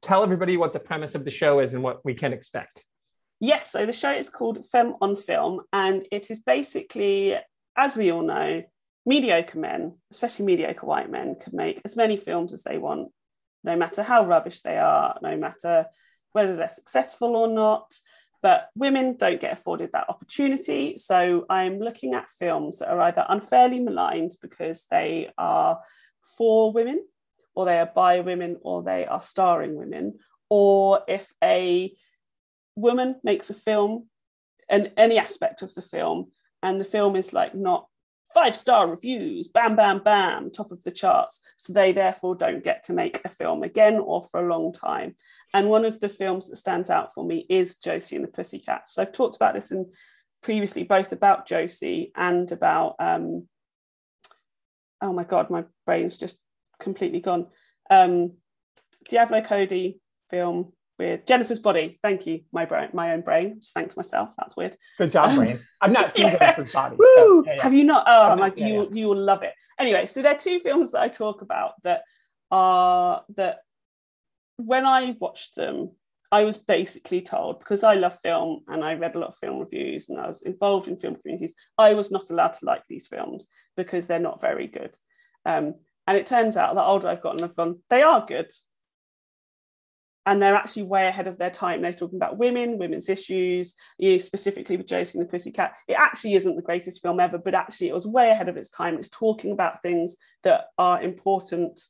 [0.00, 2.84] tell everybody what the premise of the show is and what we can expect.
[3.40, 7.36] Yes, so the show is called Femme on Film, and it is basically,
[7.76, 8.62] as we all know,
[9.04, 13.08] mediocre men, especially mediocre white men, can make as many films as they want,
[13.64, 15.86] no matter how rubbish they are, no matter
[16.32, 17.92] whether they're successful or not.
[18.42, 20.96] But women don't get afforded that opportunity.
[20.96, 25.78] So I'm looking at films that are either unfairly maligned because they are
[26.36, 27.06] for women,
[27.54, 31.94] or they are by women, or they are starring women, or if a
[32.74, 34.08] woman makes a film
[34.68, 36.32] and any aspect of the film
[36.62, 37.86] and the film is like not
[38.34, 41.40] five star reviews bam bam bam top of the charts.
[41.56, 45.16] So they therefore don't get to make a film again or for a long time.
[45.54, 48.94] And one of the films that stands out for me is josie and the pussycats.
[48.94, 49.90] So i've talked about this in
[50.42, 53.46] previously both about josie and about um
[55.00, 56.38] oh my god my brain's just
[56.80, 57.46] completely gone.
[57.90, 58.32] Um
[59.08, 60.00] diablo cody
[60.30, 60.72] film
[61.02, 61.98] with Jennifer's Body.
[62.02, 63.56] Thank you, my brain, my own brain.
[63.60, 64.30] Just thanks myself.
[64.38, 64.76] That's weird.
[64.98, 65.60] Good job, Um, Brain.
[65.80, 66.38] I've not seen yeah.
[66.38, 66.96] Jennifer's Body.
[66.98, 67.06] Woo!
[67.14, 67.62] So, yeah, yeah.
[67.62, 68.04] Have you not?
[68.06, 69.52] Oh, I've my, not- yeah, you will you will love it.
[69.78, 72.02] Anyway, so there are two films that I talk about that
[72.50, 73.58] are that
[74.56, 75.90] when I watched them,
[76.30, 79.58] I was basically told because I love film and I read a lot of film
[79.58, 83.06] reviews and I was involved in film communities, I was not allowed to like these
[83.08, 84.96] films because they're not very good.
[85.44, 85.74] Um,
[86.06, 88.50] and it turns out the older I've gotten, I've gone, they are good.
[90.24, 91.82] And they're actually way ahead of their time.
[91.82, 95.74] They're talking about women, women's issues, you know, specifically with Josie and the Pussycat.
[95.88, 98.70] It actually isn't the greatest film ever, but actually it was way ahead of its
[98.70, 98.96] time.
[98.96, 101.80] It's talking about things that are important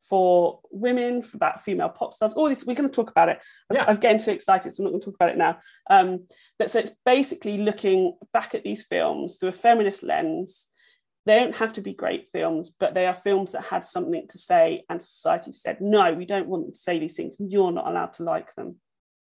[0.00, 2.64] for women, for about female pop stars, all this.
[2.64, 3.38] We're going to talk about it.
[3.70, 3.84] I'm- Yeah.
[3.86, 5.58] I'm getting too excited, so I'm not going to talk about it now.
[5.90, 6.26] Um,
[6.58, 10.66] but so it's basically looking back at these films through a feminist lens.
[11.24, 14.38] They don't have to be great films, but they are films that had something to
[14.38, 17.70] say, and society said, no, we don't want them to say these things, and you're
[17.70, 18.76] not allowed to like them.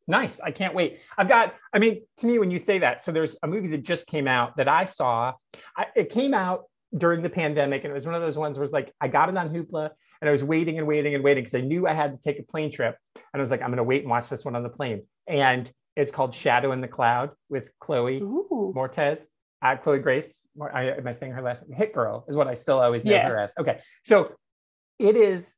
[0.07, 0.39] Nice.
[0.41, 1.01] I can't wait.
[1.16, 3.85] I've got, I mean, to me, when you say that, so there's a movie that
[3.85, 5.33] just came out that I saw.
[5.77, 6.65] I, it came out
[6.97, 9.29] during the pandemic, and it was one of those ones where it's like, I got
[9.29, 9.91] it on Hoopla,
[10.21, 12.39] and I was waiting and waiting and waiting because I knew I had to take
[12.39, 12.97] a plane trip.
[13.15, 15.07] And I was like, I'm going to wait and watch this one on the plane.
[15.27, 18.73] And it's called Shadow in the Cloud with Chloe Ooh.
[18.77, 19.25] Moretz.
[19.65, 21.77] Uh, Chloe Grace, I, am I saying her last name?
[21.77, 23.28] Hit Girl is what I still always know Yeah.
[23.28, 23.55] her as.
[23.59, 23.81] Okay.
[24.05, 24.32] So
[24.99, 25.55] it is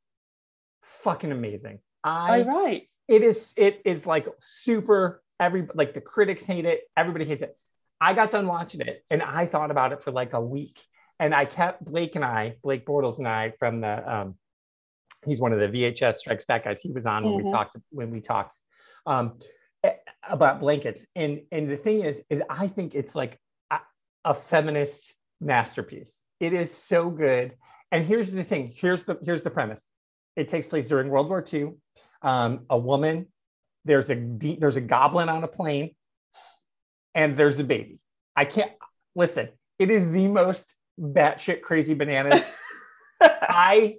[0.83, 1.79] fucking amazing.
[2.05, 2.89] I Oh, right.
[3.09, 7.55] it is it is like super every like the critics hate it everybody hates it
[8.01, 10.75] i got done watching it and i thought about it for like a week
[11.19, 14.35] and i kept blake and i blake bortles and i from the um
[15.25, 17.51] he's one of the vhs strikes back guys he was on when we Mhm.
[17.51, 18.55] talked when we talked
[19.05, 19.37] um
[20.27, 23.39] about blankets and and the thing is is i think it's like
[24.27, 26.21] a, feminist masterpiece.
[26.39, 27.53] It is so good.
[27.91, 28.71] And here's the thing.
[28.75, 29.85] Here's the here's the premise.
[30.35, 31.71] It takes place during world war ii
[32.21, 33.27] um, a woman
[33.85, 35.95] there's a there's a goblin on a plane
[37.15, 37.99] and there's a baby.
[38.35, 38.71] I can't
[39.15, 39.49] listen
[39.79, 42.45] it is the most batshit crazy bananas.
[43.21, 43.97] I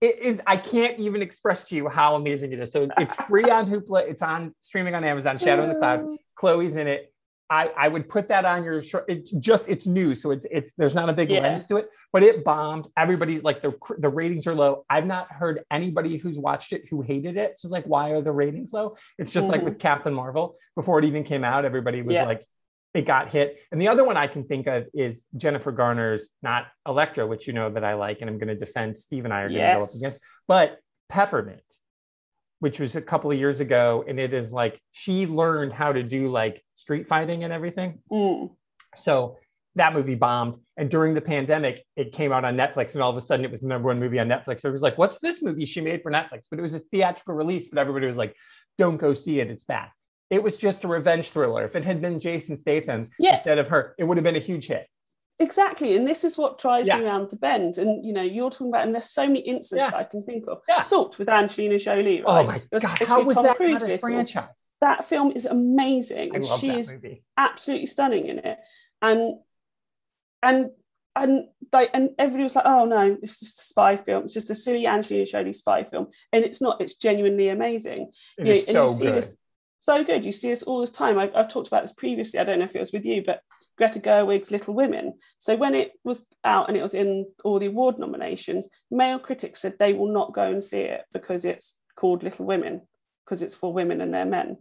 [0.00, 2.72] it is i can't even express to you how amazing it is.
[2.72, 6.04] So it's free on hoopla it's on streaming on amazon shadow in the cloud.
[6.34, 7.12] Chloe's in it
[7.50, 9.04] I, I would put that on your short.
[9.08, 11.40] It's just it's new, so it's it's there's not a big Yeah.
[11.40, 12.88] lens to it, but it bombed.
[12.96, 14.84] Everybody's like the the ratings are low.
[14.90, 17.56] I've not heard anybody who's watched it who hated it.
[17.56, 18.96] So it's like, why are the ratings low?
[19.18, 19.64] It's just like Mhm.
[19.64, 21.64] with Captain Marvel before it even came out.
[21.64, 22.24] Everybody was Yeah.
[22.24, 22.46] like,
[22.92, 23.58] it got hit.
[23.72, 27.52] And the other one I can think of is Jennifer Garner's not Elektra, which you
[27.54, 28.96] know that I like, and I'm going to defend.
[28.98, 29.96] Steve and I are going to go up Yes.
[29.96, 31.62] against, but Peppermint,
[32.60, 36.02] which was a couple of years ago, and it is like she learned how to
[36.02, 38.00] do like street fighting and everything.
[38.10, 38.50] Mm.
[38.96, 39.36] So
[39.76, 40.54] that movie bombed.
[40.76, 43.50] And during the pandemic, it came out on Netflix, and all of a sudden it
[43.50, 44.62] was the number one movie on Netflix.
[44.62, 46.46] So it was like, what's this movie she made for Netflix?
[46.50, 48.34] But it was a theatrical release, but everybody was like,
[48.76, 49.50] don't go see it.
[49.50, 49.88] It's bad.
[50.30, 51.64] It was just a revenge thriller.
[51.64, 53.36] If it had been Jason Statham Yeah.
[53.36, 54.86] instead of her, it would have been a huge hit.
[55.40, 56.98] Exactly, and this is what drives Yeah.
[56.98, 57.78] me around the bend.
[57.78, 59.90] And you know, you're talking about, and there's so many instances Yeah.
[59.90, 60.62] that I can think of.
[60.68, 60.82] Yeah.
[60.82, 62.22] Salt with Angelina Jolie.
[62.24, 62.44] Oh right?
[62.44, 62.98] Oh my was God.
[62.98, 64.70] How was Tom that Cruise not a franchise?
[64.80, 67.22] That film is amazing, I and she is movie.
[67.36, 68.58] absolutely stunning in it.
[69.00, 69.38] And
[70.42, 70.70] and
[71.14, 74.24] and like and everybody was like, oh no, it's just a spy film.
[74.24, 76.80] It's just a silly Angelina Jolie spy film, and it's not.
[76.80, 78.10] It's genuinely amazing.
[78.38, 79.14] It you and so you see good.
[79.14, 79.36] this
[79.80, 80.24] so good.
[80.24, 81.16] You see this all this time.
[81.16, 82.40] I've, I've talked about this previously.
[82.40, 83.40] I don't know if it was with you, but
[83.78, 85.14] Greta Gerwig's Little Women.
[85.38, 89.60] So when it was out and it was in all the award nominations, male critics
[89.60, 92.82] said they will not go and see it because it's called Little Women
[93.24, 94.58] because it's for women and their men.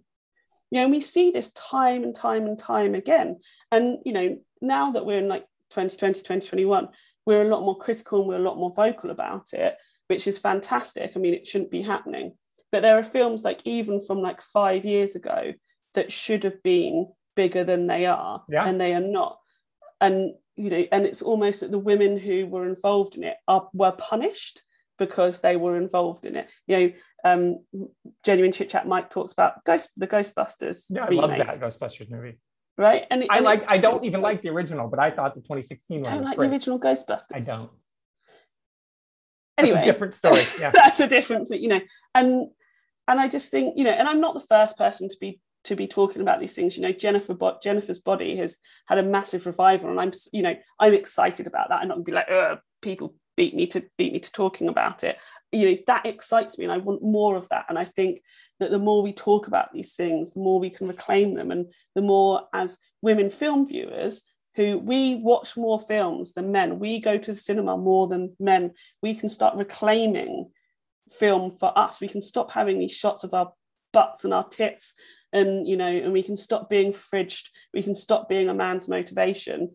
[0.71, 3.39] You know, we see this time and time and time again.
[3.71, 6.89] And you know, now that we're in like 2020, 2021,
[7.25, 9.75] we're a lot more critical and we're a lot more vocal about it,
[10.07, 11.13] which is fantastic.
[11.15, 12.33] I mean, it shouldn't be happening
[12.71, 15.53] but there are films like even from like five years ago
[15.93, 17.07] that should have been
[17.37, 18.65] bigger than they are Yeah.
[18.67, 19.37] and they are not
[20.01, 23.69] and you know and it's almost that the women who were involved in it are
[23.73, 24.61] were punished
[24.99, 26.87] because they were involved in it you know
[27.29, 27.41] um
[28.25, 32.09] genuine chit chat mike talks about ghost the ghostbusters Yeah, I remake, love that Ghostbusters
[32.09, 32.39] movie.
[32.77, 35.35] right and it- I and like i don't even like the original, but I thought
[35.35, 36.47] the 2016 I one don't was like great.
[36.47, 37.69] the original ghostbusters I don't.
[39.57, 40.43] anyway That's a different story.
[40.59, 40.71] Yeah.
[40.71, 41.81] that's a difference you know
[42.15, 42.47] and
[43.07, 45.75] and i just think you know and i'm not the first person to be to
[45.75, 46.75] be talking about these things.
[46.75, 48.57] You know jennifer Bo- jennifer's body has
[48.87, 52.01] had a massive revival and i'm you know i'm excited about that i'm not to
[52.01, 52.27] be like
[52.81, 55.17] people beat me to beat me to talking about it.
[55.51, 58.21] You know that excites me and i want more of that and i think
[58.59, 61.67] that the more we talk about these things the more we can reclaim them and
[61.95, 64.23] the more as women film viewers
[64.55, 68.71] who we watch more films than men we go to the cinema more than men
[69.01, 70.49] we can start reclaiming
[71.09, 72.01] film for us.
[72.01, 73.53] We can stop having these shots of our
[73.93, 74.95] butts and our tits
[75.33, 78.87] and you know and we can stop being fridged we can stop being a man's
[78.87, 79.71] motivation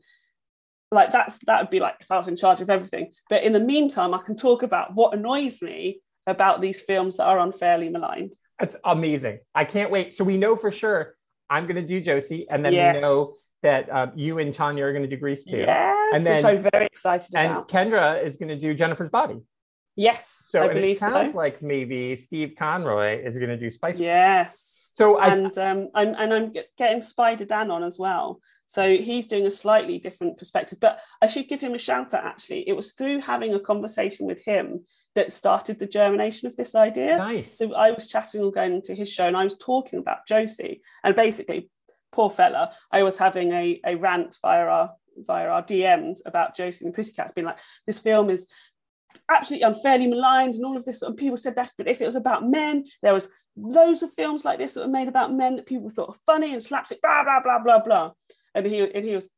[0.91, 3.53] like that's that would be like if i was in charge of everything but in
[3.53, 7.89] the meantime i can talk about what annoys me about these films that are unfairly
[7.89, 9.41] maligned That's amazing.
[9.57, 10.15] I can't wait.
[10.15, 11.17] So we know for sure
[11.51, 12.95] I'm going to do Josie, and then Yes.
[12.97, 13.33] we know
[13.65, 15.57] that um, you and Tanya are going to do Grease too.
[15.59, 19.11] yes And which then- i'm very excited And about Kendra is going to do Jennifer's
[19.11, 19.41] Body.
[19.97, 23.69] Yes So i believe it sounds so like maybe Steve Conroy is going to do
[23.71, 24.01] Spice.
[24.01, 28.41] yes So I, and um, I'm and I'm getting Spider Dan on as well.
[28.67, 30.79] So he's doing a slightly different perspective.
[30.81, 32.25] But I should give him a shout out.
[32.25, 36.75] Actually, it was through having a conversation with him that started the germination of this
[36.75, 37.19] idea.
[37.19, 37.59] nice.
[37.59, 40.81] So I was chatting or going to his show, and I was talking about Josie,
[41.05, 41.69] and basically,
[42.13, 46.85] poor fella, I was having a, a rant via our via our DMs about Josie
[46.85, 48.47] and the Pussycats, being like, this film is
[49.29, 52.17] absolutely unfairly maligned and all of this and people said that but if it was
[52.17, 55.67] about men there was loads of films like this that were made about men that
[55.67, 58.11] people thought funny and slapstick blah blah blah blah blah
[58.55, 59.29] and he and he was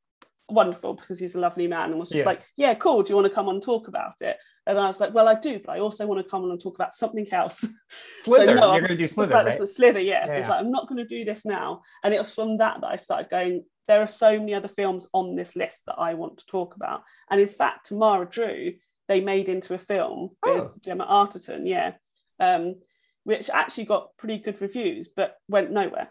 [0.50, 2.26] wonderful because he's a lovely man and was just Yes.
[2.26, 4.36] like yeah cool do you want to come on and talk about it
[4.66, 6.60] and I was like well I do but I also want to come on and
[6.62, 7.66] talk about something else
[8.24, 8.54] Slither.
[8.54, 9.58] no, You're going to do Slither, right?
[9.58, 10.26] this Slither, yes.
[10.28, 10.50] Yeah, It's yeah.
[10.54, 12.96] like I'm not going to do this now, and it was from that that I
[12.96, 13.64] started going.
[13.86, 17.02] There are so many other films on this list that I want to talk about,
[17.30, 18.78] and in fact, Tamara Drewe
[19.08, 20.70] they made into a film Oh.
[20.72, 21.92] with Gemma Arterton, yeah,
[22.40, 22.76] um,
[23.24, 26.08] which actually got pretty good reviews, but went nowhere.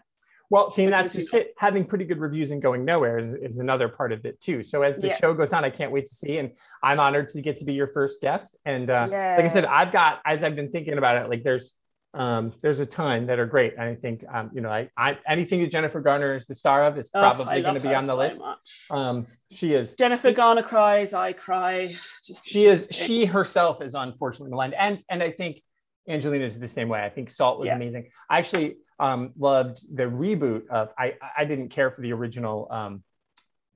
[0.50, 1.46] Well, see, and What that's do you just think?
[1.46, 1.54] it.
[1.58, 4.62] Having pretty good reviews and going nowhere is, is another part of it too.
[4.62, 5.16] So as the Yeah.
[5.16, 6.38] show goes on, I can't wait to see.
[6.38, 6.52] And
[6.82, 8.58] I'm honored to get to be your first guest.
[8.64, 11.76] And uh, like I said, I've got as I've been thinking about it, like there's
[12.14, 13.72] um, there's a ton that are great.
[13.74, 16.84] And I think um, you know, I, I anything that Jennifer Garner is the star
[16.84, 18.42] of is Oh, probably going to be on the so list.
[18.90, 19.94] Um, she is.
[19.94, 21.96] Jennifer Garner cries, I cry.
[22.24, 24.74] Just she it's is just- she herself is unfortunately maligned.
[24.74, 25.60] And and i think
[26.08, 27.02] angelina is the same way.
[27.04, 27.76] I think salt was Yeah.
[27.76, 28.10] amazing.
[28.30, 33.02] I actually um loved the reboot of i i didn't care for the original um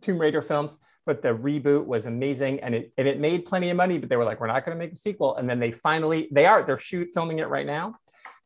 [0.01, 2.61] tomb raider films but the reboot was amazing.
[2.61, 4.77] And it and it made plenty of money but they were like we're not going
[4.79, 5.37] to make a sequel.
[5.37, 7.97] And then they finally they are they're shoot filming it right now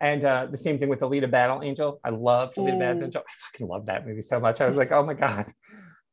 [0.02, 1.98] and uh, the same thing with Alita Battle Angel.
[2.04, 3.04] I loved Alita Battle Mm.
[3.04, 3.22] Angel.
[3.26, 4.60] I fucking love that movie so much.
[4.60, 5.46] I was like, oh my God.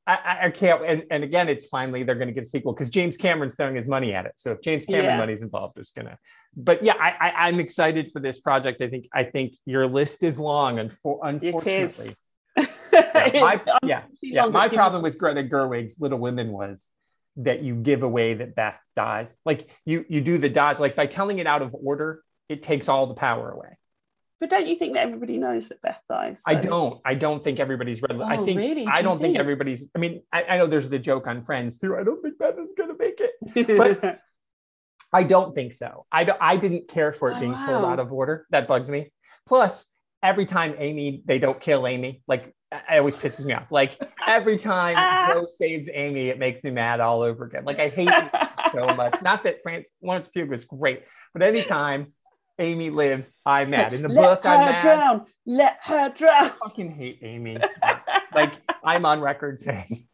[0.08, 0.84] I, I- can't.
[0.86, 3.76] And, and again, it's finally they're going to get a sequel because James Cameron's throwing
[3.76, 4.34] his money at it.
[4.38, 5.18] So if James Cameron Yeah.
[5.18, 6.18] money's involved, it's gonna.
[6.56, 8.82] But yeah, I, I, I'm excited for this project.
[8.82, 12.20] I think I think your list is long, and for unfortunately, is.
[12.92, 14.46] Yeah, my, yeah, yeah.
[14.48, 16.90] My problem with Greta Gerwig's Little Women was
[17.38, 19.38] that you give away that Beth dies.
[19.46, 22.90] Like you you do the dodge, like by telling it out of order, it takes
[22.90, 23.78] all the power away.
[24.40, 26.42] But don't you think that everybody knows that Beth dies?
[26.48, 26.98] I don't.
[27.06, 28.20] I don't think everybody's read.
[28.22, 28.86] I Oh, think really?
[28.86, 29.40] Do I don't think think?
[29.40, 29.84] everybody's.
[29.96, 31.96] I mean, I, I know there's the joke on Friends too.
[31.98, 34.02] I don't think Beth is gonna make it.
[34.02, 34.20] But-
[35.12, 36.06] I don't think so.
[36.12, 38.46] I don't, I didn't care for it Oh, being told out of order.
[38.52, 39.12] That bugged me.
[39.48, 39.88] Plus,
[40.22, 42.22] every time Amy, they don't kill Amy.
[42.28, 43.72] Like it always pisses me off.
[43.72, 45.32] Like every time Ah.
[45.34, 47.66] Jo saves Amy, it makes me mad all over again.
[47.66, 49.20] Like I hate it so much.
[49.24, 51.04] Not that France Lawrence Pugh was great,
[51.34, 52.14] but anytime
[52.60, 53.94] Amy lives, I'm mad.
[53.94, 54.82] In the Let book, I'm mad.
[54.82, 55.26] drown.
[55.46, 56.46] Let her drown.
[56.46, 57.58] I fucking hate Amy.
[58.34, 58.54] like
[58.84, 60.08] I'm on record saying,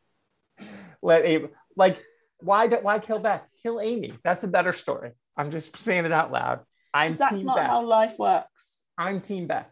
[1.01, 2.01] let Amy like
[2.39, 3.41] why do, why kill Beth?
[3.61, 4.13] Kill Amy.
[4.23, 5.11] That's a better story.
[5.35, 6.59] I'm just saying it out loud.
[6.93, 7.67] I'm that's not Beth.
[7.67, 8.83] how life works.
[8.97, 9.67] I'm team Beth.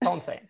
[0.00, 0.48] That's all I'm saying.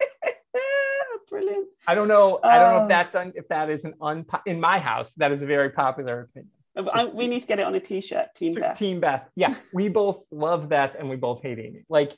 [1.30, 1.66] Brilliant.
[1.86, 2.38] I don't know.
[2.42, 5.12] I don't know if um, that's un, if that is an unpo- in my house.
[5.14, 6.52] That is a very popular opinion.
[6.78, 8.34] I, uh, we need to get it on a t-shirt.
[8.34, 8.78] Team Beth.
[8.78, 9.28] Team Beth.
[9.34, 11.84] Yeah, we both love Beth and we both hate Amy.
[11.88, 12.16] Like,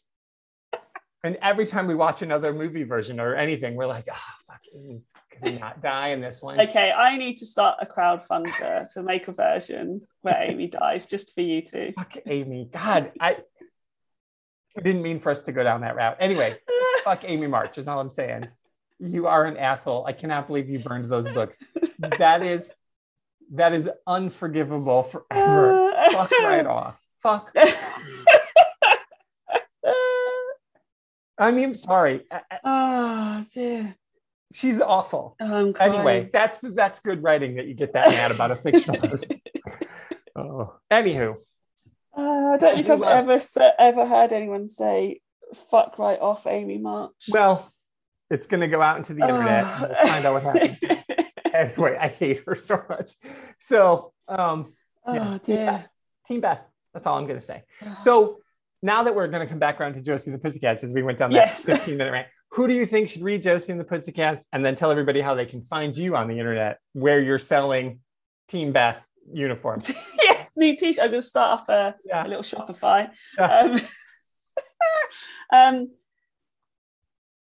[1.22, 5.12] and every time we watch another movie version or anything, we're like, oh fuck, Amy's
[5.42, 6.60] gonna not die in this one.
[6.60, 11.34] Okay, I need to start a crowdfunder to make a version where Amy dies, just
[11.34, 11.92] for you two.
[11.96, 12.68] Fuck Amy.
[12.72, 13.36] God, I,
[14.76, 16.16] I didn't mean for us to go down that route.
[16.20, 16.56] Anyway,
[17.04, 18.48] fuck Amy March is all I'm saying.
[18.98, 20.06] You are an asshole.
[20.06, 21.62] I cannot believe you burned those books.
[22.18, 22.70] That is
[23.50, 25.92] that is unforgivable forever.
[26.12, 26.96] Fuck right off.
[27.22, 27.52] Fuck.
[31.38, 32.26] I mean, sorry.
[32.30, 33.96] I- I- oh dear.
[34.52, 35.36] She's awful.
[35.40, 35.74] I'm.
[35.78, 39.40] Anyway, that's that's good writing that you get that mad about a fictional person.
[40.34, 40.74] Oh.
[40.90, 41.36] Anywho,
[42.16, 42.20] Uh,
[42.54, 43.40] I don't think I've ever
[43.78, 45.20] ever heard anyone say
[45.70, 47.12] "fuck right off" Amy March.
[47.30, 47.70] well,
[48.28, 49.84] it's gonna go out into the internet Oh.
[49.84, 50.80] and we'll find out what happens.
[51.76, 53.12] anyway, I hate her so much.
[53.58, 54.72] So, um,
[55.06, 55.38] oh Yeah.
[55.44, 55.84] dear.
[56.26, 56.60] Team Beth.
[56.94, 57.64] That's all I'm gonna say.
[58.04, 58.40] So
[58.82, 61.18] now that we're gonna come back around to Josie and the Pussycats as we went
[61.18, 61.64] down that Yes.
[61.66, 64.74] 15 minute rant, who do you think should read Josie and the Pussycats and then
[64.74, 68.00] tell everybody how they can find you on the internet where you're selling
[68.48, 69.90] Team Beth uniforms?
[70.24, 71.04] yeah, new t-shirt.
[71.04, 72.26] I'm going to start off a, Yeah.
[72.26, 73.10] a little Shopify.
[73.38, 73.60] Yeah.
[73.60, 73.80] Um,
[75.52, 75.90] um,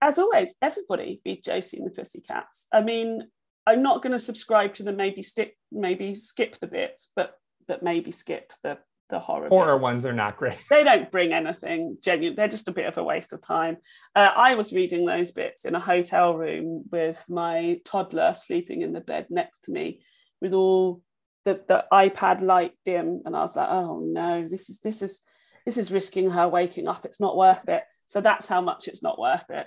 [0.01, 2.66] as always, everybody read Josie and the Pussycats.
[2.73, 3.28] I mean,
[3.69, 7.35] I'm not going to subscribe to the maybe stick, maybe skip the bits, but
[7.66, 8.78] but maybe skip the
[9.11, 9.49] the horror.
[9.49, 9.82] Horror bits.
[9.82, 10.57] ones are not great.
[10.70, 12.35] They don't bring anything genuine.
[12.35, 13.77] They're just a bit of a waste of time.
[14.15, 18.95] Uh, I was reading those bits in a hotel room with my toddler sleeping in
[18.95, 20.01] the bed next to me,
[20.40, 21.03] with all
[21.45, 25.20] the, the iPad light dim, and I was like, "Oh no, this is this is
[25.66, 27.05] this is risking her waking up.
[27.05, 29.66] It's not worth it." So that's how much it's not worth it.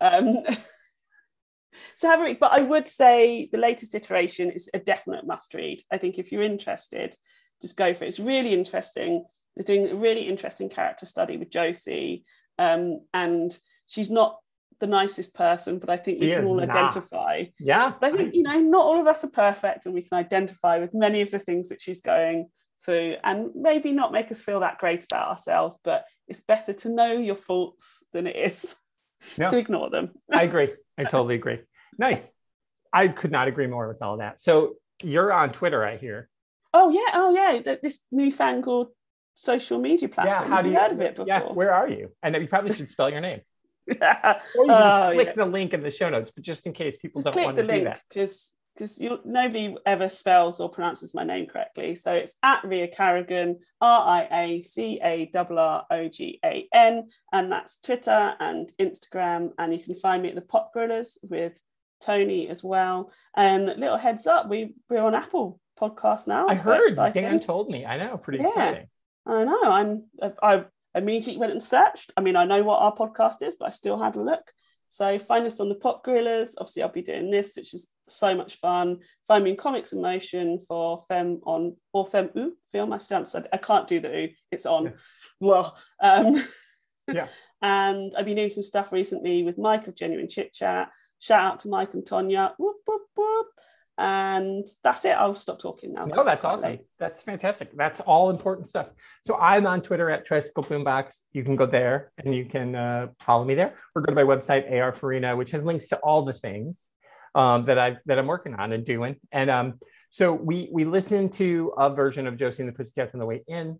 [0.00, 0.38] Um,
[1.96, 2.38] so have a read.
[2.40, 5.82] But I would say the latest iteration is a definite must read.
[5.90, 7.14] I think if you're interested,
[7.60, 8.08] just go for it.
[8.08, 9.24] It's really interesting.
[9.56, 12.24] They're doing a really interesting character study with Josie,
[12.58, 14.38] um, and she's not
[14.80, 16.70] the nicest person, but I think we She can all not.
[16.70, 17.44] identify.
[17.60, 17.92] Yeah.
[18.00, 20.78] But I think you know, not all of us are perfect, and we can identify
[20.78, 22.48] with many of the things that she's going
[22.84, 25.78] through, and maybe not make us feel that great about ourselves.
[25.84, 28.74] But it's better to know your faults than it is
[29.38, 29.48] Yeah.
[29.48, 30.14] to ignore them.
[30.32, 30.68] I agree.
[30.98, 31.60] I totally agree.
[31.98, 32.34] Nice.
[32.92, 34.40] I could not agree more with all that.
[34.40, 36.28] So you're on Twitter, I hear.
[36.74, 38.88] Oh yeah, oh yeah, th- this newfangled
[39.34, 40.42] social media platform.
[40.42, 40.48] Yeah.
[40.48, 41.26] How Have do you heard of it before?
[41.26, 41.40] Yeah.
[41.52, 42.10] Where are you?
[42.22, 43.40] And you probably should spell your name.
[43.90, 45.12] oh, Or you can just yeah.
[45.14, 47.56] click the link in the show notes, but just in case people Just don't want
[47.56, 48.00] to do that.
[48.08, 51.94] because because nobody ever spells or pronounces my name correctly.
[51.94, 56.68] So it's at Ria Carrigan, R I A C A R R O G A
[56.72, 59.50] N, and that's Twitter and Instagram.
[59.58, 61.58] And you can find me at the Pop Guerrillas with
[62.00, 63.12] Tony as well.
[63.36, 66.48] And little heads up, we we're on Apple Podcast now.
[66.48, 66.94] I heard.
[67.14, 67.84] Dan told me.
[67.84, 68.48] I know, pretty Yeah.
[68.48, 68.86] exciting.
[69.26, 69.62] I know.
[69.64, 70.04] I'm.
[70.42, 72.12] I immediately went and searched.
[72.16, 74.52] I mean, I know what our podcast is, but I still had a look.
[74.92, 76.54] So find us on the Pop Guerrillas.
[76.58, 78.98] Obviously, I'll be doing this, which is so much fun.
[79.26, 82.92] Find me in Comics in Motion for Fem on or Fem U film.
[82.92, 84.28] I still said I can't do the U.
[84.50, 84.84] It's on.
[84.84, 84.90] Yeah.
[85.40, 86.44] Well, um,
[87.10, 87.28] Yeah.
[87.62, 90.90] and I've been doing some stuff recently with Mike of Genuine Chit Chat.
[91.20, 92.52] Shout out to Mike and Tonya.
[92.58, 93.46] Whoop, whoop, whoop.
[93.98, 95.10] And that's it.
[95.10, 96.06] I'll stop talking now.
[96.06, 96.70] No, that's awesome.
[96.70, 96.80] late.
[96.98, 97.76] That's fantastic.
[97.76, 98.88] That's all important stuff.
[99.22, 101.20] So I'm on Twitter at Tricycle Boombox.
[101.32, 104.24] You can go there and you can uh, follow me there, or go to my
[104.24, 106.88] website AR Farina, which has links to all the things
[107.34, 109.16] um, that I that I'm working on and doing.
[109.30, 109.78] And um,
[110.10, 113.44] so we we listened to a version of Josie and the Pussycats on the way
[113.46, 113.78] in.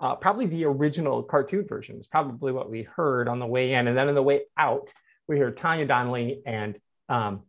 [0.00, 3.86] Uh, probably the original cartoon version is probably what we heard on the way in,
[3.86, 4.90] and then on the way out,
[5.28, 6.78] we hear Tanya Donelly and
[7.10, 7.42] um,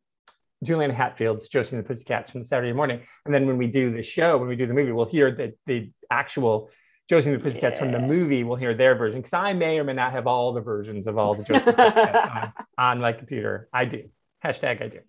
[0.64, 3.02] Julian Hatfield's Josie and the Pussycats from the Saturday morning.
[3.26, 5.54] And then when we do the show, when we do the movie, we'll hear the,
[5.66, 6.70] the actual
[7.10, 8.44] Josie and the Pussycats from the movie.
[8.44, 11.18] We'll hear their version because I may or may not have all the versions of
[11.18, 13.68] all the Josie and the Pussycats on my computer.
[13.74, 14.02] I do.
[14.44, 15.00] Hashtag I do.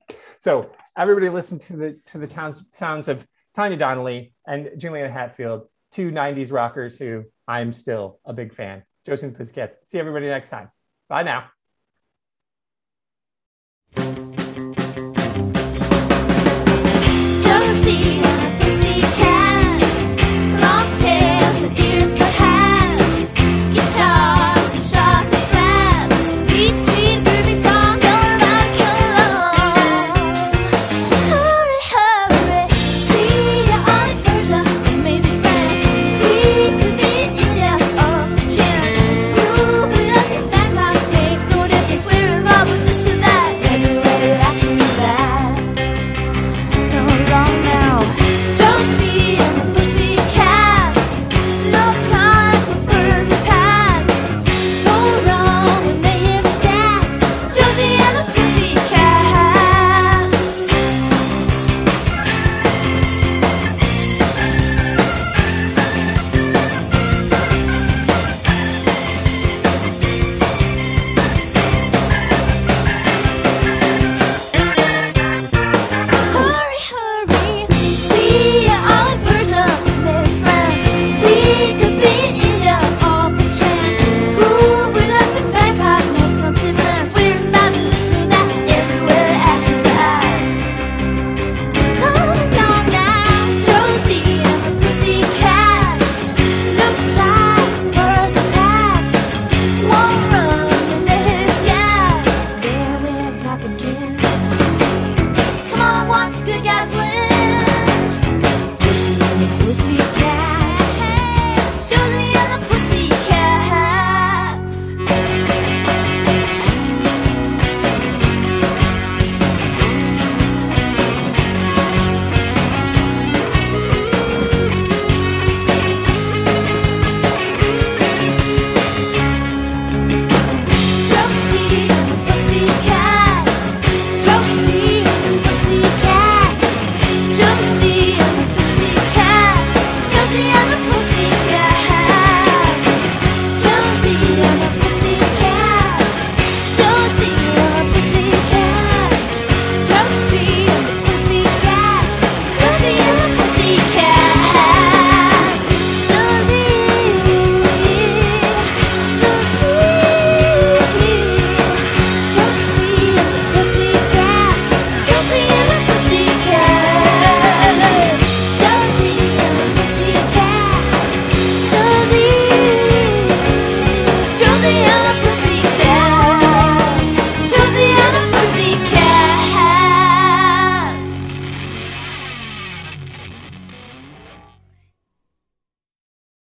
[0.40, 5.68] So everybody listen to the to the towns, sounds of Tanya Donelly and Juliana Hatfield,
[5.90, 8.82] two 90s rockers who I'm still a big fan.
[9.06, 9.76] Josie and the Pussycats.
[9.84, 10.70] See everybody next time.
[11.08, 11.50] Bye now.